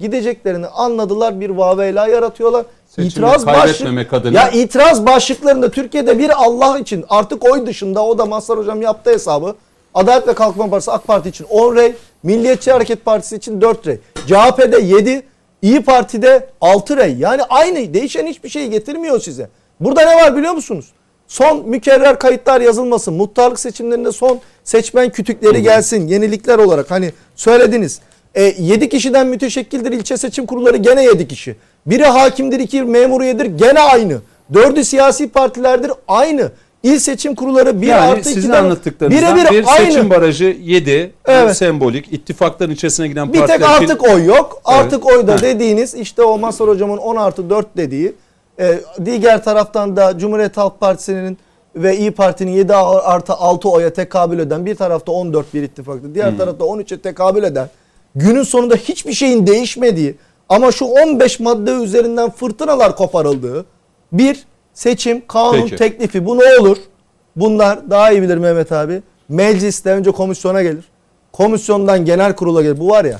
[0.00, 2.64] Gideceklerini anladılar bir vaveyla yaratıyorlar.
[2.88, 8.18] Seçimi itiraz kaybetmemek adına- Ya itiraz başlıklarında Türkiye'de bir Allah için artık oy dışında o
[8.18, 9.54] da Mazhar Hocam yaptı hesabı.
[9.94, 11.92] Adalet ve Kalkınma Partisi AK Parti için 10 rey,
[12.22, 13.98] Milliyetçi Hareket Partisi için 4 rey.
[14.26, 15.22] CHP'de 7,
[15.62, 17.14] İyi Parti'de 6 rey.
[17.18, 19.48] Yani aynı değişen hiçbir şey getirmiyor size.
[19.80, 20.86] Burada ne var biliyor musunuz?
[21.28, 23.14] Son mükerrer kayıtlar yazılmasın.
[23.14, 24.40] Muhtarlık seçimlerinde son
[24.72, 26.06] seçmen kütükleri gelsin.
[26.08, 28.00] Yenilikler olarak hani söylediniz.
[28.34, 31.56] E, 7 kişiden müteşekkildir ilçe seçim kurulları gene 7 kişi.
[31.86, 34.18] Biri hakimdir, iki memuriyedir gene aynı.
[34.54, 36.52] Dördü siyasi partilerdir aynı.
[36.82, 39.86] İl seçim kurulları bir yani artı sizin 2'den anlattıklarınızdan bir aynı.
[39.92, 41.56] seçim barajı 7 Evet.
[41.56, 44.60] sembolik ittifakların içerisine giden Bir partiler tek için- artık oy yok.
[44.64, 48.12] Artık oy da dediğiniz işte o Masar hocamın 10 artı 4 dediği.
[48.60, 51.38] E, diğer taraftan da Cumhuriyet Halk Partisi'nin
[51.82, 56.14] ve İyi Parti'nin 7 artı 6 oya tekabül eden bir tarafta 14 bir ittifaktı.
[56.14, 56.38] Diğer Hmm.
[56.38, 57.68] tarafta 13'e tekabül eden
[58.14, 60.14] günün sonunda hiçbir şeyin değişmediği
[60.48, 63.66] ama şu 15 madde üzerinden fırtınalar koparıldığı
[64.12, 64.44] bir
[64.74, 65.76] seçim kanun Peki.
[65.76, 66.26] teklifi.
[66.26, 66.76] Bu ne olur?
[67.36, 69.02] Bunlar daha iyi bilir Mehmet abi.
[69.28, 70.84] Mecliste önce komisyona gelir.
[71.32, 72.80] Komisyondan genel kurula gelir.
[72.80, 73.18] Bu var ya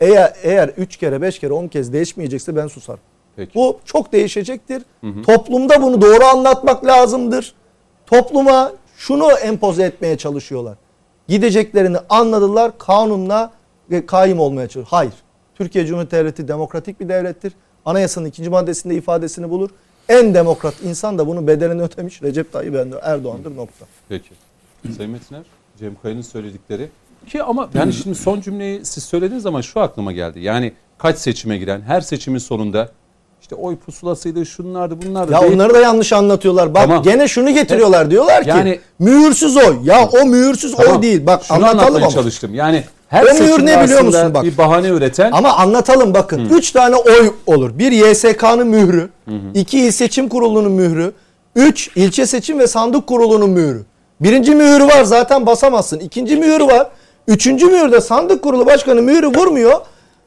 [0.00, 3.00] eğer eğer 3 kere 5 kere 10 kez değişmeyecekse ben susarım.
[3.36, 3.54] Peki.
[3.54, 4.82] Bu çok değişecektir.
[5.26, 7.54] Toplumda bunu doğru anlatmak lazımdır.
[8.10, 10.76] Topluma şunu empoze etmeye çalışıyorlar.
[11.28, 12.78] Gideceklerini anladılar.
[12.78, 13.52] Kanunla
[14.06, 14.86] kaim olmaya çalışıyor.
[14.90, 15.12] Hayır.
[15.54, 17.52] Türkiye Cumhuriyeti Devleti demokratik bir devlettir.
[17.84, 19.70] Anayasanın ikinci maddesinde ifadesini bulur.
[20.08, 22.22] En demokrat insan da bunun bedelini ödemiş.
[22.22, 23.86] Recep Tayyip Erdoğan'dır nokta.
[24.08, 24.30] Peki.
[24.96, 25.42] Sayın Metiner,
[25.78, 26.88] Cem Kaya'nın söyledikleri.
[27.26, 30.40] Ki ama yani şimdi son cümleyi siz söylediğiniz zaman şu aklıma geldi.
[30.40, 32.90] Yani kaç seçime giren, her seçimin sonunda
[33.50, 35.32] işte oy pusulasıydı, şunlardı, bunlardı.
[35.32, 35.52] Ya değil.
[35.54, 36.74] onları da yanlış anlatıyorlar.
[36.74, 37.02] Bak Tamam.
[37.02, 38.10] gene şunu getiriyorlar.
[38.10, 39.76] Diyorlar ki Yani- mühürsüz oy.
[39.84, 41.26] Ya o mühürsüz Tamam, oy değil.
[41.26, 42.08] Bak şunu anlatalım ama.
[42.10, 42.54] çalıştım.
[42.54, 44.44] Yani her O mühür ne biliyor musun bak?
[44.44, 46.48] bir bahane üreten Ama anlatalım bakın.
[46.48, 47.78] Üç tane oy olur.
[47.78, 49.08] Bir YSK'nın mührü.
[49.54, 51.12] iki il seçim kurulunun mührü.
[51.56, 53.82] Üç ilçe seçim ve sandık kurulunun mührü.
[54.20, 55.98] Birinci mührü var zaten basamazsın.
[55.98, 56.88] İkinci mührü var.
[57.28, 59.80] Üçüncü mühürde sandık kurulu başkanı mührü vurmuyor.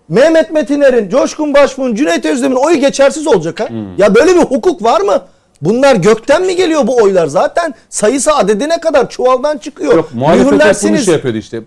[0.10, 3.68] Mehmet Metiner'in, Coşkun Başbuğ'un, Cüneyt Özdemir'in oyu geçersiz olacak ha.
[3.98, 5.22] Ya böyle bir hukuk var mı?
[5.62, 7.28] Bunlar gökten mi geliyor bu oylar?
[7.28, 9.96] Zaten sayısı adedine kadar çuvaldan çıkıyor.
[9.96, 11.62] Yok muhalefet bunu şey yapıyordu işte.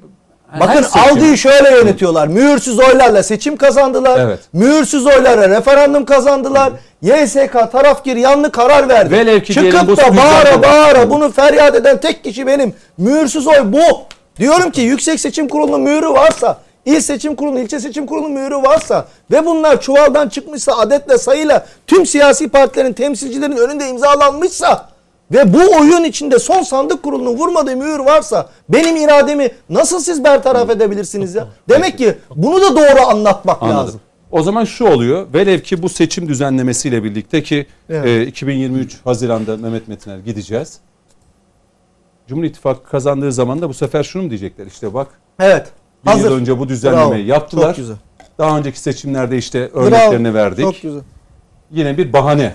[0.61, 2.29] Bakın algıyı şöyle yönetiyorlar.
[2.29, 4.21] Mühürsüz oylarla seçim kazandılar.
[4.21, 4.39] Evet.
[4.53, 6.73] Mühürsüz oylara referandum kazandılar.
[7.03, 9.11] YSK tarafgir yanlı karar verdi.
[9.15, 12.75] Velev ki Çıkıp da bağıra bağıra bunu feryat eden tek kişi benim.
[12.99, 14.01] Mühürsüz oy bu.
[14.39, 19.09] Diyorum ki Yüksek Seçim Kurulu'nun mührü varsa, İl Seçim Kurulu, ilçe seçim kurulu mührü varsa
[19.31, 24.89] ve bunlar çuvaldan çıkmışsa adetle sayıyla tüm siyasi partilerin temsilcilerin önünde imzalanmışsa
[25.33, 30.71] ve bu oyun içinde son sandık kurulunun vurmadığı mühür varsa benim irademi nasıl siz bertaraf
[30.71, 31.49] edebilirsiniz ya?
[31.69, 33.79] Demek ki bunu da doğru anlatmak Anladım.
[33.81, 34.01] lazım.
[34.31, 35.27] O zaman şu oluyor.
[35.35, 38.07] Velev ki bu seçim düzenlemesiyle birlikte ki Evet.
[38.07, 40.79] e, 2023 Haziran'da Mehmet Metiner gideceğiz.
[42.29, 44.67] Cumhur İttifakı kazandığı zaman da bu sefer şunu mu diyecekler?
[44.67, 45.09] İşte bak
[45.41, 45.67] Evet.
[46.07, 46.31] Bir Hazır.
[46.31, 47.33] yıl önce bu düzenlemeyi Bravo.
[47.33, 47.66] yaptılar.
[47.66, 47.97] Çok güzel.
[48.39, 50.35] Daha önceki seçimlerde işte örneklerini Bravo.
[50.35, 50.65] verdik.
[50.65, 51.01] Çok güzel.
[51.70, 52.55] Yine bir bahane.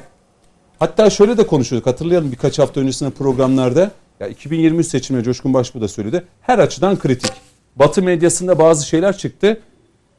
[0.80, 1.88] Hatta şöyle de konuşuyorduk.
[1.88, 3.92] Hatırlayalım birkaç hafta öncesinde programlarda.
[4.20, 6.24] Ya 2023 seçimine Coşkun Başbuğ da söyledi.
[6.42, 7.32] Her açıdan kritik.
[7.76, 9.60] Batı medyasında bazı şeyler çıktı.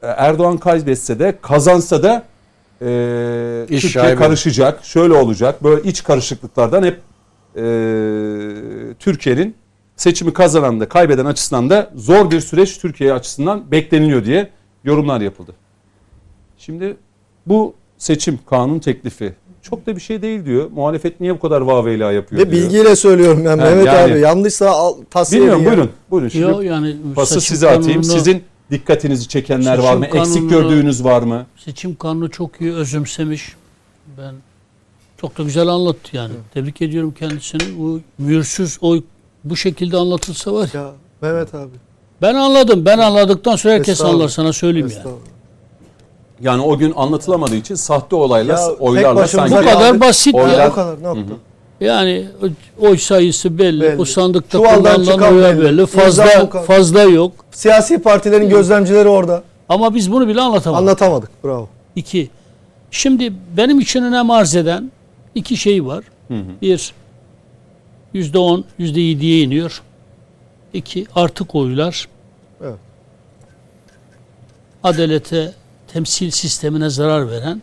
[0.03, 2.23] Ee, Erdoğan kaybetse de kazansa da
[2.83, 4.19] e, İş Türkiye şaibi.
[4.19, 4.85] karışacak.
[4.85, 5.65] Şöyle olacak.
[5.65, 7.01] Böyle iç karışıklıklardan hep
[7.57, 7.63] e,
[8.99, 9.55] Türkiye'nin
[9.97, 14.51] seçimi kazanan da kaybeden açısından da zor bir süreç Türkiye açısından bekleniliyor diye
[14.85, 15.55] yorumlar yapıldı.
[16.59, 16.97] Şimdi
[17.47, 19.33] bu seçim kanun teklifi
[19.63, 20.71] çok da bir şey değil diyor.
[20.71, 22.63] Muhalefet niye bu kadar vaveyla yapıyor Ve diyor.
[22.65, 24.21] bilgiyle söylüyorum ben Ha, Mehmet yani- abi.
[24.21, 25.91] Yanlışsa al, tasfiye Bilmiyorum buyurun.
[26.11, 26.29] Buyurun.
[26.29, 28.03] Şimdi Yo, yani pası size atayım.
[28.03, 30.07] kanununu- Sizin dikkatinizi çekenler var mı?
[30.07, 31.47] Eksik kanununu- gördüğünüz var mı?
[31.57, 33.53] Seçim kanunu çok iyi özümsemiş.
[34.19, 34.35] Ben
[35.21, 36.33] çok da güzel anlattı yani.
[36.55, 37.63] Tebrik ediyorum kendisini.
[37.79, 39.03] Bu mühürsüz oy
[39.45, 40.91] bu şekilde anlatılsa var ya.
[41.23, 41.71] Mehmet abi.
[42.23, 42.85] Ben anladım.
[42.85, 45.15] Ben anladıktan sonra herkes anlar sana söyleyeyim yani.
[46.41, 50.01] Yani o gün anlatılamadığı için sahte olayla, Ya, tek oylarla başımıza sanki Bu kadar geldik.
[50.01, 50.71] basit Oylar- ya.
[50.71, 51.35] O kadar nokta.
[51.81, 53.81] Yani o- oy sayısı belli.
[53.81, 54.01] Belli.
[54.01, 55.61] O sandıkta Çuvaldan kullanılan çıkan oya belli.
[55.65, 55.81] belli.
[55.81, 56.65] İmza Fazla kadar.
[56.65, 57.33] fazla yok.
[57.51, 59.43] Siyasi partilerin gözlemcileri orada.
[59.69, 60.81] Ama biz bunu bile anlatamadık.
[60.83, 61.45] Anlatamadık.
[61.45, 61.69] Bravo.
[61.97, 62.31] İki.
[62.91, 64.91] Şimdi benim için önem arz eden
[65.35, 66.05] iki şey var.
[66.63, 66.93] Bir,
[68.13, 69.83] yüzde on, yüzde yediye iniyor.
[70.73, 72.09] İki, artık oylar.
[72.65, 72.79] Evet.
[74.85, 75.53] Adalete,
[75.93, 77.63] temsil sistemine zarar veren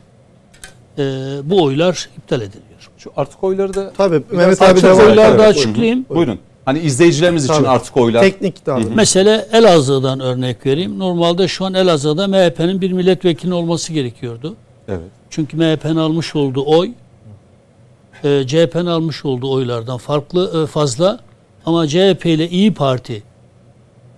[0.98, 1.04] e,
[1.44, 2.90] bu oylar iptal ediliyor.
[2.98, 6.06] şu artık oyları da Tabii Mehmet abi açık devam oylar da açıklayayım.
[6.10, 6.40] buyurun.
[6.66, 7.68] Hani izleyicilerimiz için Tabii.
[7.68, 8.22] artık oylar.
[8.22, 8.86] Teknik tabii.
[8.86, 11.00] Mesele Elazığ'dan örnek vereyim.
[11.00, 14.56] Normalde şu an Elazığ'da MHP'nin bir milletvekili olması gerekiyordu.
[14.88, 15.00] Evet.
[15.30, 16.92] Çünkü MHP'nin almış olduğu oy
[18.24, 21.20] e, CHP'nin almış olduğu oylardan farklı e, fazla
[21.66, 23.24] ama CHP ile İyi Parti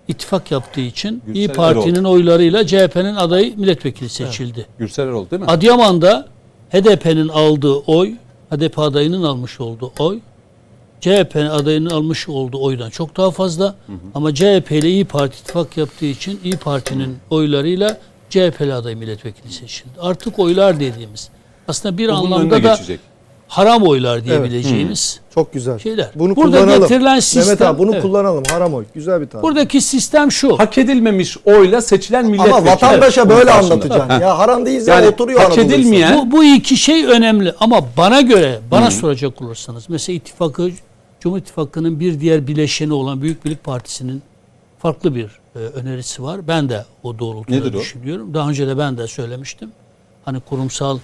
[0.08, 4.68] ittifak yaptığı için Gürsel İyi Parti'nin oylarıyla CHP'nin adayı milletvekili seçildi.
[4.80, 5.48] Gürsel Erol değil mi?
[5.48, 6.28] Adıyaman'da
[6.72, 8.14] HDP'nin aldığı oy,
[8.50, 10.20] HDP adayının almış olduğu oy,
[11.02, 13.76] CHP'nin adayının almış olduğu oydan çok daha fazla.
[14.16, 17.98] Ama CHP ile İyi Parti ittifak yaptığı için İyi Parti'nin oylarıyla
[18.30, 19.94] CHP'li aday milletvekili seçildi.
[20.00, 21.30] Artık oylar dediğimiz
[21.68, 23.00] aslında bir Bu bunun anlamda da geçecek.
[23.52, 25.80] Haram oylar diyebileceğimiz Çok güzel.
[25.80, 26.10] şeyler.
[26.16, 26.82] Bunu Burada kullanalım.
[26.82, 28.02] getirilen sistem Mehmet abi bunu evet.
[28.02, 28.44] kullanalım.
[28.52, 28.86] Haram oy.
[28.94, 29.44] Güzel bir tabir.
[29.44, 30.60] Buradaki sistem şu.
[30.60, 32.56] Hak edilmemiş oyla seçilen milletvekili.
[32.56, 34.20] Ama vatandaşa böyle anlatacaksın.
[34.22, 36.18] Ya haram değilse Yani oturuyor hak edilmeyen-.
[36.18, 40.70] Bu, bu iki şey önemli ama bana göre, bana soracak olursanız mesela ittifakı,
[41.20, 44.22] Cumhur İttifakı'nın bir diğer bileşeni olan Büyük Birlik Partisi'nin
[44.80, 46.48] farklı bir e, önerisi var.
[46.48, 47.80] Ben de o doğrultuda Nedir o?
[47.80, 48.34] düşünüyorum.
[48.34, 49.72] Daha önce de ben de söylemiştim.
[50.26, 51.00] Hani kurumsal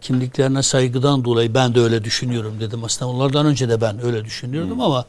[0.00, 2.84] kimliklerine saygıdan dolayı ben de öyle düşünüyorum dedim.
[2.84, 5.04] Aslında onlardan önce de ben öyle düşünüyordum ama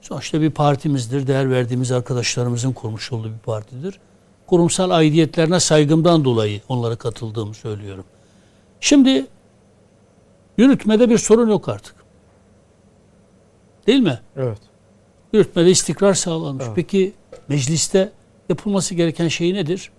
[0.00, 1.26] sonuçta bir partimizdir.
[1.26, 3.98] Değer verdiğimiz arkadaşlarımızın kurmuş olduğu bir partidir.
[4.46, 8.04] Kurumsal aidiyetlerine saygımdan dolayı onlara katıldığımı söylüyorum.
[8.80, 9.26] Şimdi
[10.58, 11.94] yürütmede bir sorun yok artık.
[13.86, 14.20] Değil mi?
[14.36, 14.58] Evet.
[15.32, 16.64] Yürütmede istikrar sağlanmış.
[16.64, 16.76] Evet.
[16.76, 17.12] Peki
[17.48, 18.12] mecliste
[18.48, 19.90] yapılması gereken şey nedir?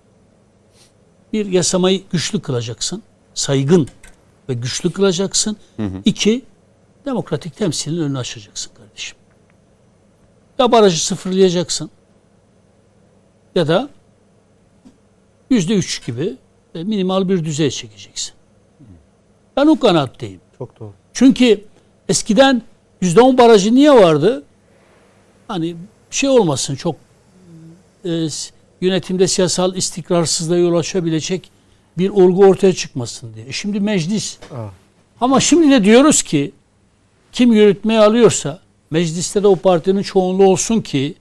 [1.33, 3.03] Bir yasamayı güçlü kılacaksın.
[3.33, 3.87] Saygın
[4.49, 5.57] ve güçlü kılacaksın.
[6.05, 6.41] İki,
[7.05, 9.17] demokratik temsilin önünü açacaksın kardeşim.
[10.59, 11.89] Ya barajı sıfırlayacaksın
[13.55, 13.89] ya da
[15.49, 16.37] yüzde üç gibi
[16.73, 18.33] minimal bir düzey çekeceksin.
[19.57, 20.41] Ben o kanaatteyim.
[20.57, 20.93] Çok doğru.
[21.13, 21.63] Çünkü
[22.09, 22.61] eskiden
[23.01, 24.43] %10 barajı niye vardı?
[25.47, 25.75] Hani
[26.11, 26.95] şey olmasın çok
[28.05, 28.27] e,
[28.81, 31.51] yönetimde siyasal istikrarsızlığa yol açabilecek
[31.97, 33.45] bir olgu ortaya çıkmasın diye.
[33.45, 34.37] E Şimdi meclis.
[34.51, 34.67] Aa.
[35.21, 36.51] Ama şimdi de diyoruz ki
[37.31, 38.59] kim yürütmeyi alıyorsa
[38.91, 41.15] mecliste de o partinin çoğunluğu olsun ki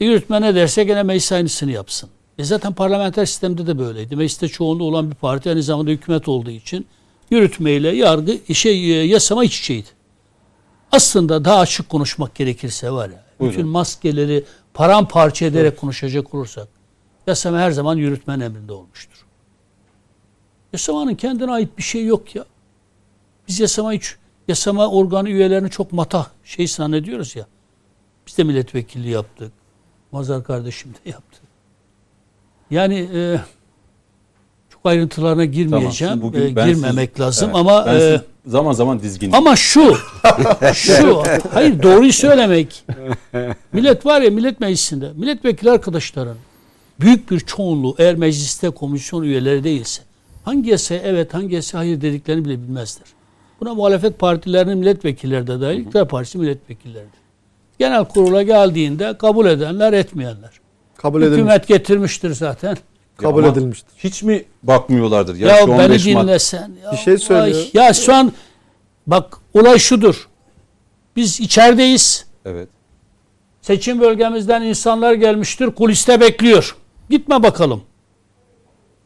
[0.00, 2.10] yürütme ne derse gene meclis aynısını yapsın.
[2.38, 4.16] E zaten parlamenter sistemde de böyleydi.
[4.16, 6.86] Mecliste çoğunluğu olan bir parti aynı zamanda hükümet olduğu için
[7.30, 9.88] yürütmeyle yargı şey yasama iç içeydi.
[10.92, 13.56] Aslında daha açık konuşmak gerekirse var ya Buyurun.
[13.58, 14.44] bütün maskeleri
[14.74, 16.68] paramparça ederek konuşacak olursak
[17.26, 19.24] yasama her zaman yürütmen emrinde olmuştur.
[20.72, 22.44] Yasamanın kendine ait bir şey yok ya.
[23.48, 24.16] Biz yasama hiç
[24.48, 27.46] yasama organı üyelerini çok matah şey zannediyoruz ya.
[28.26, 29.52] Biz de milletvekilliği yaptık.
[30.12, 31.38] Mazhar kardeşim de yaptı.
[32.70, 33.40] Yani e,
[34.70, 36.12] çok ayrıntılarına girmeyeceğim.
[36.14, 39.32] şimdi bugün E, girmemek siz- lazım evet, ama e, zaman zaman dizgin.
[39.32, 39.94] ama şu,
[40.74, 41.22] şu,
[41.52, 42.84] hayır doğruyu söylemek.
[43.72, 46.36] Millet var ya millet meclisinde, milletvekili arkadaşların
[47.00, 50.02] büyük bir çoğunluğu eğer mecliste komisyon üyeleri değilse
[50.48, 53.06] hangi yasaya evet hangi yasaya hayır dediklerini bile bilmezler.
[53.60, 57.18] Buna muhalefet partilerinin milletvekilleri de dahil, iktidar partisi milletvekilleri de.
[57.78, 60.50] Genel kurula geldiğinde kabul edenler etmeyenler.
[60.96, 61.38] Kabul edilmiş.
[61.38, 62.76] Hükümet getirmiştir zaten.
[63.16, 63.90] Kabul ama edilmiştir.
[63.98, 65.36] Hiç mi bakmıyorlardır?
[65.36, 66.72] Ya, Ya, şu beni 15 Mart- dinlesen.
[66.84, 67.56] Ya, Bir şey söylüyor.
[67.74, 68.32] ay, Ya şu an
[69.06, 70.28] bak olay şudur.
[71.16, 72.26] Biz içerideyiz.
[72.44, 72.68] Evet.
[73.62, 75.66] Seçim bölgemizden insanlar gelmiştir.
[75.70, 76.76] Kuliste bekliyor.
[77.10, 77.82] Gitme bakalım.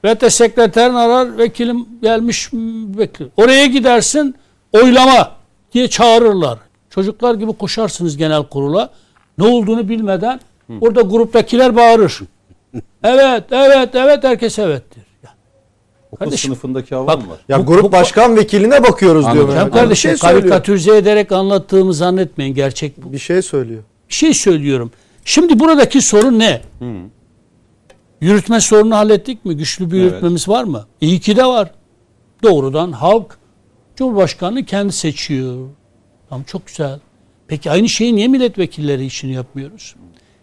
[0.05, 1.39] VT sekreterin arar.
[1.39, 2.53] Vekilim gelmiş
[2.99, 3.31] bekliyor.
[3.37, 4.35] Oraya gidersin.
[4.73, 5.31] Oylama
[5.73, 6.59] diye çağırırlar.
[6.91, 8.91] Çocuklar gibi koşarsınız genel kurula.
[9.39, 10.41] Ne olduğunu bilmeden
[10.81, 12.21] orada gruptakiler bağırır.
[13.05, 15.03] evet, evet, evet herkes evettir.
[15.25, 15.31] Ya,
[16.13, 17.39] Okul Kardeşim, sınıfındaki hava bak- mı var?
[17.49, 19.49] Ya Bu- grup bu- başkan vekiline bakıyoruz Anladım.
[19.49, 19.63] diyor.
[19.63, 19.71] Abi.
[19.71, 20.43] kardeşim bir şey söylüyor.
[20.43, 22.55] karikatürize ederek anlattığımı zannetmeyin.
[22.55, 23.13] Gerçek bu.
[23.13, 23.83] Bir şey söylüyor.
[24.09, 24.91] Bir şey söylüyorum.
[25.25, 26.61] Şimdi buradaki sorun ne?
[26.79, 26.85] Hı.
[28.23, 29.57] Yürütme sorunu hallettik mi?
[29.57, 30.11] Güçlü bir Evet.
[30.11, 30.87] yürütmemiz var mı?
[31.01, 31.71] İyi ki de var.
[32.43, 33.39] Doğrudan halk
[33.97, 35.69] Cumhurbaşkanını kendi seçiyor.
[36.29, 37.01] Tamam çok güzel.
[37.49, 39.95] Peki aynı şeyi niye milletvekilleri için yapmıyoruz?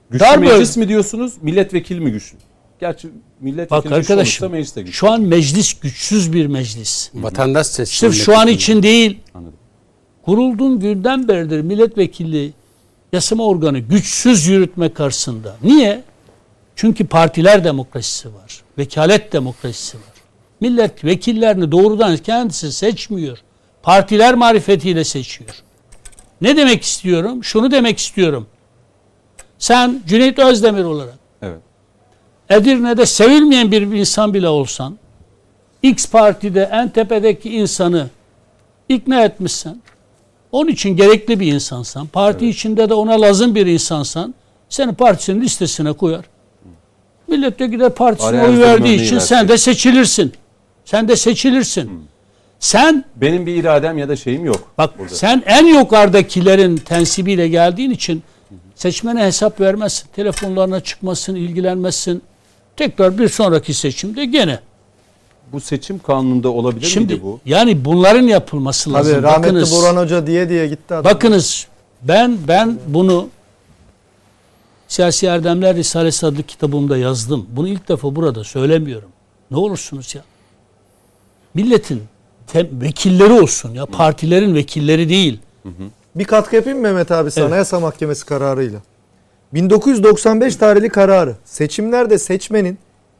[0.09, 1.33] Güçlü Dar meclis bölge- mi diyorsunuz?
[1.41, 2.37] Milletvekili mi güçlü?
[2.79, 4.93] Gerçi milletvekili Bak arkadaşım meclis de güçlü.
[4.93, 7.11] şu an meclis güçsüz bir meclis.
[7.13, 7.95] Vatandaş seçsin.
[8.09, 9.19] Sırf şu an için değil.
[9.33, 9.53] Anladım.
[10.25, 12.53] Kurulduğun günden beridir milletvekili
[13.13, 15.55] yasama organı güçsüz yürütme karşısında.
[15.63, 16.03] Niye?
[16.79, 18.61] Çünkü partiler demokrasisi var.
[18.77, 20.13] Vekalet demokrasisi var.
[20.61, 23.37] Millet vekillerini doğrudan kendisi seçmiyor.
[23.83, 25.63] Partiler marifetiyle seçiyor.
[26.41, 27.43] Ne demek istiyorum?
[27.43, 28.47] Şunu demek istiyorum.
[29.57, 31.59] Sen Cüneyt Özdemir olarak Evet.
[32.49, 34.97] Edirne'de sevilmeyen bir insan bile olsan
[35.83, 38.09] X partide en tepedeki insanı
[38.89, 39.81] ikna etmişsen
[40.51, 44.35] onun için gerekli bir insansan parti içinde de ona lazım bir insansan
[44.69, 46.25] seni partisinin listesine koyar.
[47.29, 50.33] Millet de gider partisine Araya oy verdiği için sen de seçilirsin.
[50.85, 51.91] Sen de seçilirsin.
[52.59, 54.71] Sen Benim bir iradem ya da şeyim yok.
[54.77, 55.15] Bak burada.
[55.15, 58.23] sen en yukarıdakilerin tensibiyle geldiğin için
[58.75, 60.07] seçmene hesap vermezsin.
[60.15, 62.21] Telefonlarına çıkmasın, ilgilenmezsin.
[62.77, 64.59] Tekrar bir sonraki seçimde gene.
[65.51, 67.39] Bu seçim kanununda olabilir Şimdi miydi bu?
[67.45, 69.13] yani bunların yapılması lazım.
[69.13, 71.03] Tabii rahmetli bakınız, Burhan Hoca diye diye gitti adam.
[71.13, 71.67] bakınız
[72.01, 73.27] ben ben bunu
[74.89, 77.47] Siyasi Erdemler Risalesi adlı kitabımda yazdım.
[77.51, 79.09] Bunu ilk defa burada söylemiyorum.
[79.51, 80.21] Ne olursunuz ya.
[81.53, 82.03] Milletin
[82.55, 83.85] vekilleri olsun ya.
[83.85, 85.39] Partilerin vekilleri değil.
[86.15, 87.51] Bir katkı yapayım Mehmet abi sana Evet.
[87.53, 88.79] Anayasa Mahkemesi kararıyla.
[89.53, 92.77] 1995 tarihli kararı seçimlerde seçmenin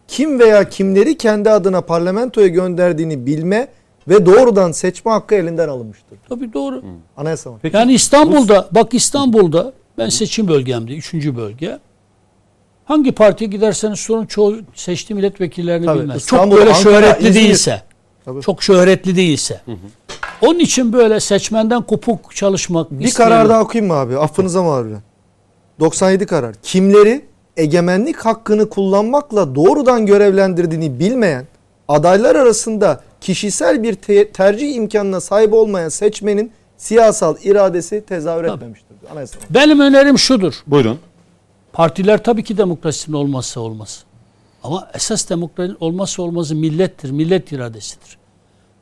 [0.08, 3.68] kim veya kimleri kendi adına parlamentoya gönderdiğini bilme
[4.08, 6.18] ve doğrudan seçme hakkı elinden alınmıştır.
[6.30, 6.84] Tabii doğru.
[7.18, 7.78] Anayasa Mahkemesi.
[7.78, 11.80] Yani İstanbul'da bak İstanbul'da ben seçim bölgemde üçüncü bölge.
[12.86, 16.18] Hangi partiye giderseniz sorun çoğu seçtiği milletvekillerini Tabii, bilmez.
[16.18, 17.42] İstanbul, çok böyle Ankara, şöhretli İzmir.
[17.44, 17.82] değilse.
[18.26, 18.42] Tabii.
[18.42, 19.62] Çok şöhretli değilse.
[20.42, 24.18] Onun için böyle seçmenden kopuk çalışmak Bir isteyen- karar daha okuyayım mı abi?
[24.18, 25.02] Affınıza mağruren.
[25.80, 26.56] 97 karar.
[26.64, 27.26] Kimleri
[27.58, 31.48] egemenlik hakkını kullanmakla doğrudan görevlendirdiğini bilmeyen,
[31.88, 38.56] adaylar arasında kişisel bir te- tercih imkanına sahip olmayan seçmenin siyasal iradesi tezahür Tabii.
[38.56, 38.89] etmemiştir.
[39.12, 39.40] Anayasa.
[39.50, 40.54] Benim önerim şudur.
[40.68, 41.00] Buyurun.
[41.74, 44.04] Partiler tabii ki demokrasinin olmazsa olmaz.
[44.64, 47.12] Ama esas demokrasinin olmazsa olmazı millettir.
[47.12, 48.18] Millet iradesidir.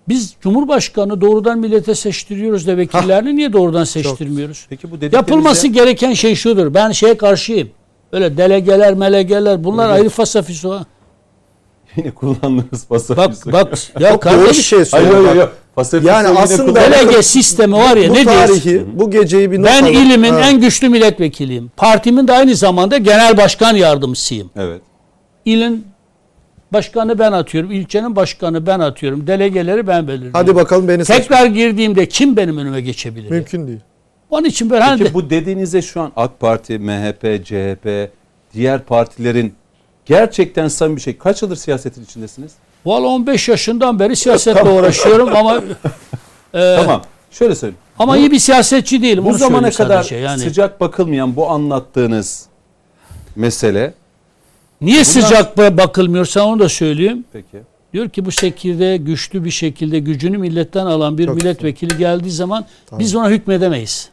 [0.10, 4.66] Biz Cumhurbaşkanı doğrudan millete seçtiriyoruz da vekillerini niye doğrudan seçtirmiyoruz?
[4.70, 6.74] Peki bu dediklerinize Yapılması gereken şey şudur.
[6.74, 7.70] Ben şeye karşıyım.
[8.12, 10.72] Öyle delegeler, melegeler bunlar ayrı fasafiso.
[10.72, 10.86] ha.
[11.96, 13.46] yine kullandığınız Bak pasaport.
[13.54, 15.14] bak ya Çok doğru bir kardeş şey Hayır söylüyor.
[15.14, 15.36] hayır bak.
[15.36, 15.50] hayır.
[15.78, 18.48] Pasaport Yani aslında- delege sistemi var ya bu ne diyorsun?
[18.48, 20.40] tarihi, bu geceyi bir not Ben ilimin Ha.
[20.40, 21.72] en güçlü milletvekiliyim.
[21.78, 24.50] Partimin de aynı zamanda genel başkan yardımcısıyım.
[24.56, 24.82] Evet.
[25.46, 25.88] İlin
[26.74, 27.72] başkanı ben atıyorum.
[27.72, 29.28] ilçenin başkanı ben atıyorum.
[29.28, 30.34] Delegeleri ben belirliyorum.
[30.34, 31.18] Hadi bakalım beni seç.
[31.18, 33.32] Tekrar girdiğimde kim benim önüme geçebilir?
[33.32, 33.80] Mümkün değil.
[34.30, 38.10] Onun için ben hani Peki bu dediğinize şu an AK Parti, MHP, CHP,
[38.54, 39.54] diğer partilerin
[40.06, 41.18] gerçekten samimi bir şey.
[41.18, 42.52] Kaç yıldır siyasetin içindesiniz?
[42.88, 45.56] Valla 15 yaşından beri siyasetle uğraşıyorum ama
[46.54, 47.02] e, Tamam.
[47.32, 47.80] Şöyle söyleyeyim.
[48.00, 49.26] Ama iyi bir siyasetçi değilim.
[49.26, 50.16] Bu zamana kadar sadece.
[50.16, 52.46] yani sıcak bakılmayan bu anlattığınız
[53.36, 53.94] mesele
[54.82, 57.26] niye sıcak ba- bakılmıyorsa onu da söyleyeyim.
[57.34, 57.58] peki.
[57.94, 62.66] Diyor ki bu şekilde güçlü bir şekilde gücünü milletten alan bir Çok milletvekili geldiği zaman
[62.92, 64.10] biz ona hükmedemeyiz.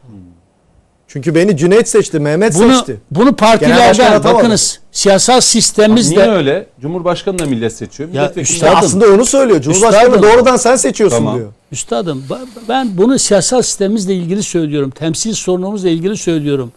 [1.15, 2.97] Çünkü beni Cüneyt seçti, Mehmet Bunu seçti.
[3.11, 6.67] bunu partilerden bakınız siyasal sistemimizde Niye öyle?
[6.81, 8.09] Cumhurbaşkanı da millet seçiyor.
[8.13, 9.61] Ya Milletvekili üstadım, Ya aslında onu söylüyor.
[9.61, 10.23] Cumhurbaşkanı Üstadım.
[10.23, 11.35] doğrudan sen seçiyorsun Tamam.
[11.37, 11.51] diyor.
[11.71, 12.23] Üstadım
[12.69, 14.89] ben bunu siyasal sistemimizle ilgili söylüyorum.
[14.89, 16.71] Temsil sorunumuzla ilgili söylüyorum.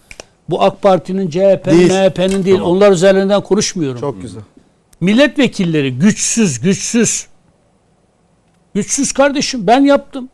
[0.49, 1.93] Bu AK Parti'nin, CHP'nin, Değil.
[1.93, 2.61] MHP'nin değil.
[2.61, 4.01] Onlar üzerinden konuşmuyorum.
[4.01, 4.43] Çok güzel.
[5.01, 7.27] Milletvekilleri güçsüz, güçsüz.
[8.75, 10.29] Güçsüz kardeşim ben yaptım.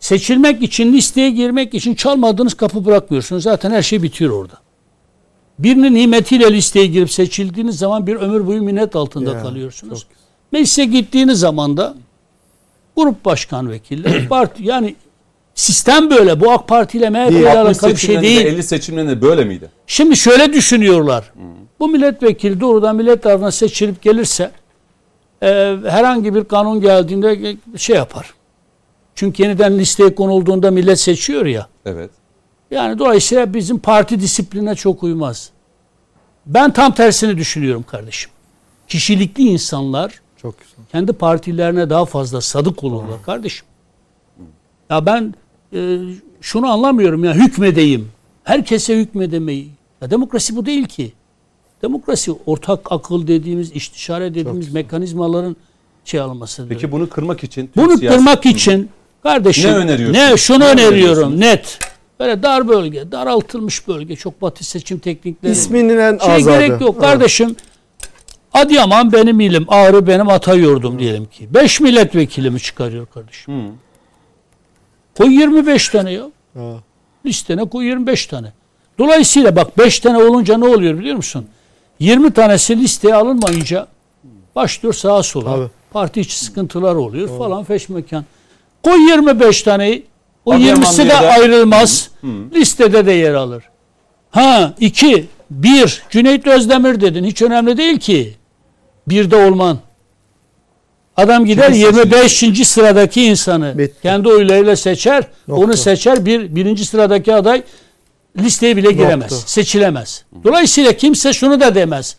[0.00, 3.42] Seçilmek için, listeye girmek için çalmadığınız kapı bırakmıyorsunuz.
[3.42, 4.54] Zaten her şey bitiyor orada.
[5.58, 10.06] Birinin nimetiyle listeye girip seçildiğiniz zaman bir ömür boyu minnet altında Ya, kalıyorsunuz.
[10.52, 11.94] Meclise gittiğiniz zaman da
[12.96, 14.94] grup başkan vekilleri, parti yani
[15.54, 16.40] sistem böyle.
[16.40, 18.40] Bu AK Parti ile MHP ile 60 alakalı bir şey değil.
[18.40, 19.70] 50 seçimlerinde böyle miydi?
[19.86, 21.32] Şimdi şöyle düşünüyorlar.
[21.80, 24.50] Bu milletvekili doğrudan millet tarafından seçilip gelirse
[25.42, 28.34] e, herhangi bir kanun geldiğinde şey yapar.
[29.18, 31.68] Çünkü yeniden listeye konulduğunda millet seçiyor ya.
[31.86, 32.10] Evet.
[32.70, 35.50] Yani dolayısıyla bizim parti disipline çok uymaz.
[36.46, 38.30] Ben tam tersini düşünüyorum kardeşim.
[38.88, 40.84] Kişilikli insanlar Çok güzel.
[40.92, 43.66] kendi partilerine daha fazla sadık olurlar kardeşim.
[44.90, 45.34] Ya ben
[45.72, 45.98] e,
[46.40, 48.08] şunu anlamıyorum ya hükmedeyim.
[48.44, 49.68] Herkese hükmedemeyi.
[50.02, 51.12] Ya demokrasi bu değil ki.
[51.82, 55.56] Demokrasi ortak akıl dediğimiz, istişare dediğimiz mekanizmaların
[56.04, 56.68] şey almasıdır.
[56.68, 58.90] Peki bunu kırmak için Bunu kırmak için
[59.22, 60.14] kardeşim Ne öneriyorsun?
[60.14, 61.78] Ne şunu Ne öneriyorum net.
[62.20, 65.52] Böyle dar bölge, daraltılmış bölge, çok basit seçim teknikleri.
[65.52, 66.58] İsminin en şey azadı.
[66.58, 67.00] gerek yok Evet.
[67.00, 67.56] kardeşim.
[68.52, 71.54] Adıyaman benim ilim, Ağrı benim ata yurdum diyelim ki.
[71.54, 73.54] 5 milletvekilimi çıkarıyor kardeşim.
[73.54, 73.70] Hı.
[75.18, 76.22] Koy 25 tane ya.
[76.54, 76.60] Ha.
[77.26, 78.52] Listene koy 25 tane.
[78.98, 81.46] Dolayısıyla bak 5 tane olunca ne oluyor biliyor musun?
[81.98, 83.86] 20 tanesi listeye alınmayınca
[84.56, 85.56] başlıyor sağa sola.
[85.56, 85.68] Tabii.
[85.90, 88.24] Parti içi sıkıntılar oluyor falan feşmekan.
[88.84, 90.06] Koy 25 taneyi.
[90.44, 92.10] O Adıyaman 20'si de diye de- ayrılmaz.
[92.54, 93.64] Listede de yer alır.
[94.30, 97.24] Ha iki, bir Cüneyt Özdemir dedin.
[97.24, 98.34] Hiç önemli değil ki.
[99.08, 99.78] Bir de olman.
[101.16, 102.64] Adam gider Kimi 25.
[102.68, 103.94] sıradaki insanı Bitti.
[104.02, 105.24] kendi oylarıyla seçer.
[105.48, 105.64] Nokta.
[105.64, 106.26] Onu seçer.
[106.26, 107.62] Bir birinci sıradaki aday
[108.38, 109.32] listeye bile giremez.
[109.32, 109.48] Nokta.
[109.48, 110.24] Seçilemez.
[110.44, 112.16] Dolayısıyla kimse şunu da demez.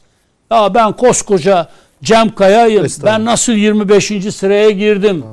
[0.52, 1.70] Ya ben koskoca
[2.04, 2.88] Cem Kaya'yım.
[3.04, 4.36] Ben nasıl 25.
[4.36, 5.24] sıraya girdim?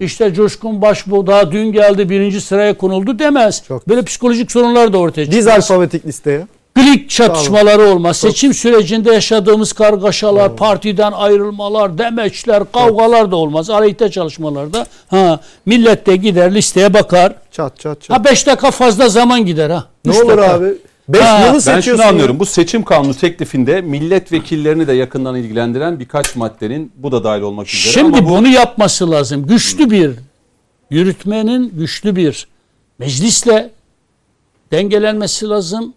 [0.00, 3.62] İşte Coşkun Başbuğ daha dün geldi birinci sıraya konuldu demez.
[3.68, 5.70] Çok Böyle psikolojik sorunlar da ortaya Diz çıkmaz.
[5.70, 6.46] alfabetik listeye.
[6.74, 8.16] Klik çatışmaları olmaz.
[8.16, 13.70] Seçim sürecinde yaşadığımız kargaşalar, partiden ayrılmalar, demeçler, kavgalar da olmaz.
[13.70, 14.86] Aleyhte çalışmalarda.
[15.08, 17.34] Ha, millet de gider listeye bakar.
[17.52, 18.18] Çat çat çat.
[18.18, 19.84] Ha 5 dakika fazla zaman gider ha.
[20.04, 20.54] ne olur dakika.
[20.54, 20.74] abi?
[21.08, 22.08] 5 Ha, yılı Ben şunu ya.
[22.08, 22.38] anlıyorum.
[22.40, 27.92] Bu seçim kanunu teklifinde milletvekillerini de yakından ilgilendiren birkaç maddenin bu da dahil olmak üzere.
[27.92, 29.46] Şimdi Ama bu bunu yapması lazım.
[29.46, 30.10] Güçlü bir
[30.90, 32.46] yürütmenin güçlü bir
[32.98, 33.70] meclisle
[34.72, 35.94] dengelenmesi lazım.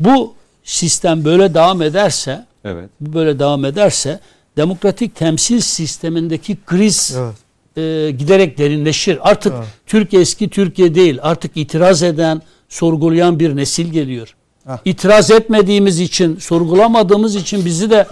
[0.00, 0.34] Bu
[0.64, 2.88] sistem böyle devam ederse, evet.
[3.00, 4.20] bu böyle devam ederse
[4.56, 7.34] demokratik temsil sistemindeki kriz Evet.
[7.76, 9.30] e, giderek derinleşir.
[9.30, 9.66] Artık Evet.
[9.86, 11.18] Türkiye eski Türkiye değil.
[11.22, 12.42] Artık itiraz eden,
[12.74, 14.34] sorgulayan bir nesil geliyor.
[14.66, 14.72] Heh.
[14.84, 18.06] İtiraz etmediğimiz için, sorgulamadığımız için bizi de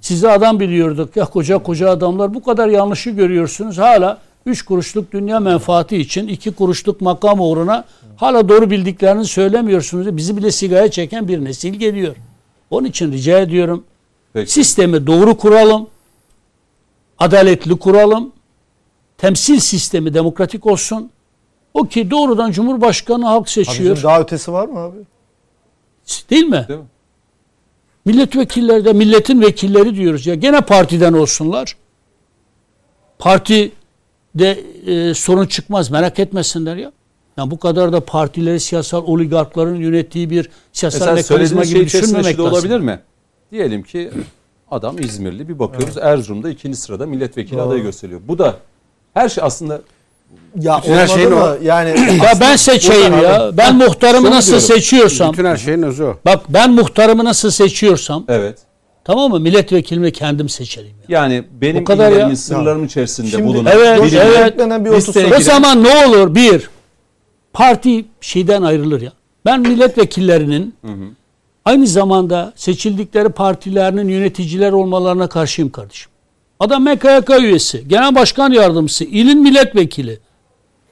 [0.00, 1.16] sizi adam biliyorduk.
[1.16, 3.78] Ya koca koca adamlar bu kadar yanlışı görüyorsunuz.
[3.78, 7.84] Hala 3 kuruşluk dünya menfaati için 2 kuruşluk makam uğruna
[8.16, 10.16] hala doğru bildiklerini söylemiyorsunuz.
[10.16, 12.16] Bizi bile sigaya çeken bir nesil geliyor.
[12.70, 13.84] Onun için rica ediyorum.
[14.32, 14.52] Peki.
[14.52, 15.86] Sistemi doğru kuralım.
[17.18, 18.32] Adaletli kuralım.
[19.18, 21.10] Temsil sistemi demokratik olsun.
[21.74, 23.90] O ki doğrudan Cumhurbaşkanı halk seçiyor.
[23.90, 24.96] Abicim daha ötesi var mı abi?
[26.30, 26.64] Değil mi?
[26.68, 26.86] Değil mi?
[28.04, 30.34] Milletvekilleri de milletin vekilleri diyoruz ya.
[30.34, 31.76] Gene partiden olsunlar.
[33.18, 33.72] Parti
[34.34, 36.92] de e, sorun çıkmaz merak etmesinler ya.
[37.36, 42.38] Yani bu kadar da partileri siyasal oligarkların yönettiği bir siyasal Mesela mekanizma gibi şey düşünmemek
[42.38, 42.52] lazım.
[42.52, 43.00] olabilir mi?
[43.50, 44.10] Diyelim ki
[44.70, 47.68] adam İzmirli bir bakıyoruz Erzurum'da ikinci sırada milletvekili Doğru.
[47.68, 48.20] adayı gösteriyor.
[48.28, 48.56] Bu da
[49.14, 49.80] her şey aslında
[50.60, 51.56] Ya Bütün her şeyin mı?
[51.62, 51.88] Yani
[52.24, 53.42] Ya ben seçeyim ya.
[53.44, 53.56] abi.
[53.56, 54.66] Ben muhtarımı şunu nasıl diyorum.
[54.66, 55.32] seçiyorsam.
[55.32, 56.16] Bütün her şeyin özü o.
[56.24, 58.58] Bak ben muhtarımı nasıl seçiyorsam evet.
[59.04, 59.40] tamam mı?
[59.40, 60.92] Milletvekilimi kendim seçerim.
[61.08, 61.20] Ya.
[61.20, 62.36] Yani benim O kadar ya.
[62.36, 64.58] sırlarım içerisinde Şimdi- bulunan Evet, birini evet.
[64.58, 66.34] bir O zaman ne olur?
[66.34, 66.70] Bir,
[67.52, 69.12] parti şeyden ayrılır ya.
[69.44, 70.74] Ben milletvekillerinin
[71.64, 76.10] aynı zamanda seçildikleri partilerinin yöneticiler olmalarına karşıyım kardeşim.
[76.60, 80.18] Adam MKYK üyesi, genel başkan yardımcısı, ilin milletvekili.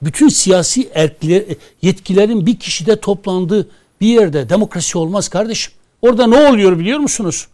[0.05, 1.43] Bütün siyasi erkler,
[1.81, 3.67] yetkilerin bir kişide toplandığı
[4.01, 5.73] bir yerde demokrasi olmaz kardeşim.
[6.01, 7.47] Orada ne oluyor biliyor musunuz?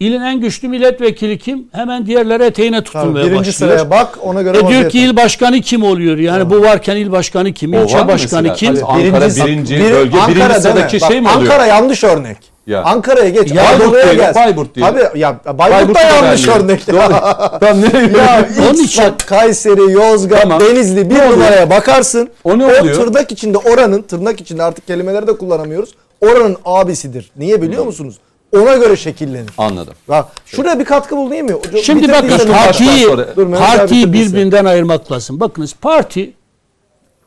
[0.00, 1.68] İlin en güçlü milletvekili kim?
[1.72, 3.54] Hemen diğerleri eteğine Tabii, tutulmaya birinci başlıyor.
[3.54, 6.18] sıraya bak ona göre E diyor ki il başkanı kim oluyor?
[6.18, 7.74] Yani bu varken il başkanı kim?
[7.74, 8.54] O İlçe başkanı mesela?
[8.54, 8.74] kim?
[8.74, 8.84] Tabii.
[8.84, 10.60] Ankara birinci, bir- bölge Ankara birinci deme.
[10.60, 11.40] sıradaki şey mi oluyor?
[11.52, 12.36] Ankara yanlış örnek.
[12.70, 12.82] Ya.
[12.82, 13.52] Ankara'ya geç.
[13.52, 14.34] Ya Anadolu'ya gel.
[14.34, 14.94] Bayburt diyelim.
[14.94, 16.86] Tabii ya Bayburt, Bayburt da yanlış örnek.
[17.60, 20.60] Tam nereye ya Onun için- bak Kayseri, Yozgat, Tamam.
[20.60, 21.32] Denizli bir Ne oluyor?
[21.32, 22.28] numaraya bakarsın.
[22.44, 22.94] O ne o oluyor?
[22.94, 25.94] tırnak içinde oranın, tırnak içinde artık kelimeleri de kullanamıyoruz.
[26.20, 27.30] Oranın abisidir.
[27.36, 28.18] Niye biliyor musunuz?
[28.56, 29.50] Ona göre şekillenir.
[29.58, 29.94] Anladım.
[30.08, 31.56] Bak şuraya bir katkı bulayım mı?
[31.82, 33.06] Şimdi bakın bitirdiysen- partiyi,
[33.36, 35.40] Dur, abi partiyi birbirinden ayırmak lazım.
[35.40, 36.32] Bakınız parti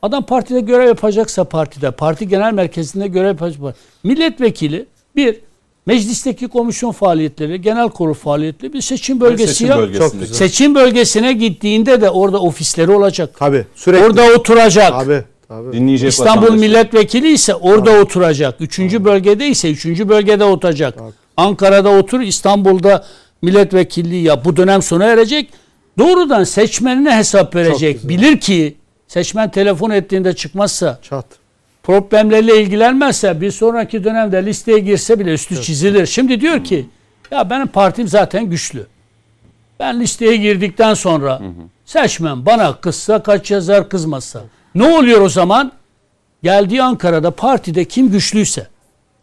[0.02, 3.74] adam partide görev yapacaksa partide, parti genel merkezinde görev yapacak.
[4.04, 5.40] Milletvekili bir
[5.86, 9.84] meclisteki komisyon faaliyetleri, genel kurul faaliyetleri bir seçim bölgesi Seçim ya.
[9.86, 10.10] güzel.
[10.26, 13.30] Seçim bölgesine gittiğinde de orada ofisleri olacak.
[13.38, 14.04] Tabii sürekli.
[14.04, 14.90] Orada oturacak.
[14.90, 15.24] Tabii.
[15.48, 15.72] Tabii.
[15.72, 18.60] Dinleyecek İstanbul milletvekili ise orada oturacak.
[18.60, 20.98] Üçüncü bölgede ise üçüncü bölgede oturacak.
[21.36, 23.04] Ankara'da otur, İstanbul'da
[23.42, 24.44] milletvekilliği yap.
[24.44, 25.50] Bu dönem sona erecek.
[25.98, 28.08] Doğrudan seçmenine hesap verecek.
[28.08, 28.76] Bilir ki
[29.08, 31.26] seçmen telefon ettiğinde çıkmazsa, Çat.
[31.84, 36.06] Problemlerle ilgilenmezse bir sonraki dönemde listeye girse bile üstü çizilir.
[36.06, 36.86] Şimdi diyor ki
[37.30, 38.86] ya benim partim zaten güçlü.
[39.80, 41.40] Ben listeye girdikten sonra
[41.84, 44.42] seçmen bana kızsa kaç yazar kızmazsa.
[44.74, 45.72] Ne oluyor o zaman?
[46.42, 48.66] Geldiği Ankara'da partide kim güçlüyse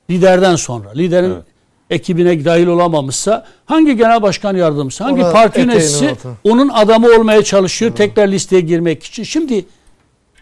[0.10, 1.44] liderden sonra liderin Evet.
[1.90, 7.92] ekibine dahil olamamışsa hangi genel başkan yardımcısı hangi Ona parti yöneticisi onun adamı olmaya çalışıyor
[7.96, 9.24] tekrar listeye girmek için.
[9.24, 9.66] Şimdi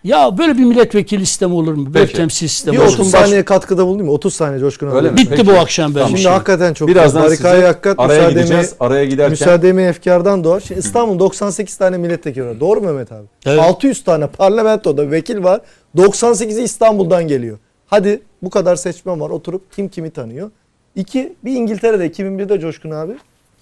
[0.03, 1.93] ya böyle bir milletvekili sistemi olur mu?
[1.93, 2.17] Böyle Peki.
[2.17, 3.05] temsil sistemi Bir olur 30 mu?
[3.05, 4.11] saniye katkıda bulunayım mı?
[4.11, 4.95] 30 saniye Coşkun abi.
[4.95, 5.17] Öyle mi?
[5.17, 5.47] Bitti Peki.
[5.47, 6.07] bu akşam benim Tamam.
[6.09, 6.31] Şimdi işim.
[6.31, 8.75] hakikaten çok Birazdan harikayı size hakikat araya müsaademi, gideceğiz.
[8.79, 10.59] Araya giderken müsaademi efkardan doğar.
[10.59, 12.59] Şimdi İstanbul 98 tane milletvekili var.
[12.59, 13.25] Doğru mu Mehmet abi?
[13.45, 13.59] Evet.
[13.59, 15.61] 600 tane parlamentoda vekil var.
[15.97, 17.57] 98'i İstanbul'dan geliyor.
[17.87, 19.29] Hadi bu kadar seçmen var.
[19.29, 20.51] Oturup kim kimi tanıyor?
[20.95, 23.13] İki, bir İngiltere'de 2001'de Coşkun abi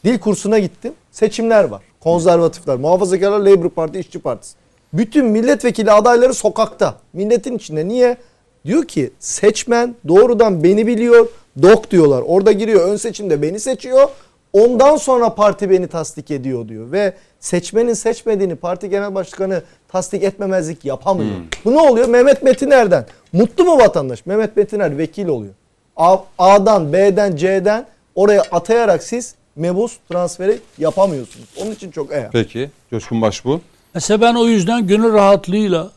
[0.06, 0.94] dil kursuna gittim.
[1.12, 1.82] Seçimler var.
[2.00, 4.56] Konservatifler, muhafazakarlar, Labour Parti, İşçi Partisi.
[4.94, 6.96] Bütün milletvekili adayları sokakta.
[7.14, 7.88] Milletin içinde.
[7.88, 8.18] Niye?
[8.66, 11.28] Diyor ki seçmen doğrudan beni biliyor.
[11.62, 12.24] Dok diyorlar.
[12.28, 12.88] Orada giriyor.
[12.90, 14.10] Ön seçimde beni seçiyor.
[14.54, 16.92] Ondan sonra parti beni tasdik ediyor diyor.
[16.92, 21.32] Ve seçmenin seçmediğini parti genel başkanı tasdik etmemezlik yapamıyor.
[21.66, 22.08] Bu ne oluyor?
[22.08, 23.06] Mehmet Metiner'den.
[23.34, 24.26] Mutlu mu vatandaş?
[24.26, 25.54] Mehmet Metiner vekil oluyor.
[25.96, 27.86] A- A'dan, B'den, C'den
[28.16, 31.48] oraya atayarak siz mebus transferi yapamıyorsunuz.
[31.62, 32.32] Onun için çok eğer.
[32.32, 32.70] Peki.
[32.90, 33.62] Coşkun Başbuğ.
[33.94, 35.92] Mesela ben o yüzden gönül rahatlığıyla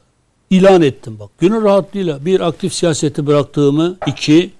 [0.50, 1.30] ilan ettim bak.
[1.38, 4.50] Gönül rahatlığıyla bir aktif siyaseti bıraktığımı, iki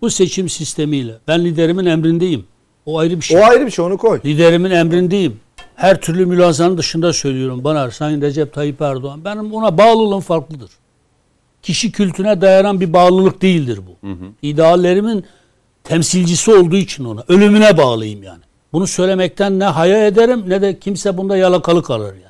[0.00, 1.14] bu seçim sistemiyle.
[1.28, 2.46] Ben liderimin emrindeyim.
[2.86, 3.40] O ayrı bir şey.
[3.40, 4.20] O ayrı bir şey onu koy.
[4.24, 5.40] Liderimin emrindeyim.
[5.76, 9.24] Her türlü mülazanın dışında söylüyorum bana Sayın Recep Tayyip Erdoğan.
[9.24, 10.70] Benim ona bağlılığım farklıdır.
[11.62, 14.08] Kişi kültüne dayanan bir bağlılık değildir bu.
[14.42, 15.24] İdeallerimin
[15.84, 17.24] temsilcisi olduğu için ona.
[17.28, 18.42] Ölümüne bağlıyım yani.
[18.72, 22.27] Bunu söylemekten ne haya ederim ne de kimse bunda yalakalı kalır yani.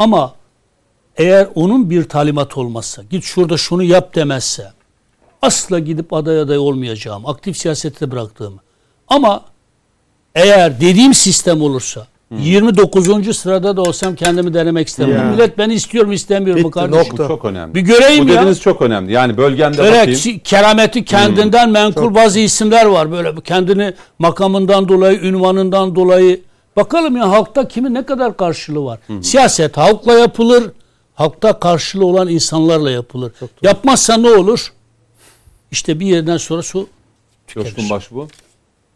[0.00, 0.34] Ama
[1.16, 4.72] eğer onun bir talimat olmazsa, git şurada şunu yap demezse,
[5.42, 7.26] asla gidip aday aday olmayacağım.
[7.26, 8.58] Aktif siyasette bıraktığımı.
[9.08, 9.42] Ama
[10.34, 12.06] eğer dediğim sistem olursa
[12.38, 13.36] 29.
[13.36, 15.26] sırada da olsam kendimi denemek istemiyorum.
[15.26, 15.32] Ya.
[15.32, 17.18] Millet beni istiyor mu istemiyor mu kardeşim?
[17.18, 17.74] Bu çok önemli.
[17.74, 18.36] Bir göreyim Bu ya.
[18.36, 19.12] dediğiniz çok önemli.
[19.12, 20.40] Yani bölgende Öyle bakayım.
[20.44, 23.12] kerameti kendinden menkul bazı isimler var.
[23.12, 26.40] Böyle kendini makamından dolayı, ünvanından dolayı.
[26.76, 29.00] Bakalım ya halkta kimin ne kadar karşılığı var.
[29.22, 30.72] Siyaset halkla yapılır.
[31.14, 33.32] Halkta karşılığı olan insanlarla yapılır.
[33.62, 34.72] Yapmazsa ne olur?
[35.70, 36.88] İşte bir yerden sonra su
[37.46, 38.28] Coşkun Başbuğ.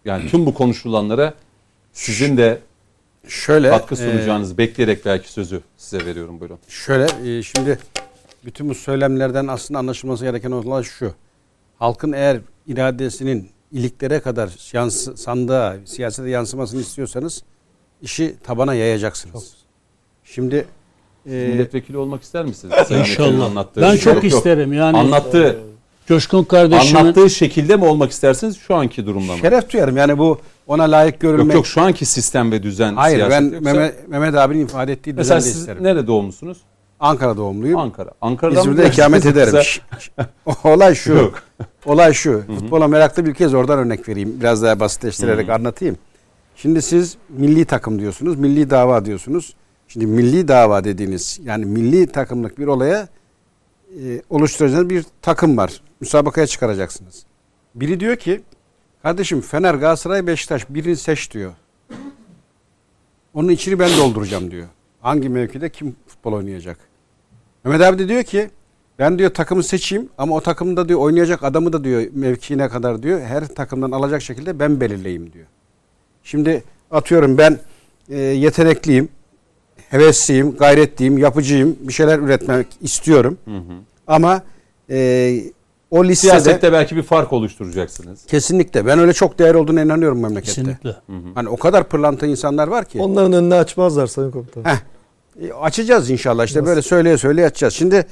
[0.05, 1.35] Yani tüm bu konuşulanlara
[1.93, 2.61] sizin de
[3.29, 6.59] Şöyle katkı e, sunacağınızı bekleyerek belki sözü size veriyorum buyurun.
[6.69, 7.79] Şöyle e, şimdi
[8.45, 11.15] bütün bu söylemlerden aslında anlaşılması gereken olan şu.
[11.79, 17.43] Halkın eğer iradesinin iliklere kadar yansı, sandığa, siyasete yansımasını istiyorsanız
[18.05, 19.53] işi tabana yayacaksınız.
[20.25, 20.67] Şimdi
[21.27, 22.75] e, Milletvekili olmak ister misiniz?
[22.89, 23.45] Sayın İnşallah.
[23.47, 23.99] anlattığı Ben şey.
[24.01, 24.33] çok Yok, yok.
[24.33, 24.97] isterim yani.
[24.97, 25.59] Anlattığı,
[26.09, 29.39] Coşkun kardeşimin anlattığı şekilde mi olmak istersiniz şu anki durumda mı?
[29.39, 29.97] şeref duyarım.
[29.97, 31.55] Yani bu ona layık Yok görülmek.
[31.55, 35.39] yok şu anki sistem ve düzen Hayır ben yoksa- Mehmet, Mehmet abinin ifade ettiği Mesela
[35.41, 35.85] düzeni de siz isterim.
[35.85, 36.59] nerede doğumlusunuz?
[37.01, 37.81] Ankara doğumluyum.
[37.81, 38.11] Ankara.
[38.21, 39.55] Ankara'dan İzmir'de ikamet ederim.
[40.65, 41.13] Olay şu.
[41.13, 41.43] Yok.
[41.87, 42.43] Olay şu.
[42.59, 44.37] Futbola meraklı bir kez oradan örnek vereyim.
[44.41, 45.97] Biraz daha basitleştirerek anlatayım.
[46.57, 49.55] Şimdi siz milli takım diyorsunuz, milli dava diyorsunuz.
[49.89, 53.09] Şimdi milli dava dediğiniz yani milli takımlık bir olaya
[54.03, 55.83] e, oluşturacağınız bir takım var.
[56.01, 57.27] Müsabakaya çıkaracaksınız.
[57.75, 58.43] Biri diyor ki
[59.03, 61.53] kardeşim Fener, Galatasaray, Beşiktaş birini seç diyor.
[63.35, 64.67] Onun içini ben dolduracağım diyor.
[65.01, 66.79] Hangi mevkide kim futbol oynayacak?
[67.65, 68.51] Mehmet abi de diyor ki
[68.99, 73.21] ben diyor takımı seçeyim ama o takımda diyor oynayacak adamı da diyor mevkiine kadar diyor
[73.21, 75.47] her takımdan alacak şekilde ben belirleyeyim diyor.
[76.25, 77.59] Şimdi atıyorum ben
[78.09, 79.09] e, yetenekliyim,
[79.91, 83.39] hevesliyim, gayretliyim, yapıcıyım, bir şeyler üretmek istiyorum.
[84.07, 84.43] Ama
[84.91, 85.41] e,
[85.91, 88.27] o listede Siyasette belki bir fark oluşturacaksınız.
[88.27, 90.63] kesinlikle ben öyle çok değer olduğuna inanıyorum memlekette.
[90.63, 90.97] Kesinlikle.
[91.35, 93.01] Hani o kadar pırlanta insanlar var ki.
[93.01, 94.67] Onların önünü açmazlar Sayın Komutanım.
[94.67, 94.77] Heh,
[95.49, 97.75] e, açacağız inşallah işte böyle söyleye söyleye açacağız.
[97.75, 98.07] Şimdi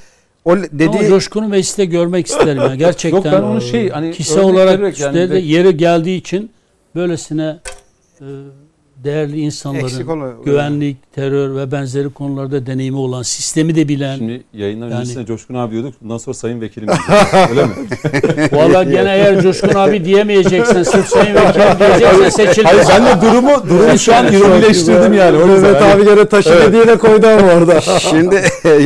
[0.45, 2.63] o Ama dediği Coşkun'u mecliste görmek isterim.
[2.63, 2.79] Yani.
[2.79, 6.51] Gerçekten Yok ben onu şey hani kişisel olarak yani de yeri geldiği için
[6.95, 7.59] böylesine
[9.05, 14.17] değerli Eksik insanların olan- güvenlik, terör ve benzeri konularda deneyimi olan, sistemi de bilen.
[14.17, 15.95] Şimdi yayınlar Yani- öncesinde Coşkun abi diyorduk.
[16.03, 16.89] Bundan sonra sayın vekilim.
[17.51, 17.73] Öyle mi?
[18.53, 22.63] Valla gene eğer Coşkun abi diyemeyeceksen, sırf sayın vekilim diyeceksen seçilirsin.
[22.65, 25.37] Hayır ben de durumu durumu şu an ironileştirdim yani.
[25.37, 25.73] O yüzden.
[25.73, 27.81] Mehmet abi gene taşı dediğine koydu ama orada.
[28.01, 28.35] şimdi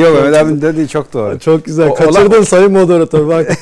[0.00, 1.38] yok Mehmet abinin dediği çok doğru.
[1.38, 1.88] Çok güzel.
[1.88, 3.52] O- Kaçırdın sayın moderatör bak.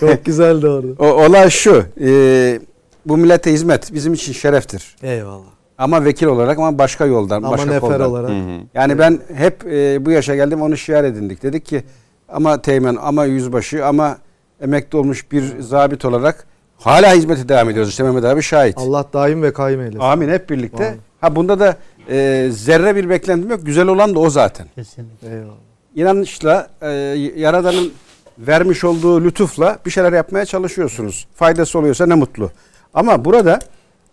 [0.00, 0.86] Çok güzeldi orada.
[0.98, 1.84] O, olay şu.
[2.04, 2.60] e,
[3.06, 4.96] bu millete hizmet bizim için şereftir.
[5.02, 5.42] Eyvallah.
[5.78, 8.10] Ama vekil olarak ama başka yoldan, Ama başka nefer koldan.
[8.10, 8.30] olarak.
[8.74, 11.42] Yani ben hep e, bu yaşa geldim onu şiar edindik.
[11.42, 11.82] Dedik ki
[12.28, 14.18] ama teğmen ama yüzbaşı ama
[14.60, 16.46] emekli olmuş bir zabit olarak
[16.78, 17.90] hala hizmete devam ediyoruz.
[17.90, 18.78] İşte Mehmet abi şahit.
[18.78, 19.98] Allah daim ve kaim eylesin.
[19.98, 20.86] Amin hep birlikte.
[20.88, 21.00] Amin.
[21.20, 21.76] Ha bunda da
[22.10, 23.60] e, zerre bir beklentim yok.
[23.66, 24.66] Güzel olan da o zaten.
[24.74, 25.28] Kesinlikle.
[25.28, 25.54] Eyvallah.
[25.94, 26.88] İnanışla e,
[27.36, 27.92] Yaradan'ın
[28.38, 31.26] vermiş olduğu lütufla bir şeyler yapmaya çalışıyorsunuz.
[31.34, 32.50] Faydası oluyorsa ne mutlu.
[32.94, 33.58] Ama burada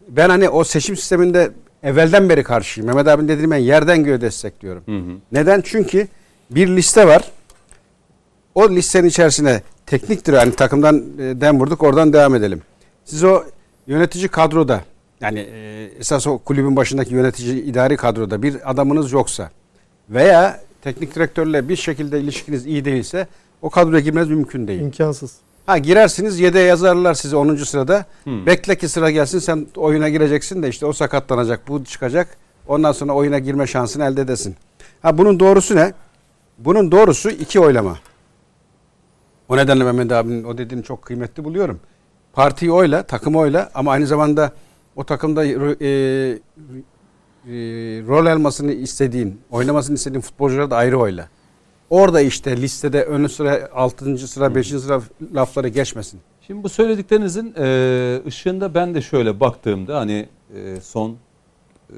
[0.07, 1.51] ben hani o seçim sisteminde
[1.84, 2.88] evvelden beri karşıyım.
[2.88, 4.84] Mehmet abinin dediğini ben yerden göğe destekliyorum.
[5.31, 5.61] Neden?
[5.65, 6.07] Çünkü
[6.51, 7.31] bir liste var.
[8.56, 12.61] O listenin içerisine tekniktir yani takımdan e, dem vurduk oradan devam edelim.
[13.06, 13.43] Siz o
[13.88, 14.81] yönetici kadroda
[15.22, 19.49] yani e, esas o kulübün başındaki yönetici idari kadroda bir adamınız yoksa
[20.10, 23.27] veya teknik direktörle bir şekilde ilişkiniz iyi değilse
[23.61, 24.81] o kadroya girmeniz mümkün değil.
[24.81, 25.35] İmkansız.
[25.69, 27.55] Ha girersiniz yedeğe yazarlar sizi 10.
[27.55, 28.05] sırada.
[28.45, 32.37] Bekle ki sıra gelsin sen oyuna gireceksin de işte o sakatlanacak bu çıkacak.
[32.67, 34.55] Ondan sonra oyuna girme şansını elde edesin.
[35.01, 35.93] Ha bunun doğrusu ne?
[36.57, 37.97] Bunun doğrusu iki oylama.
[39.49, 41.79] O nedenle Mehmet abinin o dediğini çok kıymetli buluyorum.
[42.33, 44.51] Partiyi oyla, takımı oyla ama aynı zamanda
[44.95, 45.57] o takımda e, e,
[48.07, 51.29] rol almasını istediğin, oynamasını istediğin futbolcuları da ayrı oyla.
[51.90, 54.18] Orada işte listede ön sıra, 6.
[54.18, 54.68] sıra, 5.
[54.68, 55.02] sıra
[55.36, 56.20] lafları geçmesin.
[56.48, 61.16] Şimdi bu söylediklerinizin e, ışığında ben de şöyle baktığımda hani e, son
[61.90, 61.95] e,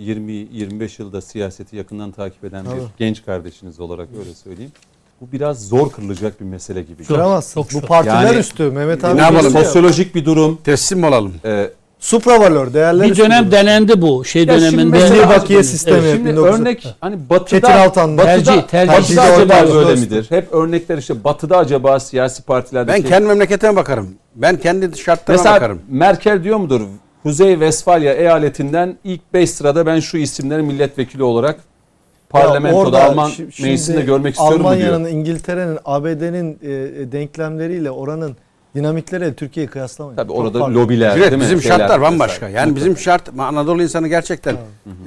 [0.00, 2.80] 20-25 yılda siyaseti yakından takip eden bir Tabii.
[2.98, 4.72] genç kardeşiniz olarak öyle söyleyeyim.
[5.20, 7.04] Bu biraz zor kırılacak bir mesele gibi.
[7.04, 8.70] Çok Bu partiler Yani- üstü.
[8.70, 9.18] Mehmet Ne abi.
[9.20, 9.40] yapalım?
[9.40, 10.58] diyorsun ya, Sosyolojik bir durum.
[10.64, 11.34] Teslim olalım.
[11.44, 13.52] E, Supravalör değerler Bir dönem durum.
[13.52, 14.96] denendi bu şey Ya şimdi döneminde.
[14.98, 15.98] mesela- Milli bakiye sistemi.
[15.98, 18.92] Evet, Şimdi 1900 örnek hani batıda Çetin batıda, tercih, tercih.
[18.92, 20.26] batıda Tercih acaba böyle midir?
[20.30, 24.14] Hep örnekler işte batıda acaba siyasi partilerdeki Ben kendi memleketime bakarım.
[24.34, 25.80] Ben kendi şartlarıma Mesela bakarım.
[25.88, 26.80] Merkel diyor mudur?
[27.22, 31.56] Kuzey Westfalia eyaletinden ilk 5 sırada ben şu isimleri milletvekili olarak
[32.30, 35.10] parlamentoda orada Alman şi- şimdi meclisinde görmek istiyorum mu Almanya'nın, diyor.
[35.16, 38.36] İngiltere'nin, ABD'nin e, e, denklemleriyle oranın
[38.76, 40.16] dinamikleriyle Türkiye'yi kıyaslamayın.
[40.16, 40.74] Tabii Çok orada farklı.
[40.74, 41.40] lobiler Evet, değil mi?
[41.40, 42.48] bizim Şeyler şartlar bambaşka.
[42.48, 44.56] Yani bizim şart Anadolu insanı gerçekten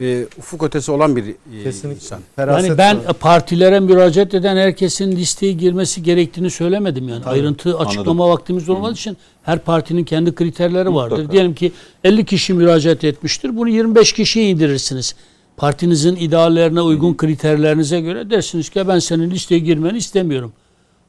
[0.02, 1.96] e, ufuk ötesi olan bir e, Kesinlikle.
[2.04, 2.20] insan.
[2.36, 3.14] Feraset Yani ben var.
[3.14, 7.26] partilere müracaat eden herkesin listeye girmesi gerektiğini söylemedim yani.
[7.26, 11.12] Ayrıntı açıklama vaktimiz olmadığı için her partinin kendi kriterleri vardır.
[11.16, 11.32] Mutlaka.
[11.32, 11.72] Diyelim ki
[12.04, 13.58] 50 kişi müracaat etmiştir.
[13.58, 15.16] Bunu 25 kişiye indirirsiniz.
[15.58, 20.54] Partinizin ideallerine uygun kriterlerinize göre dersiniz ki ben senin listeye girmeni istemiyorum.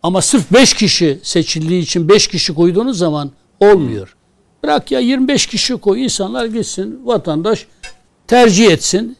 [0.02, 4.16] Ama sırf 5 kişi seçildiği için 5 kişi koyduğunuz zaman olmuyor.
[4.64, 7.66] Bırak ya 25 kişi koy insanlar gitsin vatandaş
[8.26, 9.16] tercih etsin.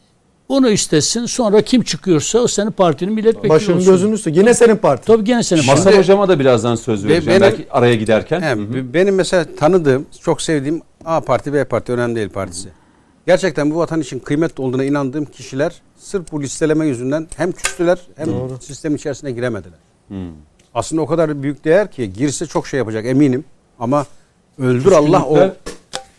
[0.49, 1.25] Bunu istesin.
[1.25, 3.91] Sonra kim çıkıyorsa o senin partinin milletvekili Başının olsun.
[3.93, 4.29] gözünün üstü.
[4.29, 5.05] Yine senin parti.
[5.07, 5.99] Tabii gene senin Masar partin.
[5.99, 7.27] hocama da birazdan söz vereceğim.
[7.27, 8.41] benim- Belki araya giderken.
[8.41, 12.69] He, benim mesela tanıdığım, çok sevdiğim A parti, B parti önemli değil partisi.
[13.27, 18.29] Gerçekten bu vatan için kıymetli olduğuna inandığım kişiler sırf bu listeleme yüzünden hem küstüler hem
[18.61, 19.79] sistem içerisine giremediler.
[20.73, 23.43] Aslında o kadar büyük değer ki girse çok şey yapacak eminim
[23.79, 24.05] ama
[24.59, 25.53] öldür Allah o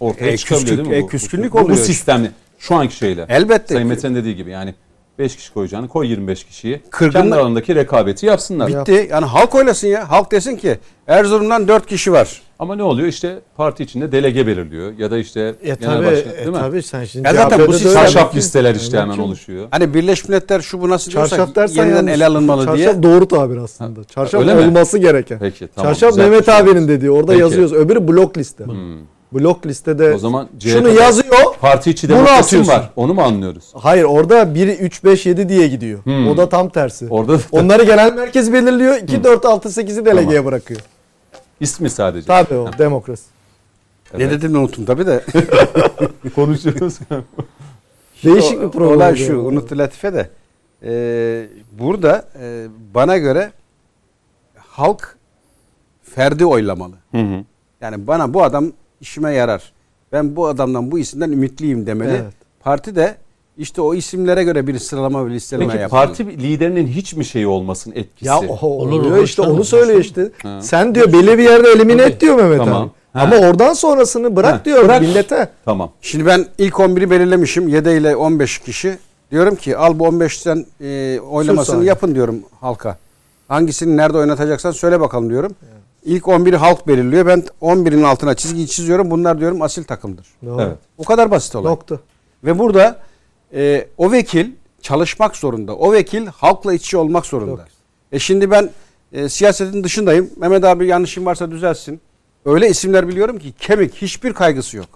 [0.01, 1.07] ortaya E, çıkabiliyor küskün- değil mi?
[1.07, 1.69] e, küskünlük oluyor.
[1.71, 2.31] Bu sistemli.
[2.59, 3.27] Şu anki şeyle.
[3.29, 4.75] elbette Sayın Metin dediği gibi yani
[5.19, 6.81] 5 kişi koyacağını koy 25 kişiyi.
[6.91, 8.69] Kırgınlık- Kendi aralarındaki rekabeti yapsınlar.
[8.69, 9.09] bitti.
[9.11, 10.11] Yani halk oylasın ya.
[10.11, 12.43] Halk desin ki Erzurum'dan 4 kişi var.
[12.59, 13.09] Ama ne oluyor?
[13.09, 14.93] İşte parti içinde delege belirliyor.
[14.99, 16.55] Ya da işte E genel tabi, başkan e, değil mi?
[16.55, 17.79] tabi sen şimdi Ya zaten bu.
[17.79, 19.23] Çarşaf listeler işte hemen Mümkün.
[19.23, 19.69] oluşuyor.
[19.71, 22.13] Hani Birleşmiş Milletler şu bu nasıl Çarşaf diyorsak yeniden yanlış.
[22.13, 23.03] ele alınmalı Çarşaf diye.
[23.03, 24.05] doğru tabir aslında.
[24.05, 24.61] Çarşaf öyle mi?
[24.61, 25.39] olması gereken.
[25.39, 25.93] Peki tamam.
[25.93, 26.55] Çarşaf Mehmet şey.
[26.57, 27.11] abinin dediği.
[27.11, 27.41] Orada Peki.
[27.41, 27.73] yazıyoruz.
[27.73, 28.65] Öbürü blok liste.
[29.35, 31.55] Blok listede O zaman şunu CHP'de yazıyor.
[31.61, 32.91] Parti içi demokrasi var.
[32.97, 33.65] Onu mu anlıyoruz?
[33.75, 36.05] Hayır orada 1 3 5 7 diye gidiyor.
[36.05, 36.29] Hmm.
[36.29, 37.07] O da tam tersi.
[37.11, 38.97] Orada Onları genel merkez belirliyor.
[38.97, 40.81] 2 4 6 8'i delegeye bırakıyor.
[41.61, 42.27] ismi sadece.
[42.27, 43.25] Tabii o demokrasi.
[44.19, 45.25] Ne dedim unuttum tabii de.
[46.35, 46.99] Konuşuyoruz.
[48.25, 48.97] Değişik bir program.
[48.97, 49.39] Olay şu, ya.
[49.39, 50.31] unuttu Latife de.
[50.85, 53.53] Ee, burada e, bana göre
[54.57, 55.17] halk
[56.03, 56.95] ferdi oylamalı.
[57.11, 57.45] Hı hı.
[57.81, 58.73] Yani bana bu adam
[59.03, 59.73] işime yarar.
[60.13, 62.11] Ben bu adamdan bu isimden ümitliyim demeli.
[62.11, 62.33] Evet.
[62.61, 63.17] Parti de
[63.59, 66.07] işte o isimlere göre bir sıralama ve listeleme Peki yapmalı.
[66.07, 68.27] parti liderinin hiç mi şeyi olmasın etkisi?
[68.29, 70.31] Ya oho, Olur, oluyor olur, işte onu söylüyor işte.
[70.43, 70.59] Ha.
[70.63, 72.13] Sen diyor belli bir yerde elimine Tabii.
[72.13, 72.83] et diyor Mehmet Tamam.
[72.83, 72.91] abi.
[73.13, 73.21] Ha.
[73.21, 75.01] Ama oradan sonrasını bırak Ha, diyor bırak.
[75.03, 75.49] millete.
[75.65, 75.91] Tamam.
[76.01, 77.69] Şimdi ben ilk 11'i belirlemişim.
[77.69, 78.99] 7 ile 15 kişi.
[79.31, 81.89] Diyorum ki al bu 15'ten e, oylamasını saniye.
[81.89, 82.99] yapın diyorum halka.
[83.49, 85.53] Hangisini nerede oynatacaksan söyle bakalım diyorum.
[86.05, 87.27] İlk 11'i halk belirliyor.
[87.27, 89.11] Ben 11'in altına çizgi çiziyorum.
[89.11, 90.27] Bunlar diyorum asil takımdır.
[90.47, 90.63] Doğru.
[90.63, 90.79] Evet.
[90.99, 91.73] O kadar basit olay.
[91.73, 91.99] Nokta.
[92.45, 93.01] Ve burada
[93.55, 94.51] e, o vekil
[94.83, 95.77] çalışmak zorunda.
[95.77, 97.51] O vekil halkla iç içe olmak zorunda.
[97.51, 97.67] Yok.
[98.13, 98.71] E şimdi ben
[99.13, 100.31] e, siyasetin dışındayım.
[100.37, 102.01] Mehmet abi yanlışım varsa düzelsin.
[102.45, 104.89] Öyle isimler biliyorum ki kemik hiçbir kaygısı yok.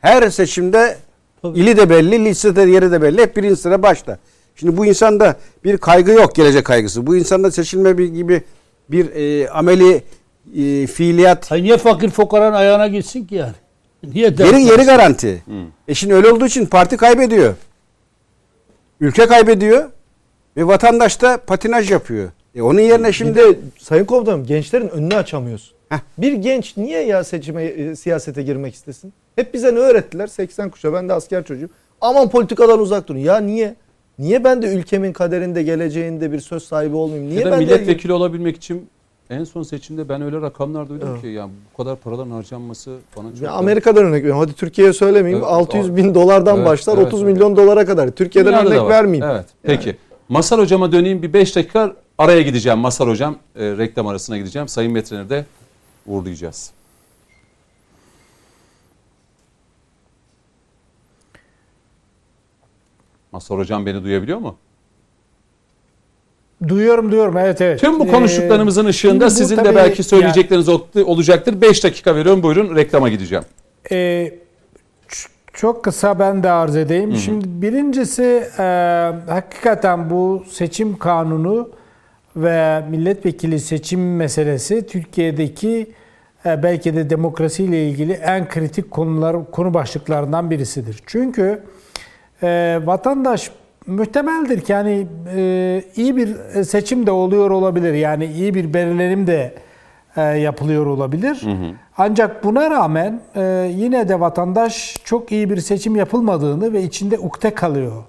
[0.00, 0.98] Her seçimde
[1.42, 1.58] Tabii.
[1.58, 3.22] ili de belli, listede yeri de belli.
[3.22, 4.18] Hep birinci sıra başta.
[4.56, 7.06] Şimdi bu insanda bir kaygı yok gelecek kaygısı.
[7.06, 8.42] Bu insanda seçilme gibi
[8.88, 10.02] bir e, ameli
[10.56, 13.52] e, fiiliyat Hayır niye fakir fukaranın ayağına gitsin ki yani?
[14.02, 15.42] Niye Yeri, yeri garanti.
[15.88, 17.54] E şimdi öyle olduğu için parti kaybediyor.
[19.00, 19.90] Ülke kaybediyor
[20.56, 22.30] ve vatandaş da patinaj yapıyor.
[22.54, 25.78] E onun yerine Şimdi şimdi Sayın Komutanım gençlerin önünü açamıyorsun.
[25.88, 25.98] Heh.
[26.18, 29.12] Bir genç niye ya seçime e, siyasete girmek istesin?
[29.36, 30.26] Hep bize ne öğrettiler?
[30.26, 31.68] 80 kuşa ben de asker çocuğum.
[32.00, 33.18] Aman politikadan uzak durun.
[33.18, 33.74] Ya niye?
[34.18, 37.30] Niye ben de ülkemin kaderinde geleceğinde bir söz sahibi olmayayım?
[37.30, 38.88] Niye ya da ben de milletvekili olabilmek için
[39.30, 41.20] en son seçimde ben öyle rakamlar duydum Evet.
[41.20, 44.40] ki ya bu kadar paraların harcanması bana çok Ya Amerika'dan örnek veriyorum.
[44.40, 45.38] Hadi Türkiye'ye söylemeyeyim.
[45.44, 47.32] Evet, 600 o- bin dolardan Evet, başlar evet, 30 evet.
[47.32, 48.10] milyon dolara kadar.
[48.10, 49.26] Türkiye'den Dünyada da örnek vermeyeyim.
[49.34, 49.46] Evet.
[49.62, 49.96] Peki.
[50.28, 52.78] Masar hocama döneyim bir 5 dakika araya gideceğim.
[52.78, 54.68] Masar hocam e, reklam arasına gideceğim.
[54.68, 55.44] Sayın Veteriner de
[56.06, 56.70] uğurlayacağız.
[63.32, 64.56] Masar hocam beni duyabiliyor mu?
[66.68, 67.80] Duyuyorum duyuyorum evet evet.
[67.80, 71.60] Tüm bu Ee, konuştuklarımızın ışığında şimdi bu sizin de belki söyleyecekleriniz ol- olacaktır.
[71.60, 72.42] 5 dakika veriyorum.
[72.42, 73.44] Buyurun reklama gideceğim.
[73.90, 73.94] Ee,
[75.08, 77.16] ç- çok kısa ben de arz edeyim.
[77.16, 78.62] Şimdi birincisi e,
[79.28, 81.68] hakikaten bu seçim kanunu
[82.36, 85.86] ve milletvekili seçim meselesi Türkiye'deki
[86.46, 91.02] e, belki de demokrasiyle ilgili en kritik konular konu başlıklarından birisidir.
[91.06, 91.62] Çünkü
[92.42, 93.50] e, vatandaş
[93.88, 95.06] muhtemeldir ki hani
[95.36, 97.94] e, iyi bir seçim de oluyor olabilir.
[97.94, 99.54] Yani iyi bir belirlenim de
[100.16, 101.40] e, yapılıyor olabilir.
[101.98, 107.54] Ancak buna rağmen e, yine de vatandaş çok iyi bir seçim yapılmadığını ve içinde ukde
[107.54, 108.02] kalıyor.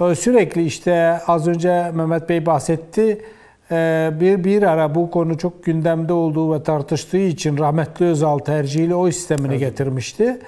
[0.00, 3.22] E, Sürekli işte az önce Mehmet Bey bahsetti.
[3.70, 8.94] E, Bir bir ara bu konu çok gündemde olduğu ve tartıştığı için rahmetli Özal tercihiyle
[8.94, 10.38] oy sistemini getirmişti.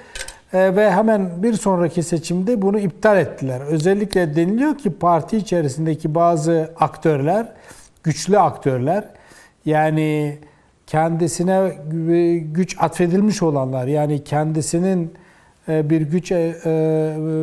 [0.53, 3.61] E, Ve hemen bir sonraki seçimde bunu iptal ettiler.
[3.61, 7.47] Özellikle deniliyor ki parti içerisindeki bazı aktörler,
[8.03, 9.03] güçlü aktörler
[9.65, 10.37] yani
[10.87, 11.71] kendisine
[12.53, 15.13] güç atfedilmiş olanlar yani kendisinin
[15.69, 16.35] e, bir güç e,
[16.65, 16.69] e,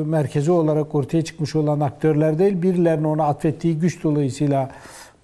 [0.06, 4.70] merkezi olarak ortaya çıkmış olan aktörler değil, birilerinin ona atfettiği güç dolayısıyla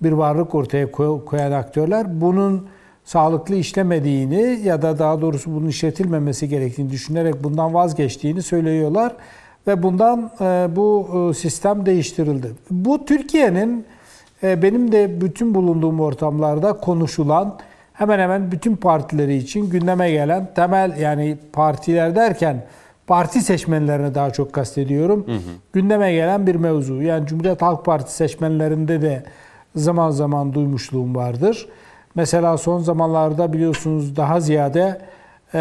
[0.02, 2.68] bir varlık ortaya koy- koyan aktörler bunun
[3.05, 9.12] sağlıklı işlemediğini ya da daha doğrusu bunun işletilmemesi gerektiğini düşünerek bundan vazgeçtiğini söylüyorlar
[9.66, 12.53] ve bundan e, bu e, sistem değiştirildi.
[12.70, 13.85] Bu Türkiye'nin
[14.43, 17.59] e, benim de bütün bulunduğum ortamlarda konuşulan
[17.93, 22.65] hemen hemen bütün partileri için gündeme gelen temel yani partiler derken
[23.07, 25.27] parti seçmenlerini daha çok kastediyorum.
[25.73, 27.03] Gündeme gelen bir mevzu.
[27.03, 29.23] Yani Cumhuriyet Halk Partisi seçmenlerinde de
[29.77, 31.69] zaman zaman duymuşluğum vardır.
[32.14, 35.01] Mesela son zamanlarda biliyorsunuz daha ziyade
[35.55, 35.59] e,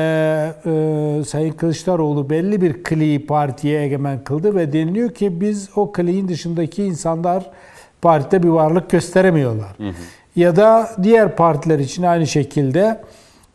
[0.65, 6.27] e, Sayın Kılıçdaroğlu belli bir kliği partiye egemen kıldı ve deniliyor ki biz o kliğin
[6.27, 7.51] dışındaki insanlar
[8.01, 9.77] partide bir varlık gösteremiyorlar.
[10.35, 12.99] Ya da diğer partiler için aynı şekilde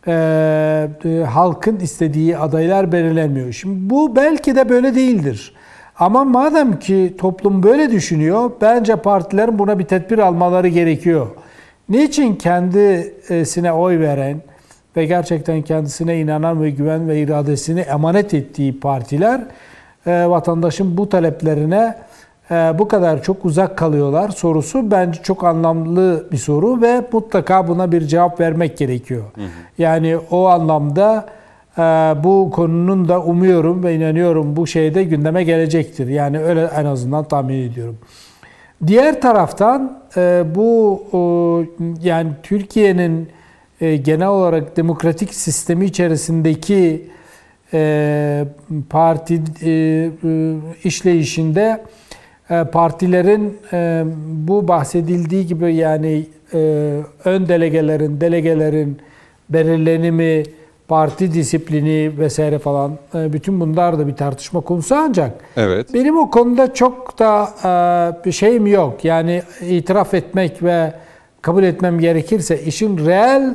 [0.06, 3.52] e, e, halkın istediği adaylar belirlenmiyor.
[3.52, 5.55] Şimdi bu belki de böyle değildir.
[5.98, 11.27] Ama madem ki toplum böyle düşünüyor, bence partilerin buna bir tedbir almaları gerekiyor.
[11.89, 14.41] Niçin kendisine oy veren
[14.97, 19.41] ve gerçekten kendisine inanan ve güven ve iradesini emanet ettiği partiler
[20.07, 21.95] e, vatandaşın bu taleplerine
[22.51, 27.93] e, bu kadar çok uzak kalıyorlar sorusu bence çok anlamlı bir soru ve mutlaka buna
[27.93, 29.25] bir cevap vermek gerekiyor.
[29.79, 31.27] Yani o anlamda
[31.79, 31.83] e,
[32.25, 36.09] bu konunun da umuyorum ve inanıyorum bu şeyde gündeme gelecektir.
[36.09, 37.99] Yani öyle en azından tahmin ediyorum.
[38.86, 41.62] Diğer taraftan e, bu o,
[42.03, 43.28] yani Türkiye'nin
[43.81, 47.07] e, genel olarak demokratik sistemi içerisindeki
[47.73, 48.44] e,
[48.90, 50.11] parti e, e,
[50.85, 51.85] işleyişinde
[52.51, 56.59] e, partilerin e, bu bahsedildiği gibi yani e,
[57.24, 58.98] ön delegelerin, delegelerin
[59.51, 60.43] belirlenimi,
[60.89, 65.95] parti disiplini vesaire falan e, bütün bunlar da bir tartışma konusu ancak Evet.
[65.95, 69.05] benim o konuda çok da e, bir şeyim yok.
[69.05, 70.93] Yani itiraf etmek ve
[71.43, 73.55] kabul etmem gerekirse işin reel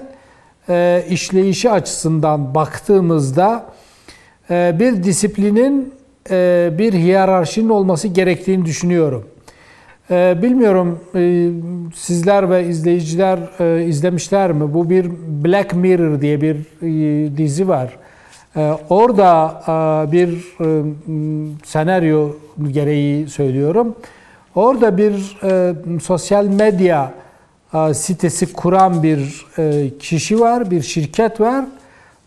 [0.69, 3.65] e, işleyişi açısından baktığımızda
[4.49, 5.93] bir disiplinin
[6.77, 9.27] bir hiyerarşinin olması gerektiğini düşünüyorum.
[10.11, 11.49] E, bilmiyorum e,
[11.95, 14.73] sizler ve izleyiciler e, izlemişler mi?
[14.73, 15.11] Bu bir
[15.43, 17.97] Black Mirror diye bir e, dizi var.
[18.55, 19.61] E, orada
[20.11, 20.29] bir
[21.65, 22.29] senaryo
[22.71, 23.95] gereği söylüyorum.
[24.55, 25.39] Orada bir
[25.99, 27.11] sosyal medya
[27.93, 29.45] sitesi kuran bir
[29.99, 31.65] kişi var, bir şirket var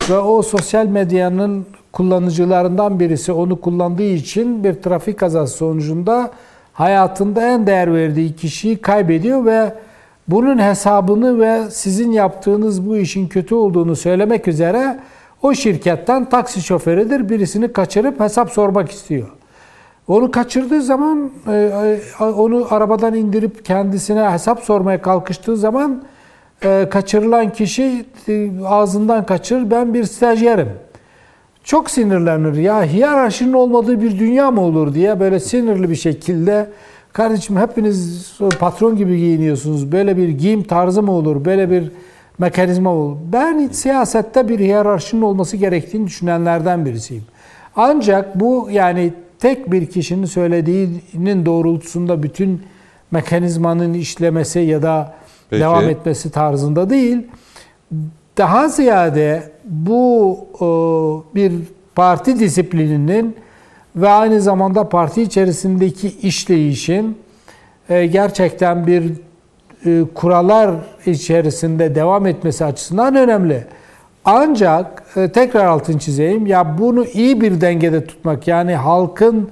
[0.09, 6.31] ve o sosyal medyanın kullanıcılarından birisi onu kullandığı için bir trafik kazası sonucunda
[6.75, 9.73] hayatında en değer verdiği kişiyi kaybediyor ve
[10.27, 14.99] bunun hesabını ve sizin yaptığınız bu işin kötü olduğunu söylemek üzere
[15.41, 19.27] o şirketten taksi şoförüdür birisini kaçırıp hesap sormak istiyor.
[20.07, 21.51] Onu kaçırdığı zaman e,
[22.19, 26.03] e, onu arabadan indirip kendisine hesap sormaya kalkıştığı zaman
[26.63, 28.05] e, kaçırılan kişi
[28.65, 30.69] ağzından kaçırır ben bir stajyerim.
[31.65, 36.69] Çok sinirlenir ya hiyerarşinin olmadığı bir dünya mı olur diye böyle sinirli bir şekilde
[37.13, 41.91] kardeşim hepiniz patron gibi giyiniyorsunuz böyle bir giyim tarzı mı olur böyle bir
[42.37, 43.17] mekanizma mı olur.
[43.33, 47.23] Ben siyasette bir hiyerarşinin olması gerektiğini düşünenlerden birisiyim.
[47.75, 52.61] Ancak bu yani tek bir kişinin söylediğinin doğrultusunda bütün
[53.11, 55.13] mekanizmanın işlemesi ya da
[55.49, 55.61] Peki.
[55.61, 57.27] devam etmesi tarzında değil.
[58.37, 60.65] Daha ziyade bu e,
[61.35, 61.53] bir
[61.95, 63.35] parti disiplininin
[63.95, 67.17] ve aynı zamanda parti içerisindeki işleyişin
[67.89, 69.11] e, gerçekten bir
[69.85, 70.71] e, kurallar
[71.05, 73.63] içerisinde devam etmesi açısından önemli.
[74.25, 75.03] Ancak
[75.33, 79.49] tekrar altını çizeyim ya bunu iyi bir dengede tutmak yani halkın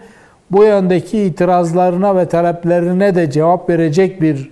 [0.51, 4.51] bu yöndeki itirazlarına ve taleplerine de cevap verecek bir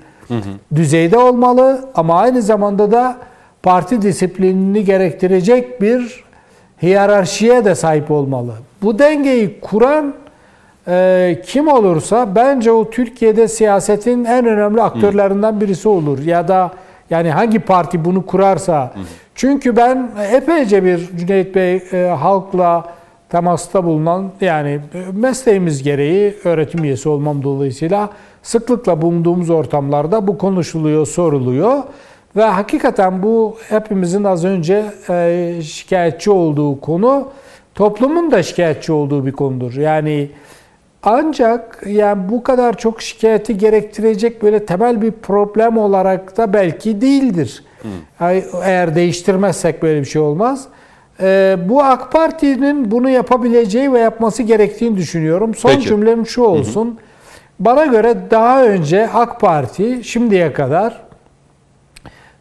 [0.76, 3.18] düzeyde olmalı ama aynı zamanda da
[3.64, 6.24] parti disiplinini gerektirecek bir
[6.82, 8.54] hiyerarşiye de sahip olmalı.
[8.82, 10.14] Bu dengeyi kuran
[10.88, 16.20] e, kim olursa bence o Türkiye'de siyasetin en önemli aktörlerinden birisi olur.
[16.20, 16.72] Ya da
[17.10, 18.94] yani hangi parti bunu kurarsa.
[19.36, 22.86] Çünkü ben epeyce bir Cüneyt Bey e, halkla
[23.30, 24.80] temasta bulunan yani
[25.14, 28.10] mesleğimiz gereği öğretim üyesi olmam dolayısıyla
[28.44, 31.84] sıklıkla bulunduğumuz ortamlarda bu konuşuluyor, soruluyor.
[32.36, 37.28] Ve hakikaten bu hepimizin az önce e, şikayetçi olduğu konu,
[37.76, 39.74] toplumun da şikayetçi olduğu bir konudur.
[39.74, 40.30] Yani
[41.04, 47.64] ancak yani bu kadar çok şikayeti gerektirecek böyle temel bir problem olarak da belki değildir.
[48.20, 50.68] Yani Eğer değiştirmezsek böyle bir şey olmaz.
[51.22, 55.56] E, bu AK Parti'nin bunu yapabileceği ve yapması gerektiğini düşünüyorum.
[55.56, 55.88] Son Peki.
[55.88, 57.00] cümlem şu olsun.
[57.60, 61.11] Bana göre daha önce AK Parti şimdiye kadar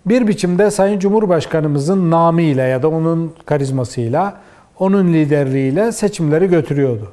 [0.06, 4.35] bir biçimde Sayın Cumhurbaşkanımızın namıyla ya da onun karizmasıyla,
[4.78, 7.12] onun liderliğiyle seçimleri götürüyordu.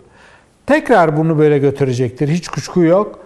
[0.66, 2.28] Tekrar bunu böyle götürecektir.
[2.28, 3.20] Hiç kuşku yok.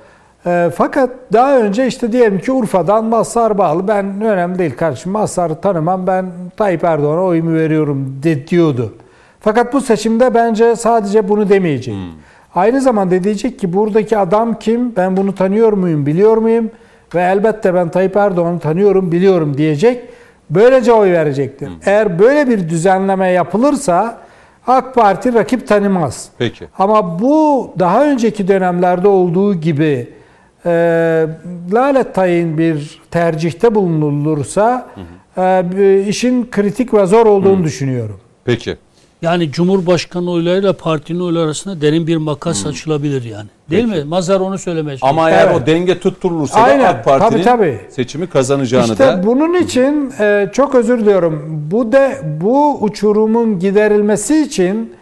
[0.46, 5.62] E, fakat daha önce işte diyelim ki Urfa'dan Mazhar Bağlı ben önemli değil kardeşim Mazhar'ı
[5.62, 6.26] tanımam ben
[6.58, 8.94] Tayyip Erdoğan'a oyumu veriyorum de, diyordu.
[9.40, 11.96] Fakat bu seçimde bence sadece bunu demeyecek.
[12.56, 14.96] Aynı zamanda diyecek ki buradaki adam kim?
[14.96, 16.06] Ben bunu tanıyor muyum?
[16.06, 16.72] Biliyor muyum?
[17.16, 20.04] Ve elbette ben Tayyip Erdoğan'ı tanıyorum, biliyorum diyecek.
[20.50, 21.70] Böylece oy verecektir.
[21.86, 24.18] Eğer böyle bir düzenleme yapılırsa
[24.68, 26.30] AK Parti rakip tanımaz.
[26.38, 26.68] Peki.
[26.80, 30.10] Ama bu daha önceki dönemlerde olduğu gibi
[30.66, 30.72] e,
[31.74, 34.90] lalet tayin bir tercihte bulunulursa
[35.38, 38.20] e, işin kritik ve zor olduğunu düşünüyorum.
[38.46, 38.78] Peki.
[39.22, 43.48] Yani Cumhurbaşkanı oylarıyla partinin oyları arasında derin bir makas açılabilir yani.
[43.70, 44.04] Değil mi?
[44.04, 45.10] Mazhar onu söylemeye çalışıyor.
[45.20, 45.62] Ama eğer Evet.
[45.64, 46.84] o denge tutturulursa Aynen.
[46.84, 47.80] da AK Parti'nin Tabii, tabii.
[47.90, 51.44] seçimi kazanacağını İşte da bunun için e, çok özür diliyorum.
[51.72, 54.94] Bu de bu uçurumun giderilmesi için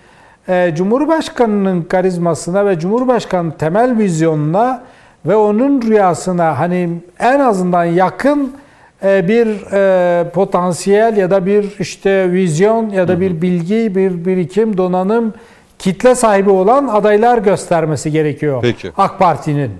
[0.49, 4.83] e, Cumhurbaşkanının karizmasına ve Cumhurbaşkanı temel vizyonuna
[5.25, 6.89] ve onun rüyasına hani
[7.19, 8.53] en azından yakın
[9.03, 15.33] bir e, potansiyel ya da bir işte vizyon ya da bir bilgi, bir birikim, donanım,
[15.79, 18.59] kitle sahibi olan adaylar göstermesi gerekiyor.
[18.61, 18.91] Peki.
[18.97, 19.71] AK Parti'nin.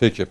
[0.00, 0.26] Peki.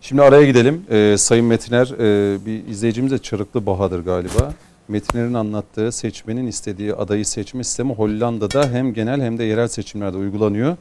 [0.00, 0.84] Şimdi araya gidelim.
[0.90, 4.52] Ee, Sayın Metiner, e, bir izleyicimiz de Çarıklı Bahadır galiba.
[4.88, 10.76] Metiner'in anlattığı seçmenin istediği adayı seçme sistemi Hollanda'da hem genel hem de yerel seçimlerde uygulanıyor.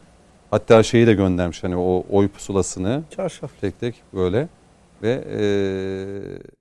[0.51, 3.51] Hatta şeyi de göndermiş hani o oy pusulasını Çarşaf.
[3.61, 4.47] tek tek böyle
[5.01, 5.43] ve e,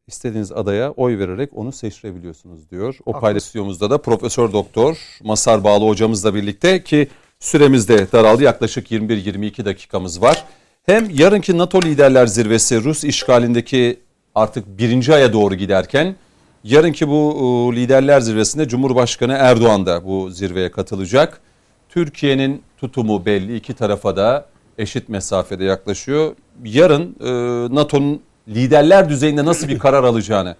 [0.06, 2.96] istediğiniz adaya oy vererek onu seçirebiliyorsunuz diyor.
[3.06, 3.20] O Haklı.
[3.20, 7.08] paylaşımımızda da Profesör Doktor Masar Bağlı hocamızla birlikte ki
[7.40, 10.44] süremiz de daraldı yaklaşık 21-22 dakikamız var.
[10.86, 14.00] Hem yarınki NATO Liderler Zirvesi Rus işgalindeki
[14.34, 16.16] artık birinci aya doğru giderken
[16.64, 21.40] yarınki bu Liderler Zirvesi'nde Cumhurbaşkanı Erdoğan da bu zirveye katılacak.
[21.88, 24.46] Türkiye'nin tutumu belli iki tarafa da
[24.78, 26.36] eşit mesafede yaklaşıyor.
[26.64, 27.30] Yarın e,
[27.74, 30.56] NATO'nun liderler düzeyinde nasıl bir karar alacağını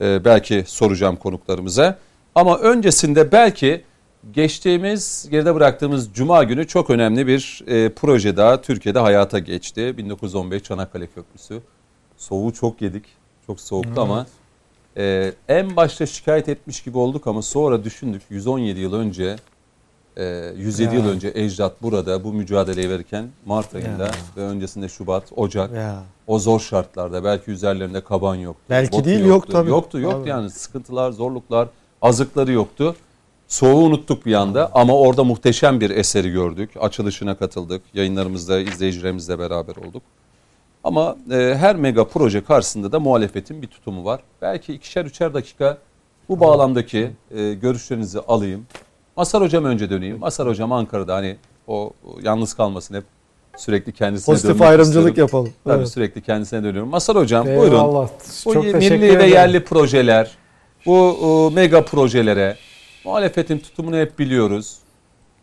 [0.00, 1.98] e, belki soracağım konuklarımıza.
[2.34, 3.84] Ama öncesinde belki
[4.32, 9.94] geçtiğimiz geride bıraktığımız Cuma günü çok önemli bir e, proje daha Türkiye'de hayata geçti.
[9.98, 11.60] 1915 Çanakkale Köprüsü.
[12.16, 13.04] Soğuğu çok yedik.
[13.46, 14.26] Çok soğuktu ama
[14.96, 19.36] e, en başta şikayet etmiş gibi olduk ama sonra düşündük 117 yıl önce
[20.16, 21.10] e, 107 yıl Ya.
[21.10, 24.12] önce ecdat burada bu mücadeleyi verirken Mart ayında Ya.
[24.36, 26.02] ve öncesinde Şubat, Ocak Ya.
[26.26, 28.62] o zor şartlarda belki üzerlerinde kaban yoktu.
[28.70, 29.52] Belki değil, yok yoktu.
[29.52, 29.70] tabii.
[29.70, 30.28] Yoktu yoktu Tabii.
[30.28, 31.68] yani sıkıntılar, zorluklar,
[32.02, 32.96] azıkları yoktu.
[33.48, 36.70] Soğuğu unuttuk bir anda ama orada muhteşem bir eseri gördük.
[36.80, 37.82] Açılışına katıldık.
[37.94, 40.02] Yayınlarımızda izleyicilerimizle beraber olduk.
[40.84, 44.20] Ama e, her mega proje karşısında da muhalefetin bir tutumu var.
[44.42, 45.78] Belki ikişer üçer dakika
[46.28, 48.66] bu bağlamdaki e, görüşlerinizi alayım.
[49.16, 50.18] Masar Hocam önce döneyim.
[50.18, 51.36] Masar Hocam Ankara'da hani
[51.66, 53.04] o, yalnız kalmasın hep
[53.56, 55.20] sürekli kendisine Pozitif ayrımcılık istiyorum.
[55.36, 55.52] yapalım.
[55.64, 55.88] Tabii Evet.
[55.88, 56.88] sürekli kendisine dönüyorum.
[56.90, 57.62] Masar Hocam buyurun.
[57.64, 58.08] Eyvallah.
[58.46, 59.32] Bu Çok milli ve ederim.
[59.32, 60.30] yerli projeler,
[60.86, 61.16] bu
[61.52, 62.56] e, mega projelere
[63.04, 64.76] muhalefetin tutumunu hep biliyoruz.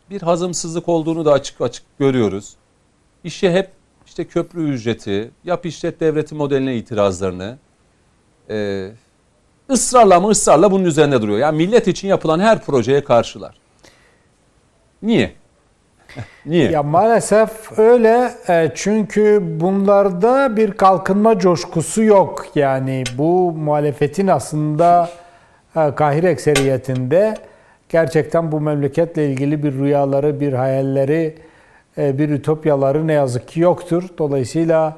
[0.10, 2.54] Bir hazımsızlık olduğunu da açık açık görüyoruz.
[3.24, 3.70] İşe hep
[4.06, 7.58] işte köprü ücreti, yap işlet devleti modeline itirazlarını
[8.50, 8.88] e,
[9.72, 11.40] ısrarla ama ısrarla bunun üzerinde duruyor.
[11.40, 13.56] Yani millet için yapılan her projeye karşılar.
[15.02, 15.32] Niye?
[16.46, 16.72] Niye?
[16.72, 22.46] Ya maalesef öyle E, çünkü bunlarda bir kalkınma coşkusu yok.
[22.56, 25.10] Yani bu muhalefetin aslında
[25.76, 27.36] e, Kahire ekseriyetinde
[27.90, 31.36] gerçekten bu memleketle ilgili bir rüyaları, bir hayalleri,
[31.98, 34.04] e, bir ütopyaları ne yazık ki yoktur.
[34.18, 34.96] Dolayısıyla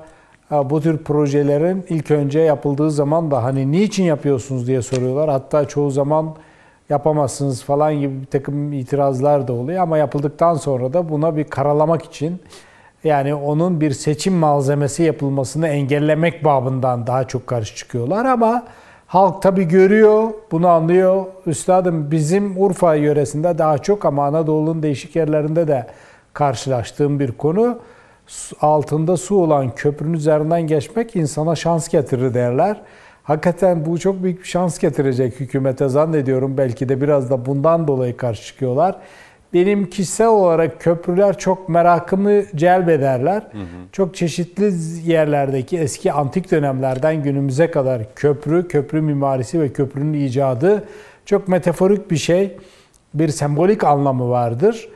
[0.52, 5.30] bu tür projelerin ilk önce yapıldığı zaman da hani niçin yapıyorsunuz diye soruyorlar.
[5.30, 6.36] Hatta çoğu zaman
[6.90, 12.06] yapamazsınız falan gibi bir takım itirazlar da oluyor ama yapıldıktan sonra da buna bir karalamak
[12.06, 12.40] için
[13.03, 18.64] yani onun bir seçim malzemesi yapılmasını engellemek babından daha çok karşı çıkıyorlar ama
[19.07, 21.26] halk tabi görüyor, bunu anlıyor.
[21.45, 25.88] Üstadım bizim Urfa yöresinde daha çok ama Anadolu'nun değişik yerlerinde de
[26.34, 27.80] karşılaştığım bir konu.
[28.61, 32.81] Altında su olan köprünün üzerinden geçmek insana şans getirir derler.
[33.23, 36.57] Hakikaten bu çok büyük bir şans getirecek hükümete zannediyorum.
[36.57, 38.95] Belki de biraz da bundan dolayı karşı çıkıyorlar.
[39.53, 43.43] Benim kişisel olarak köprüler çok merakımı celbederler.
[43.91, 44.73] Çok çeşitli
[45.11, 50.84] yerlerdeki eski antik dönemlerden günümüze kadar köprü, köprü mimarisi ve köprünün icadı
[51.26, 52.57] çok metaforik bir şey.
[53.14, 54.89] Bir sembolik anlamı vardır.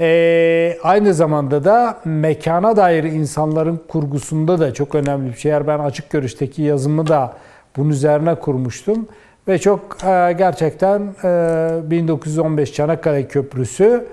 [0.00, 5.52] Ee, aynı zamanda da mekana dair insanların kurgusunda da çok önemli bir şey.
[5.52, 7.36] Ben açık görüşteki yazımı da
[7.76, 9.08] bunun üzerine kurmuştum.
[9.48, 14.06] Ve çok e, gerçekten e, 1915 Çanakkale Köprüsü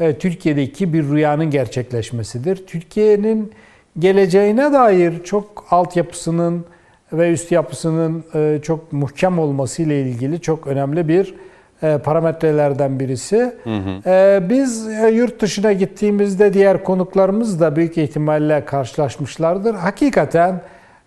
[0.00, 2.66] e, Türkiye'deki bir rüyanın gerçekleşmesidir.
[2.66, 3.52] Türkiye'nin
[3.98, 6.64] geleceğine dair çok altyapısının
[7.12, 11.34] ve üst yapısının e, çok muhkem olması ile ilgili çok önemli bir
[12.04, 13.52] parametrelerden birisi.
[14.06, 19.74] E, Biz e, yurt dışına gittiğimizde diğer konuklarımız da büyük ihtimalle karşılaşmışlardır.
[19.74, 20.60] Hakikaten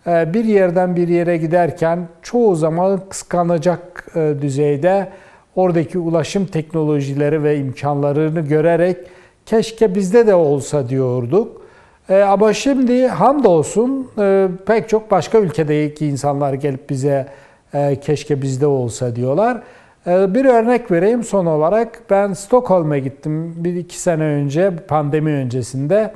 [0.08, 5.08] e, bir yerden bir yere giderken çoğu zaman kıskanacak e, düzeyde
[5.56, 8.98] oradaki ulaşım teknolojileri ve imkanlarını görerek
[9.46, 11.62] keşke bizde de olsa diyorduk.
[12.10, 17.28] E, ama şimdi hamdolsun e, pek çok başka ülkedeki insanlar gelip bize
[17.74, 19.62] e, keşke bizde olsa diyorlar.
[20.08, 22.02] E, bir örnek vereyim son olarak.
[22.10, 26.14] Ben Stockholm'a gittim bir iki sene önce pandemi öncesinde.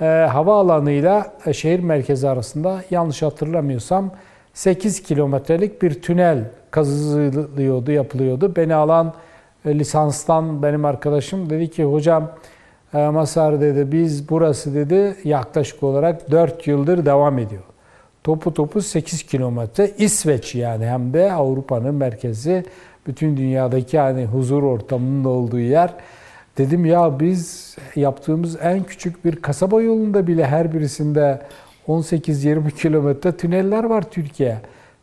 [0.00, 4.10] E, havaalanıyla e, şehir merkezi arasında yanlış hatırlamıyorsam
[4.54, 8.56] 8 kilometrelik bir tünel kazılıyordu, yapılıyordu.
[8.56, 9.14] Beni alan
[9.64, 12.30] e, lisanstan benim arkadaşım dedi ki hocam
[12.94, 17.62] e, Masar dedi biz burası dedi yaklaşık olarak 4 yıldır devam ediyor.
[18.24, 19.90] topu topu 8 kilometre.
[19.98, 22.64] İsveç yani hem de Avrupa'nın merkezi.
[23.08, 25.94] Bütün dünyadaki yani huzur ortamının olduğu yer.
[26.58, 31.42] Dedim ya biz yaptığımız en küçük bir kasaba yolunda bile her birisinde
[31.88, 34.58] 18-20 kilometre tüneller var Türkiye.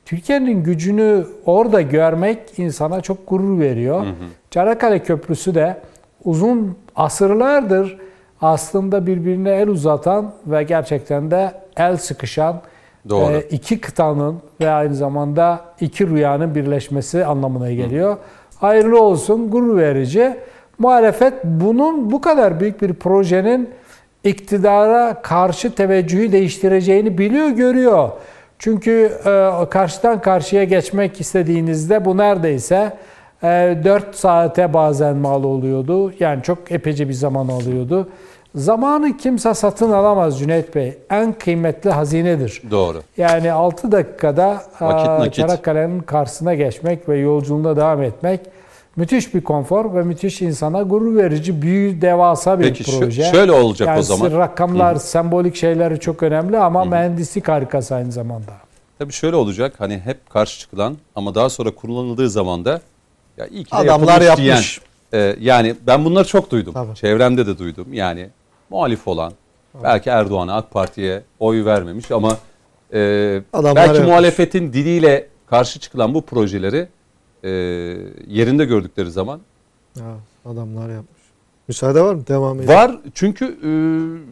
[0.06, 4.02] Türkiye'nin gücünü orada görmek insana çok gurur veriyor.
[4.02, 4.14] Hı hı.
[4.52, 5.78] Çanakkale Köprüsü de
[6.24, 7.98] uzun asırlardır
[8.42, 12.62] aslında birbirine el uzatan ve gerçekten de el sıkışan
[13.10, 13.34] Doğru.
[13.34, 18.14] E, iki kıtanın ve aynı zamanda iki rüyanın birleşmesi anlamına geliyor.
[18.14, 18.18] Hı.
[18.60, 20.38] Hayırlı olsun, gurur verici.
[20.80, 23.70] Muhalefet bunun bu kadar büyük bir projenin
[24.24, 28.10] iktidara karşı teveccühü değiştireceğini biliyor, görüyor.
[28.60, 32.94] Çünkü e, karşıdan karşıya geçmek istediğinizde bu neredeyse
[33.44, 36.14] e, 4 saate bazen mal oluyordu.
[36.20, 38.10] Yani çok epeyce bir zaman alıyordu.
[38.56, 40.98] Zamanı kimse satın alamaz Cüneyt Bey.
[41.10, 42.62] En kıymetli hazinedir.
[42.72, 43.02] Doğru.
[43.18, 44.64] Yani 6 dakikada
[45.32, 48.40] Çanakkale'nin karşısına geçmek ve yolculuğuna devam etmek
[48.96, 53.22] müthiş bir konfor ve müthiş insana gurur verici, büyük, devasa bir Peki, proje.
[53.22, 54.32] Peki şöyle olacak yani o zaman.
[54.32, 55.04] Rakamlar, Hı-hı.
[55.04, 56.90] sembolik şeyleri çok önemli ama Hı-hı.
[56.90, 58.52] mühendislik harikası aynı zamanda.
[59.00, 62.82] Tabii şöyle olacak hani hep karşı çıkılan ama daha sonra kullanıldığı zaman da
[63.38, 64.82] ya iyi ki de Adamlar yapmış.
[65.14, 66.74] Diyen, e, yani ben bunları çok duydum.
[66.74, 66.96] Tabii.
[66.96, 67.94] Çevremde de duydum.
[67.94, 68.30] Yani
[68.70, 69.34] muhalif olan
[69.84, 72.38] belki Erdoğan'a AK Parti'ye oy vermemiş ama
[72.94, 72.98] e,
[73.54, 74.00] belki yapmış.
[74.00, 76.88] muhalefetin diliyle karşı çıkılan bu projeleri
[77.44, 77.50] e,
[78.28, 79.40] yerinde gördükleri zaman.
[79.96, 80.16] Ya,
[80.46, 81.16] adamlar yapmış.
[81.68, 82.28] Müsaade var mı?
[82.28, 82.76] Devam edelim.
[82.76, 83.70] Var çünkü e,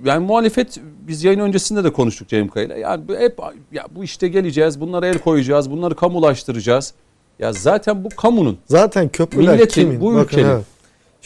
[0.09, 2.77] yani muhalefet biz yayın öncesinde de konuştuk Cem Kaya'yla.
[2.77, 3.39] Yani hep
[3.71, 6.93] ya bu işte geleceğiz, bunlara el koyacağız, bunları kamulaştıracağız.
[7.39, 8.57] Ya zaten bu kamunun.
[8.65, 10.01] Zaten köprüler milletin, kimin?
[10.01, 10.49] bu Bakın, ülkenin.
[10.49, 10.65] Evet.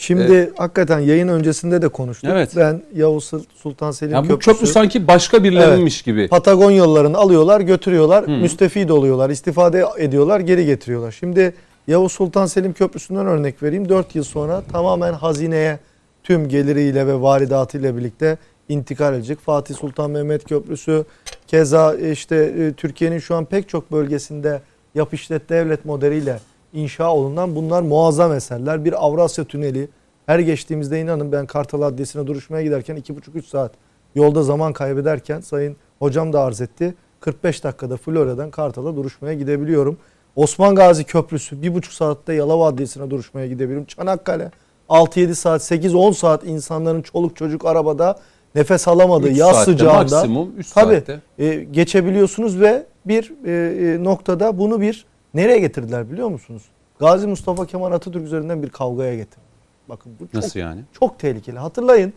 [0.00, 0.52] Şimdi evet.
[0.56, 2.30] hakikaten yayın öncesinde de konuştuk.
[2.32, 2.52] Evet.
[2.56, 4.50] Ben Yavuz Sultan Selim yani Köprüsü.
[4.50, 6.04] Bu köprü sanki başka birilerinmiş evet.
[6.04, 6.28] gibi.
[6.28, 8.34] Patagon yollarını alıyorlar, götürüyorlar, hmm.
[8.34, 11.12] müstefid oluyorlar, istifade ediyorlar, geri getiriyorlar.
[11.12, 11.54] Şimdi
[11.86, 13.88] Yavuz Sultan Selim Köprüsü'nden örnek vereyim.
[13.88, 15.78] 4 yıl sonra tamamen hazineye
[16.22, 18.38] tüm geliriyle ve varidatıyla birlikte
[18.68, 19.38] intikal edecek.
[19.38, 21.04] Fatih Sultan Mehmet Köprüsü
[21.46, 24.60] keza işte e, Türkiye'nin şu an pek çok bölgesinde
[24.94, 26.38] yap işlet devlet modeliyle
[26.72, 28.84] inşa olunan bunlar muazzam eserler.
[28.84, 29.88] Bir Avrasya Tüneli
[30.26, 33.72] her geçtiğimizde inanın ben Kartal Adliyesi'ne duruşmaya giderken 2,5-3 saat
[34.14, 36.94] yolda zaman kaybederken sayın hocam da arz etti.
[37.20, 39.96] 45 dakikada Florya'dan Kartal'a duruşmaya gidebiliyorum.
[40.36, 43.84] Osman Gazi Köprüsü 1,5 saatte Yalova Adliyesi'ne duruşmaya gidebilirim.
[43.84, 44.50] Çanakkale
[44.88, 48.18] 6-7 saat, 8-10 saat insanların çoluk çocuk arabada
[48.54, 51.20] nefes alamadığı yaz saatte, sıcağında maksimum 3 tabii, saatte.
[51.38, 56.62] E, geçebiliyorsunuz ve bir e, e, noktada bunu bir nereye getirdiler biliyor musunuz?
[56.98, 59.48] Gazi Mustafa Kemal Atatürk üzerinden bir kavgaya getirdi.
[59.88, 60.80] Bakın bu çok, Nasıl yani?
[61.00, 61.58] Çok tehlikeli.
[61.58, 62.12] Hatırlayın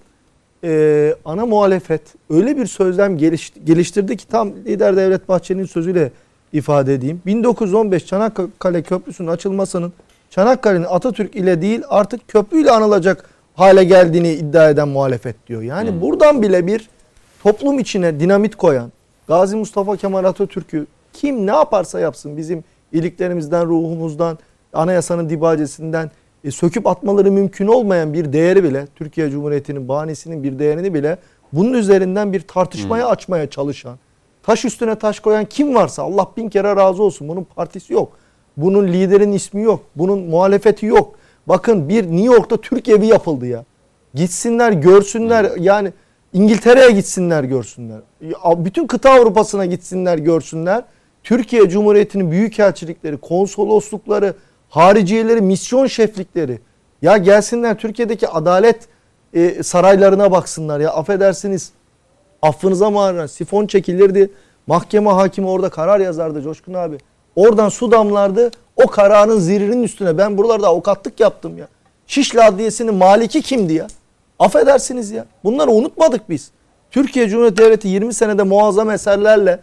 [0.64, 3.18] e, ana muhalefet öyle bir sözlem
[3.66, 6.12] geliştirdi ki tam lider Devlet Bahçeli'nin sözüyle
[6.54, 7.22] ifade edeyim.
[7.26, 9.94] 1915 Çanakkale Köprüsü'nün açılmasının
[10.30, 15.62] Çanakkale'nin Atatürk ile değil artık köprüyle anılacak hale geldiğini iddia eden muhalefet diyor.
[15.62, 16.02] Yani hmm.
[16.02, 16.90] buradan bile bir
[17.44, 18.92] toplum içine dinamit koyan
[19.28, 24.38] Gazi Mustafa Kemal Atatürk'ü kim ne yaparsa yapsın bizim iliklerimizden, ruhumuzdan,
[24.74, 26.12] anayasanın dibacesinden
[26.44, 31.18] e, söküp atmaları mümkün olmayan bir değeri bile Türkiye Cumhuriyeti'nin bahanesinin bir değerini bile
[31.54, 33.12] bunun üzerinden bir tartışmaya hmm.
[33.12, 33.98] açmaya çalışan
[34.44, 38.18] taş üstüne taş koyan kim varsa Allah bin kere razı olsun bunun partisi yok.
[38.58, 39.84] Bunun liderin ismi yok.
[39.96, 41.16] Bunun muhalefeti yok.
[41.48, 43.66] Bakın bir New York'ta Türk evi yapıldı ya.
[44.14, 45.92] Gitsinler görsünler yani
[46.34, 48.00] İngiltere'ye gitsinler görsünler.
[48.58, 50.84] Bütün kıta Avrupa'sına gitsinler görsünler.
[51.24, 54.34] Türkiye Cumhuriyeti'nin büyükelçilikleri, konsoloslukları,
[54.70, 56.60] hariciyeleri, misyon şeflikleri.
[57.02, 58.88] Ya gelsinler Türkiye'deki adalet
[59.34, 61.72] e, saraylarına baksınlar ya affedersiniz.
[62.42, 64.30] Affınıza mağaran sifon çekilirdi.
[64.68, 66.98] Mahkeme hakimi orada karar yazardı Coşkun abi.
[67.36, 68.52] Oradan su damlardı.
[68.76, 71.68] O kararın zirinin üstüne ben buralarda avukatlık yaptım ya.
[72.08, 73.88] Şişli Adliyesi'nin maliki kimdi ya?
[74.40, 75.26] Affedersiniz ya.
[75.44, 76.52] Bunları unutmadık biz.
[76.92, 79.60] Türkiye Cumhuriyeti Devleti 20 senede muazzam eserlerle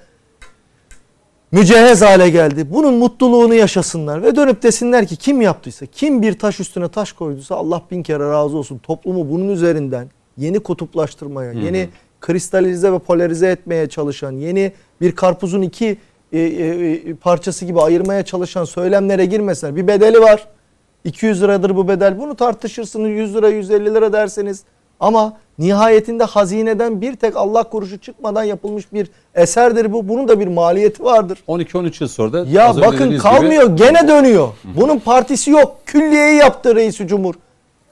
[1.53, 2.67] mücehhez hale geldi.
[2.71, 7.55] Bunun mutluluğunu yaşasınlar ve dönüp desinler ki kim yaptıysa, kim bir taş üstüne taş koyduysa
[7.55, 8.79] Allah bin kere razı olsun.
[8.79, 11.61] Toplumu bunun üzerinden yeni kutuplaştırmaya, hı hı.
[11.61, 11.89] yeni
[12.21, 15.97] kristalize ve polarize etmeye çalışan, yeni bir karpuzun iki
[16.33, 19.77] e, e, e, parçası gibi ayırmaya çalışan söylemlere girmesinler.
[19.77, 20.49] Bir bedeli var.
[21.05, 22.19] 200 liradır bu bedel.
[22.19, 24.63] Bunu tartışırsınız 100 lira 150 lira derseniz.
[25.01, 30.09] Ama nihayetinde hazineden bir tek Allah kuruşu çıkmadan yapılmış bir eserdir bu.
[30.09, 31.39] Bunun da bir maliyeti vardır.
[31.49, 33.77] 12-13 yıl sonra da Ya bakın kalmıyor gibi...
[33.77, 34.49] gene dönüyor.
[34.65, 35.77] Bunun partisi yok.
[35.87, 37.35] Külliyeyi yaptı reisi cumhur.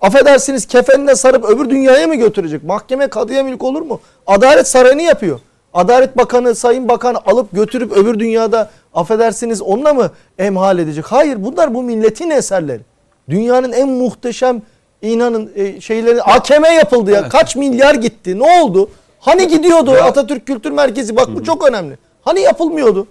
[0.00, 2.64] Affedersiniz kefenine sarıp öbür dünyaya mı götürecek?
[2.64, 4.00] Mahkeme kadıya mülk olur mu?
[4.26, 5.40] Adalet sarayını yapıyor.
[5.74, 11.04] Adalet Bakanı, Sayın Bakan alıp götürüp öbür dünyada affedersiniz onunla mı emhal edecek?
[11.04, 12.80] Hayır bunlar bu milletin eserleri.
[13.28, 14.62] Dünyanın en muhteşem
[15.08, 17.28] inanın e, şeyleri AKM yapıldı ya.
[17.28, 18.38] Kaç milyar gitti?
[18.38, 18.90] Ne oldu?
[19.20, 21.16] Hani gidiyordu Atatürk Kültür Merkezi?
[21.16, 21.98] Bak bu çok önemli.
[22.22, 23.06] Hani yapılmıyordu?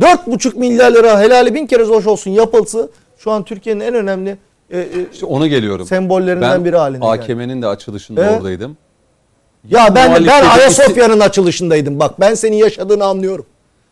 [0.00, 4.36] 4,5 milyar lira helali bin kere hoş olsun yapılsı şu an Türkiye'nin en önemli
[4.70, 5.86] e, e, İşte ona geliyorum.
[5.86, 7.06] sembollerinden ben biri halinde.
[7.06, 7.22] geldi.
[7.22, 8.36] AKM'nin de açılışında Evet.
[8.38, 8.76] oradaydım.
[9.68, 12.00] Ya ben ben Ayasofya'nın açılışındaydım.
[12.00, 13.46] Bak ben senin yaşadığını anlıyorum.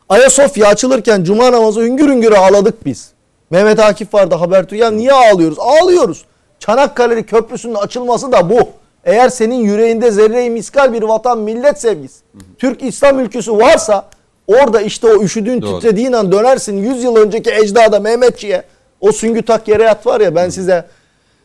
[0.08, 3.10] Ayasofya açılırken cuma namazı hüngür hüngür ağladık biz.
[3.50, 4.80] Mehmet Akif vardı Habertürk.
[4.80, 5.58] Ya niye ağlıyoruz?
[5.60, 6.24] Ağlıyoruz.
[6.66, 8.58] Çanakkale Köprüsü'nün açılması da bu.
[9.04, 12.20] Eğer senin yüreğinde zerre-i miskal bir vatan millet sevgisi,
[12.58, 14.04] Türk İslam ülküsü varsa
[14.46, 15.78] orada işte o üşüdüğün Doğru.
[15.80, 18.62] titrediğin an dönersin 100 yıl önceki ecdada Mehmetçiğe
[19.00, 20.84] o süngü tak yere yat var ya ben size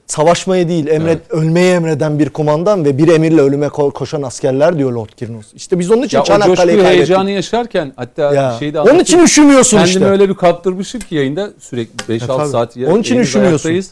[0.08, 4.92] savaşmayı değil emret ölmeyi emreden bir kumandan ve bir emirle ölüme ko- koşan askerler diyor
[4.92, 5.46] Lord Kirnos.
[5.54, 6.96] İşte biz onun için Ya Çanakkale'yi kaybettik.
[6.96, 8.56] heyecanı yaşarken hatta Ya.
[8.60, 10.06] şeyde Onun için üşümüyorsun Kendimi işte.
[10.06, 12.50] öyle bir kaptırmışım ki yayında sürekli 5-6 tabii.
[12.50, 13.50] saat ya- Onun için üşümüyorsun.
[13.70, 13.92] ayaktayız.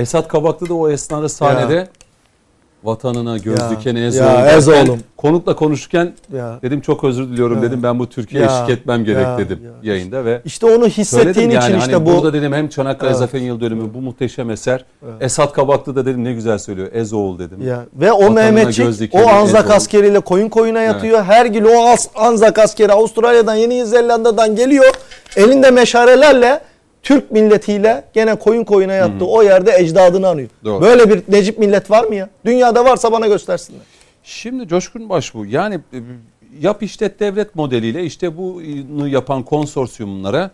[0.00, 1.88] Esat Kabaklı da o esnada sahnede
[2.84, 3.66] vatanına göz Ya.
[4.24, 4.76] Ya, Ezoğlu.
[4.76, 5.00] Ezoğlu'm.
[5.16, 6.58] Konukla konuşurken Ya.
[6.62, 7.62] dedim çok özür diliyorum Ya.
[7.62, 8.56] dedim ben bu Türkiye'ye Ya.
[8.56, 9.38] eşlik etmem gerek Ya.
[9.38, 9.92] dedim Ya.
[9.92, 13.18] yayında ve İşte onu hissettiğin yani için hani işte bu burada dedim hem Çanakkale Evet.
[13.18, 14.84] Zafer Yıl Dönümü bu muhteşem eser.
[15.20, 16.88] Esat Kabaklı da dedim ne güzel söylüyor.
[16.92, 17.68] Ezoğul dedim.
[17.68, 19.74] Ya ve o Vatanına Mehmetçik o Anzak Ezoğlu.
[19.76, 21.22] askeriyle koyun koyuna yatıyor.
[21.24, 24.94] Her gün o Anzak askeri Avustralya'dan Yeni Zelanda'dan geliyor.
[25.36, 26.60] Elinde meşarelerle
[27.02, 29.24] Türk milletiyle gene koyun koyuna yattı.
[29.24, 30.48] O yerde ecdadını anıyor.
[30.64, 30.80] Doğru.
[30.82, 32.28] Böyle bir Necip millet var mı ya?
[32.44, 33.80] Dünyada varsa bana göstersinler.
[34.22, 35.46] Şimdi Coşkun Baş bu.
[35.46, 35.98] Yani e,
[36.60, 40.50] yap işlet devlet modeliyle işte bunu yapan konsorsiyumlara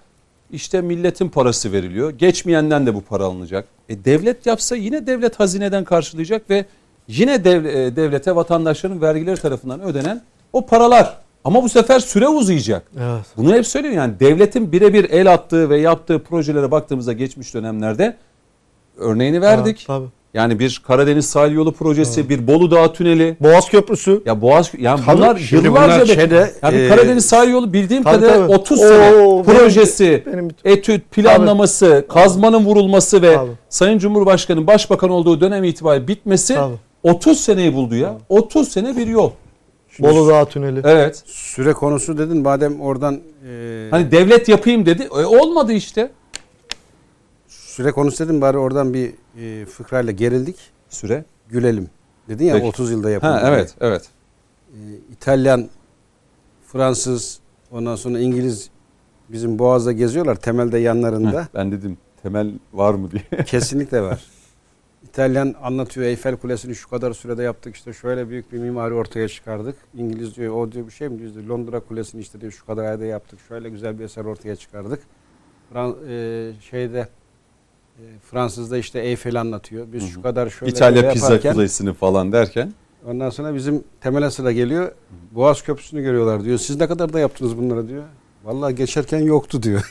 [0.51, 2.11] işte milletin parası veriliyor.
[2.11, 3.69] Geçmeyenden de bu para alınacak.
[3.89, 6.65] E devlet yapsa yine devlet hazineden karşılayacak ve
[7.09, 11.19] yine dev- e, devlete vatandaşların vergileri tarafından ödenen o paralar.
[11.47, 12.83] Ama bu sefer süre uzayacak.
[12.97, 13.25] Evet.
[13.37, 18.17] Bunu hep söylüyorum yani devletin birebir el attığı ve yaptığı projelere baktığımızda geçmiş dönemlerde
[18.97, 19.85] örneğini verdik.
[19.87, 20.07] tabii.
[20.35, 24.23] Yani bir Karadeniz sahil yolu projesi, bir Bolu Dağı tüneli, Boğaz Köprüsü.
[24.27, 28.15] ya Boğaz yani Tabii, bunlar yıllarca bunlar şeyde, yani e, Karadeniz sahil yolu bildiğim Tabii,
[28.15, 28.57] kadarıyla tabii.
[28.57, 33.51] 30 Oo, sene benim- projesi, benim- etüt, planlaması, kazmanın vurulması ve Tabii.
[33.69, 36.75] Sayın Cumhurbaşkanı'nın başbakan olduğu dönem itibariyle bitmesi Tabii.
[37.03, 38.17] 30 seneyi buldu ya.
[38.29, 39.31] 30 sene bir yol.
[39.99, 40.81] Bolu Dağı Tüneli.
[40.85, 41.23] Evet.
[41.27, 45.03] Süre konusu dedin madem oradan e, Hani devlet yapayım dedi.
[45.03, 46.11] E, olmadı işte.
[47.49, 50.57] süre konusu dedin bari oradan bir e, fıkrayla gerildik.
[50.89, 51.25] Süre.
[51.49, 51.91] Gülelim.
[52.29, 52.67] Dedin ya Peki.
[52.67, 53.31] 30 yılda yapıldı.
[53.33, 53.51] Ha diye.
[53.53, 54.03] evet, evet.
[54.73, 54.79] E,
[55.13, 55.69] İtalyan,
[56.73, 57.39] Fransız,
[57.71, 58.71] ondan sonra İngiliz
[59.29, 61.43] bizim Boğaz'da geziyorlar temelde yanlarında.
[61.43, 63.45] Heh, ben dedim temel var mı diye.
[63.45, 64.25] Kesinlikle var.
[65.09, 69.77] İtalyan anlatıyor Eyfel Kulesi'ni şu kadar sürede yaptık işte şöyle büyük bir mimari ortaya çıkardık.
[69.95, 73.05] İngiliz diyor o diyor bir şey mi diyor Londra Kulesi'ni işte diyor şu kadar ayda
[73.05, 75.01] yaptık şöyle güzel bir eser ortaya çıkardık.
[75.73, 77.09] Fran e, şeyde
[77.99, 79.87] e, Fransız'da işte Eyfel'i anlatıyor.
[79.93, 82.73] Biz şu kadar şöyle İtalya pizza kulesini falan derken.
[83.07, 84.93] Ondan sonra bizim temele sıra geliyor.
[85.33, 86.59] Boğaz Köprüsü'nü görüyorlar diyor.
[86.59, 88.05] Siz ne kadar da yaptınız bunları diyor.
[88.45, 89.91] Vallahi geçerken yoktu diyor.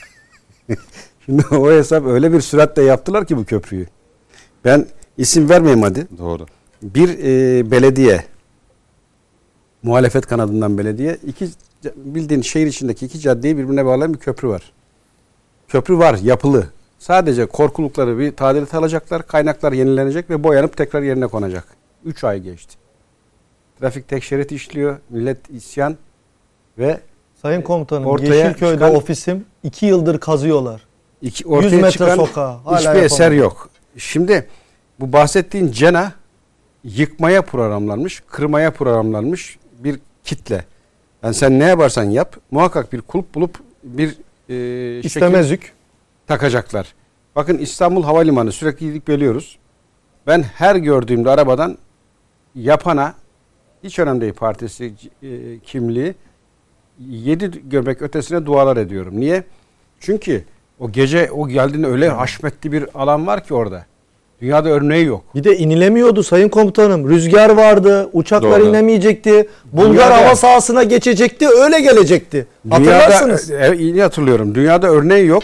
[1.25, 3.87] Şimdi o hesap öyle bir süratle yaptılar ki bu köprüyü.
[4.65, 4.87] Ben
[5.17, 6.07] isim vermeyeyim hadi.
[6.17, 6.45] Doğru.
[6.81, 8.23] Bir e, belediye
[9.83, 11.49] muhalefet kanadından belediye iki
[11.95, 14.71] bildiğin şehir içindeki iki caddeyi birbirine bağlayan bir köprü var.
[15.67, 16.67] Köprü var yapılı.
[16.99, 19.27] Sadece korkulukları bir tadilat alacaklar.
[19.27, 21.63] Kaynaklar yenilenecek ve boyanıp tekrar yerine konacak.
[22.05, 22.75] 3 ay geçti.
[23.79, 24.97] Trafik tek şerit işliyor.
[25.09, 25.97] Millet isyan
[26.77, 26.99] ve
[27.41, 30.81] Sayın komutanım Ortaya Yeşilköy'de çıkan- ofisim 2 yıldır kazıyorlar.
[31.21, 33.35] iki, ortaya metre çıkan sokağa, hala hiçbir eser yapamadı.
[33.35, 33.69] yok.
[33.97, 34.47] Şimdi
[34.99, 36.13] bu bahsettiğin cena
[36.84, 40.65] yıkmaya programlanmış, kırmaya programlanmış bir kitle.
[41.23, 44.13] Yani sen ne yaparsan yap muhakkak bir kulp bulup bir e,
[44.95, 45.73] şekil İstemezük.
[46.27, 46.93] takacaklar.
[47.35, 49.57] Bakın İstanbul Havalimanı sürekli gidip geliyoruz.
[50.27, 51.77] Ben her gördüğümde arabadan
[52.55, 53.13] yapana
[53.84, 54.93] hiç önemli değil partisi
[55.23, 56.15] e, kimliği
[56.99, 59.19] yedi göbek ötesine dualar ediyorum.
[59.19, 59.43] Niye?
[59.99, 60.45] Çünkü
[60.80, 63.85] o gece o geldiğinde öyle haşmetli bir alan var ki orada.
[64.41, 65.23] Dünyada örneği yok.
[65.35, 67.09] Bir de inilemiyordu sayın komutanım.
[67.09, 68.69] Rüzgar vardı, uçaklar Doğru.
[68.69, 69.49] inemeyecekti.
[69.73, 72.47] Bulgar Dünyada- hava sahasına geçecekti, öyle gelecekti.
[72.69, 73.49] Hatırlarsınız.
[73.49, 74.55] Dünyada, e, iyi hatırlıyorum.
[74.55, 75.43] Dünyada örneği yok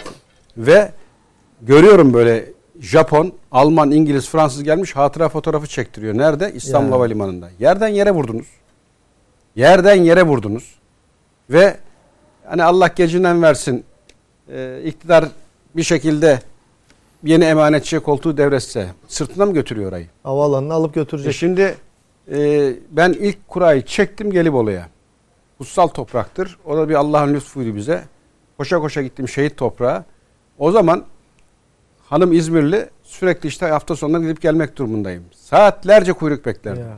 [0.56, 0.90] ve
[1.62, 2.44] görüyorum böyle
[2.80, 6.18] Japon, Alman, İngiliz, Fransız gelmiş hatıra fotoğrafı çektiriyor.
[6.18, 6.52] Nerede?
[6.54, 6.94] İstanbul Ya.
[6.94, 7.48] Havalimanı'nda.
[7.60, 8.46] Yerden yere vurdunuz.
[9.56, 10.74] Yerden yere vurdunuz.
[11.50, 11.76] Ve
[12.46, 13.84] hani Allah gecinden versin
[14.52, 15.24] e, iktidar
[15.76, 16.38] bir şekilde
[17.24, 20.06] yeni emanetçiye koltuğu devretse sırtına mı götürüyor orayı?
[20.22, 21.34] Havaalanına alıp E götürecek.
[21.34, 21.76] şimdi
[22.32, 24.88] e, ben ilk kurayı çektim Gelibolu'ya.
[25.58, 26.58] kutsal topraktır.
[26.66, 28.02] O da bir Allah'ın lütfuydu bize.
[28.58, 30.04] Koşa koşa gittim şehit toprağa.
[30.58, 31.04] O zaman
[32.08, 35.24] hanım İzmirli sürekli işte hafta sonları gidip gelmek durumundayım.
[35.34, 36.82] Saatlerce kuyruk beklerdim.
[36.82, 36.96] Ya.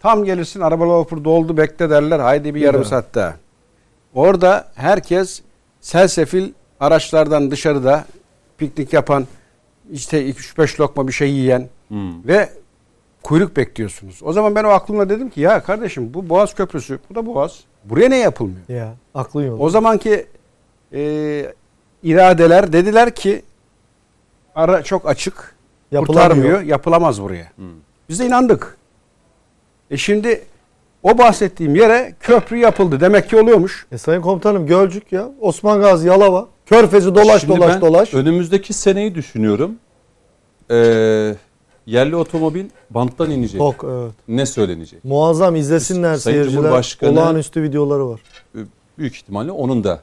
[0.00, 2.18] Tam gelirsin arabalar vapur doldu bekle derler.
[2.18, 2.88] Haydi bir yarım daha.
[2.88, 3.34] saat daha.
[4.14, 5.42] Orada herkes
[5.80, 8.04] selsefil araçlardan dışarıda
[8.58, 9.26] piknik yapan
[9.90, 12.26] işte 3-5 lokma bir şey yiyen Hmm.
[12.26, 12.48] ve
[13.22, 14.20] kuyruk bekliyorsunuz.
[14.22, 17.60] O zaman ben o aklımla dedim ki ya kardeşim bu Boğaz Köprüsü, bu da Boğaz.
[17.84, 18.68] Buraya ne yapılmıyor?
[18.68, 19.62] Ya aklın yolu.
[19.62, 20.26] O zamanki
[20.92, 21.00] e,
[22.02, 23.42] iradeler dediler ki
[24.54, 25.54] ara çok açık,
[25.92, 26.06] Yapılamıyor.
[26.28, 27.52] kurtarmıyor, yapılamaz buraya.
[27.56, 27.66] Hmm.
[28.08, 28.76] Biz de inandık.
[29.90, 30.42] E şimdi
[31.02, 33.00] o bahsettiğim yere köprü yapıldı.
[33.00, 33.86] Demek ki oluyormuş.
[33.92, 35.28] E sayın komutanım Gölcük ya.
[35.40, 36.48] Osman Gazi, Yalova.
[36.68, 38.14] Körfezi dolaş Şimdi dolaş dolaş.
[38.14, 39.76] Önümüzdeki seneyi düşünüyorum.
[40.70, 41.34] Ee,
[41.86, 43.58] yerli otomobil banttan inecek.
[43.58, 44.12] Tok evet.
[44.28, 45.04] Ne söylenecek?
[45.04, 47.10] Muazzam izlesinler Sayın seyirciler.
[47.10, 48.20] Olağanüstü videoları var.
[48.98, 50.00] Büyük ihtimalle onun da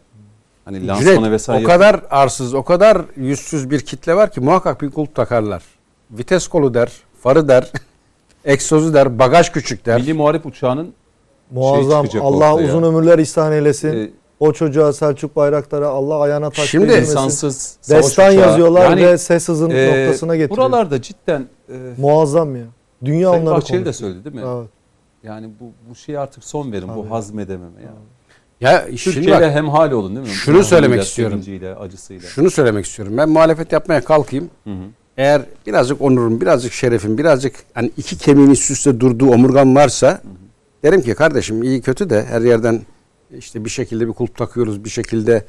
[0.65, 1.63] hani Cüneyt, lansmanı vesaire.
[1.63, 5.63] o kadar arsız, o kadar yüzsüz bir kitle var ki muhakkak bir kulp takarlar.
[6.11, 7.71] Vites kolu der, farı der,
[8.45, 10.01] egzozu der, bagaj küçük der.
[10.01, 10.93] Milli Muharip Uçağı'nın
[11.51, 12.05] Muazzam.
[12.05, 13.97] çıkacak Allah uzun ömürler ihsan eylesin.
[13.97, 14.09] e,
[14.39, 18.35] o çocuğa Selçuk Bayraktar'a Allah ayağına taş Şimdi insansız Destan uçağı.
[18.35, 20.57] yazıyorlar Yani, ve ses hızın e, noktasına getiriyor.
[20.57, 22.65] Buralarda cidden e, Muazzam ya.
[23.05, 24.41] Dünya Sayın onları Bahçeli de söyledi değil mi?
[24.45, 24.69] Evet.
[25.23, 26.97] Yani bu bu şeye artık son verin Tabii.
[26.97, 27.93] bu hazmedememe ya.
[28.61, 30.33] Ya şimdi Türkiye'de bak, hemhal olun değil mi?
[30.33, 31.81] Şunu söylemek Üzüntüyle, istiyorum.
[31.81, 32.29] acısıyla.
[32.29, 33.17] şunu söylemek istiyorum.
[33.17, 34.49] Ben muhalefet yapmaya kalkayım.
[34.63, 34.83] Hı hı.
[35.17, 40.21] Eğer birazcık onurum, birazcık şerefim, birazcık hani iki kemiğin üst üste durduğu omurgam varsa
[40.83, 42.81] derim ki kardeşim iyi kötü de her yerden
[43.31, 45.45] işte bir şekilde bir kulp takıyoruz, bir şekilde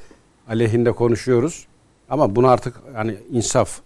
[0.48, 1.66] aleyhinde konuşuyoruz.
[2.10, 3.80] Ama bunu artık hani insaf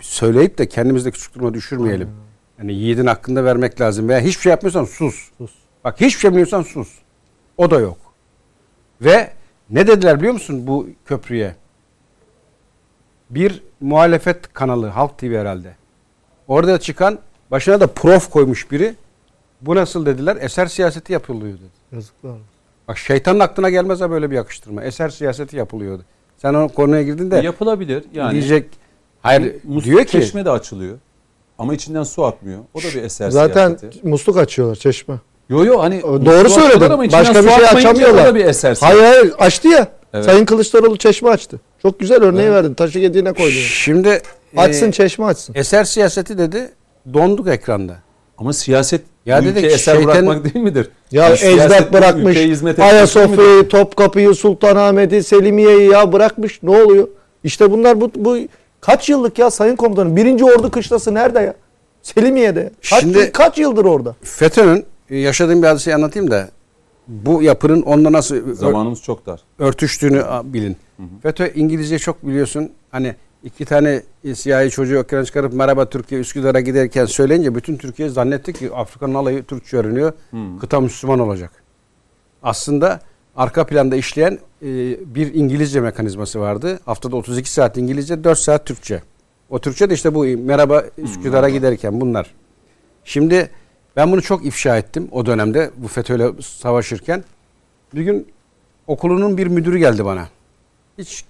[0.00, 2.10] söyleyip de kendimizde küçük duruma düşürmeyelim.
[2.58, 4.08] Yani yiğidin hakkında vermek lazım.
[4.08, 5.30] Veya hiçbir şey yapmıyorsan sus.
[5.38, 5.50] Sus.
[5.84, 6.98] Bak hiçbir şey bilmiyorsan sus.
[7.56, 7.98] O da yok.
[9.00, 9.32] Ve
[9.70, 11.56] ne dediler biliyor musun bu köprüye?
[13.30, 15.76] Bir muhalefet kanalı Halk TV herhalde.
[16.48, 17.18] Orada çıkan
[17.50, 18.94] başına da prof koymuş biri.
[19.60, 20.38] Bu nasıl dediler?
[20.40, 21.70] Eser siyaseti yapılıyor dedi.
[21.92, 22.30] Yazıklar.
[22.30, 22.55] olsun.
[22.88, 24.84] Bak şeytanın aklına gelmez ha böyle bir yakıştırma.
[24.84, 26.02] Eser siyaseti yapılıyordu.
[26.36, 28.32] Sen o konuya girdin de Yapılabilir yani.
[28.32, 28.66] diyecek
[29.22, 30.96] hayır Musluk diyor ki çeşme de açılıyor.
[31.58, 32.58] Ama içinden su akmıyor.
[32.74, 34.08] O da bir eser Zaten siyaseti.
[34.08, 35.14] musluk açıyorlar çeşme.
[35.48, 37.12] Yo yo hani Doğru söyledin.
[37.12, 38.24] Başka bir şey açamıyorlar.
[38.24, 39.18] O da bir eser Hayır siyaseti.
[39.20, 39.88] hayır açtı ya.
[40.14, 40.24] Evet.
[40.24, 41.60] Sayın Kılıçdaroğlu çeşme açtı.
[41.82, 42.74] Çok güzel örneği verdin.
[42.74, 43.50] Taşı gediğine koydun.
[43.58, 44.22] şimdi
[44.56, 45.54] Açsın e, çeşme açsın.
[45.54, 46.70] eser siyaseti dedi.
[47.14, 47.96] Donduk ekranda.
[48.38, 50.88] Ama siyaset Ya dedik, eser şeytan- bırakmak değil midir?
[51.12, 52.36] Ya Yani ecdat bırakmış.
[52.78, 56.62] Ayasofya'yı, Topkapı'yı, Sultanahmet'i, Selimiye'yi ya bırakmış.
[56.62, 57.08] Ne oluyor?
[57.44, 58.36] İşte bunlar bu, bu
[58.80, 60.16] kaç yıllık ya Sayın Komutanım?
[60.16, 61.54] Birinci Ordu Kışlası nerede ya?
[62.02, 62.70] Selimiye'de.
[62.90, 64.14] Kaç, Şimdi- yıl- kaç yıldır orada?
[64.22, 66.48] FETÖ'nün e, yaşadığım bir hadiseyi anlatayım da
[67.08, 69.40] bu yapının onunla nasıl ör- Zamanımız çok dar.
[69.58, 70.76] örtüştüğünü bilin.
[71.22, 72.70] FETÖ İngilizce çok biliyorsun.
[72.90, 73.14] Hani
[73.46, 74.02] iki tane
[74.34, 79.44] siyahi çocuğu ekran çıkarıp merhaba Türkiye Üsküdar'a giderken söyleyince bütün Türkiye zannetti ki Afrika'nın alayı
[79.44, 80.12] Türkçe öğreniyor.
[80.60, 81.50] Kıta Müslüman olacak.
[82.42, 83.00] Aslında
[83.36, 84.68] arka planda işleyen e,
[85.14, 86.80] bir İngilizce mekanizması vardı.
[86.84, 89.02] Haftada 32 saat İngilizce, 4 saat Türkçe.
[89.50, 92.34] O Türkçe de işte bu merhaba Üsküdar'a giderken bunlar.
[93.04, 93.50] Şimdi
[93.96, 97.24] ben bunu çok ifşa ettim o dönemde bu FETÖ'yle savaşırken.
[97.94, 98.28] Bir gün
[98.86, 100.28] okulunun bir müdürü geldi bana.
[100.98, 101.24] Hiç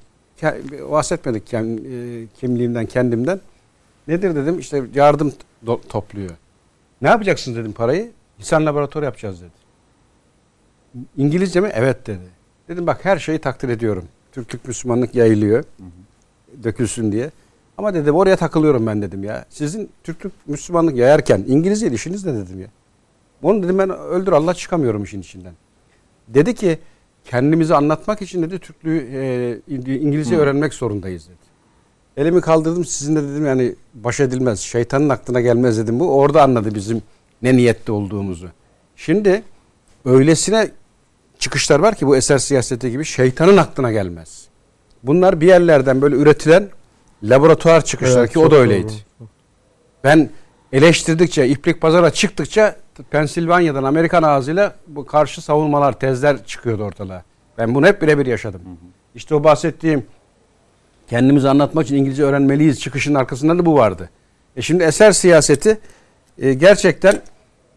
[0.90, 3.40] bahsetmedik kem- e, kimliğimden, kendimden.
[4.08, 5.32] Nedir dedim işte yardım
[5.66, 6.30] do- topluyor.
[7.02, 8.10] Ne yapacaksın dedim parayı.
[8.38, 9.50] İnsan laboratuvarı yapacağız dedi.
[11.16, 11.70] İngilizce mi?
[11.74, 12.28] Evet dedi.
[12.68, 14.04] Dedim bak her şeyi takdir ediyorum.
[14.32, 15.64] Türklük Müslümanlık yayılıyor.
[16.64, 17.30] Dökülsün diye.
[17.78, 19.44] Ama dedim oraya takılıyorum ben dedim ya.
[19.48, 22.66] Sizin Türklük Müslümanlık yayarken İngilizce işiniz ne dedim ya.
[23.42, 25.52] Onu dedim ben öldür Allah çıkamıyorum işin içinden.
[26.28, 26.78] Dedi ki
[27.30, 31.46] kendimizi anlatmak için dedi Türklüğü e, İngilizce öğrenmek zorundayız dedi.
[32.16, 34.60] Elimi kaldırdım sizinle dedim yani baş edilmez.
[34.60, 36.18] Şeytanın aklına gelmez dedim bu.
[36.18, 37.02] Orada anladı bizim
[37.42, 38.48] ne niyette olduğumuzu.
[38.96, 39.42] Şimdi
[40.04, 40.70] öylesine
[41.38, 44.46] çıkışlar var ki bu eser siyaseti gibi şeytanın aklına gelmez.
[45.02, 46.68] Bunlar bir yerlerden böyle üretilen
[47.22, 48.92] laboratuvar çıkışları Evet, ki o da öyleydi.
[49.20, 49.28] doğru.
[50.04, 50.30] Ben
[50.72, 57.22] eleştirdikçe, iplik pazara çıktıkça Pensilvanya'dan Amerikan ağzıyla bu karşı savunmalar, tezler çıkıyordu ortalığa.
[57.58, 58.60] Ben bunu hep birebir yaşadım.
[59.14, 60.06] İşte o bahsettiğim
[61.08, 64.10] kendimizi anlatmak için İngilizce öğrenmeliyiz çıkışın arkasında da bu vardı.
[64.56, 65.78] E şimdi eser siyaseti
[66.38, 67.20] e, gerçekten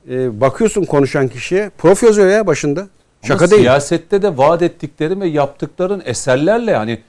[0.10, 2.88] e, bakıyorsun konuşan kişiye prof yazıyor ya başında.
[3.22, 3.62] Şaka Ama değil.
[3.62, 7.00] siyasette de vaat ettiklerin ve yaptıkların eserlerle yani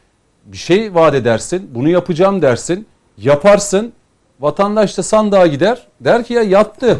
[0.44, 2.86] bir şey vaat edersin, bunu yapacağım dersin,
[3.18, 3.92] yaparsın.
[4.40, 5.86] Vatandaş da sandığa gider.
[6.00, 6.98] Der ki ya yattı.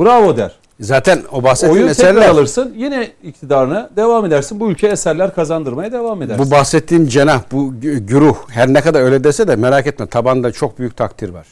[0.00, 0.52] Bravo der.
[0.80, 4.60] Zaten o bahsettiğim Oyu tekrar eserler alırsın yine iktidarına devam edersin.
[4.60, 6.46] Bu ülke eserler kazandırmaya devam edersin.
[6.46, 10.52] bu bahsettiğim cenah bu gü- güruh her ne kadar öyle dese de merak etme tabanda
[10.52, 11.46] çok büyük takdir var.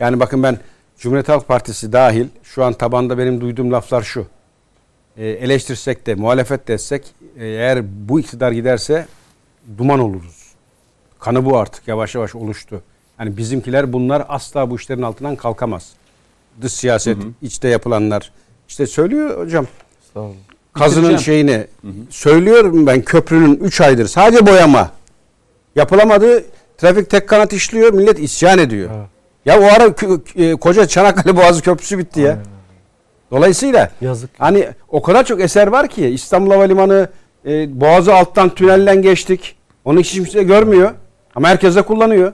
[0.00, 0.58] Yani bakın ben
[0.98, 4.26] Cumhuriyet Halk Partisi dahil şu an tabanda benim duyduğum laflar şu.
[5.16, 7.04] Ee, eleştirsek de muhalefet de etsek
[7.38, 9.06] e, eğer bu iktidar giderse
[9.78, 10.46] duman oluruz.
[11.20, 12.82] Kanı bu artık yavaş yavaş oluştu.
[13.20, 15.92] Yani bizimkiler bunlar asla bu işlerin altından kalkamaz.
[16.62, 18.32] Dış siyaset, içte yapılanlar.
[18.68, 19.66] İşte söylüyor hocam
[20.72, 21.20] kazının Bitireceğim.
[21.42, 21.66] şeyini
[22.10, 24.90] söylüyorum ben köprünün 3 aydır sadece boyama
[25.76, 26.44] yapılamadı.
[26.78, 28.90] Trafik tek kanat işliyor millet isyan ediyor.
[29.44, 29.94] Ya o ara
[30.36, 32.38] e, koca Çanakkale Boğazı Köprüsü bitti ya.
[33.30, 34.30] Dolayısıyla Yazık.
[34.38, 37.08] hani o kadar çok eser var ki İstanbul Havalimanı
[37.46, 39.56] e, Boğazı alttan tünelden geçtik.
[39.84, 40.90] Onu hiç kimse görmüyor.
[41.34, 42.32] Ama herkes de kullanıyor.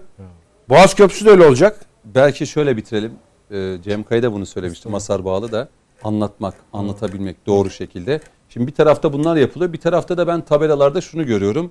[0.68, 1.80] Boğaz Köprüsü de öyle olacak.
[2.04, 3.12] Belki şöyle bitirelim.
[3.52, 4.88] Ee, Cem Kaya da bunu söylemişti.
[4.88, 5.68] Masar Bağlı da
[6.04, 8.20] anlatmak, anlatabilmek doğru şekilde.
[8.48, 9.72] Şimdi bir tarafta bunlar yapılıyor.
[9.72, 11.70] Bir tarafta da ben tabelalarda şunu görüyorum.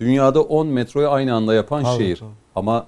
[0.00, 2.16] Dünyada 10 metroyu aynı anda yapan Tabii, şehir.
[2.16, 2.28] tabii.
[2.56, 2.86] Ama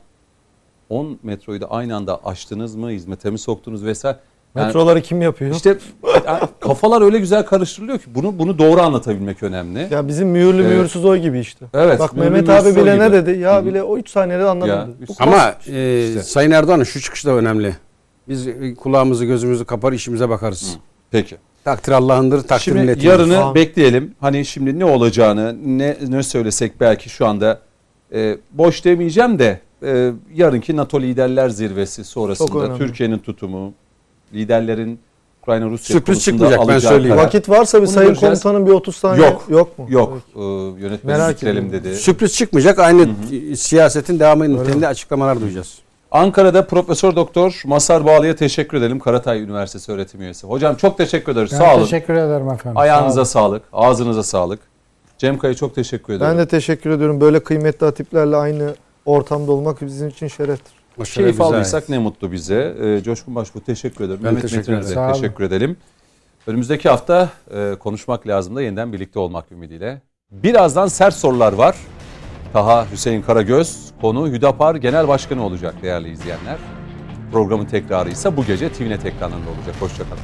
[0.89, 4.17] 10 metroyu da aynı anda açtınız mı, hizmete mi soktunuz vesaire.
[4.57, 5.55] Yani Metroları kim yapıyor?
[5.55, 5.79] işte
[6.27, 9.89] yani kafalar öyle güzel karıştırılıyor ki bunu bunu doğru anlatabilmek önemli.
[9.91, 10.71] ya bizim mühürlü Evet.
[10.77, 11.67] mühürsüz oy gibi işte.
[11.75, 12.99] Evet, Bak mühürlü Mehmet abi bile gibi.
[13.05, 13.39] ne dedi?
[13.41, 14.91] Ya Hı bile o 3 saniyede Ya, anlamadı.
[15.19, 15.35] saniye.
[15.37, 16.23] Ama e, İşte.
[16.23, 17.77] Sayın Erdoğan'ın şu çıkışı da önemli.
[18.29, 20.77] Biz e, kulağımızı gözümüzü kapar işimize bakarız.
[21.11, 21.37] Peki.
[21.65, 23.09] Takdir Allah'ındır, takdir Şimdi milletin.
[23.09, 23.55] yarını Tamam.
[23.55, 24.15] bekleyelim.
[24.21, 27.61] Hani şimdi ne olacağını ne ne söylesek belki şu anda
[28.13, 32.77] e, boş demeyeceğim de e, yarınki NATO liderler zirvesi sonrasında.
[32.79, 33.73] Türkiye'nin tutumu,
[34.35, 34.99] liderlerin
[35.43, 37.17] Ukrayna Rusya Sürpriz çıkmayacak, ben söyleyeyim.
[37.17, 37.27] karar.
[37.27, 38.43] Vakit varsa bir Bunu sayın göreceğiz.
[38.43, 39.45] komutanın bir 30 saniye Yok.
[39.49, 39.87] yok mu?
[39.89, 40.19] Yok.
[40.37, 40.41] E,
[40.83, 41.73] yönetmeni Merak ediyorum.
[41.73, 41.97] dedi.
[41.97, 42.79] Sürpriz çıkmayacak.
[42.79, 43.09] Aynı
[43.53, 45.79] e, siyasetin devamı niteliğinde açıklamalar duyacağız.
[46.15, 48.99] Ankara'da Profesör Doktor Masar Bağlı'ya teşekkür edelim.
[48.99, 50.47] Karatay Üniversitesi öğretim üyesi.
[50.47, 51.53] Hocam çok teşekkür ederiz.
[51.53, 51.83] Ben Sağ olun.
[51.85, 52.79] teşekkür ederim efendim.
[52.79, 53.49] Ayağınıza Sağ olun.
[53.49, 53.63] sağlık.
[53.73, 54.61] Ağzınıza sağlık.
[55.19, 56.31] Cem Kaya çok teşekkür ederim.
[56.33, 57.21] Ben de teşekkür ediyorum.
[57.21, 58.75] Böyle kıymetli hatiplerle aynı
[59.05, 60.73] ortamda olmak bizim için şereftir.
[60.97, 62.77] Şeref Keyif aldıysak ne mutlu bize.
[62.83, 64.21] Ee, Coşkun Başbuğ teşekkür ederim.
[64.25, 64.95] Ben Mehmet teşekkür Metin'e de ederim.
[64.95, 65.13] Sağ olun.
[65.13, 65.77] teşekkür edelim.
[66.47, 70.01] Önümüzdeki hafta e, konuşmak lazım da yeniden birlikte olmak ümidiyle.
[70.31, 71.77] Birazdan sert sorular var.
[72.55, 76.57] Taha Hüseyin Karagöz konu Hüdapar Genel Başkanı olacak değerli izleyenler.
[77.33, 79.75] Programın tekrarı ise bu gece TVNet ekranlarında olacak.
[79.81, 80.21] Hoşçakalın.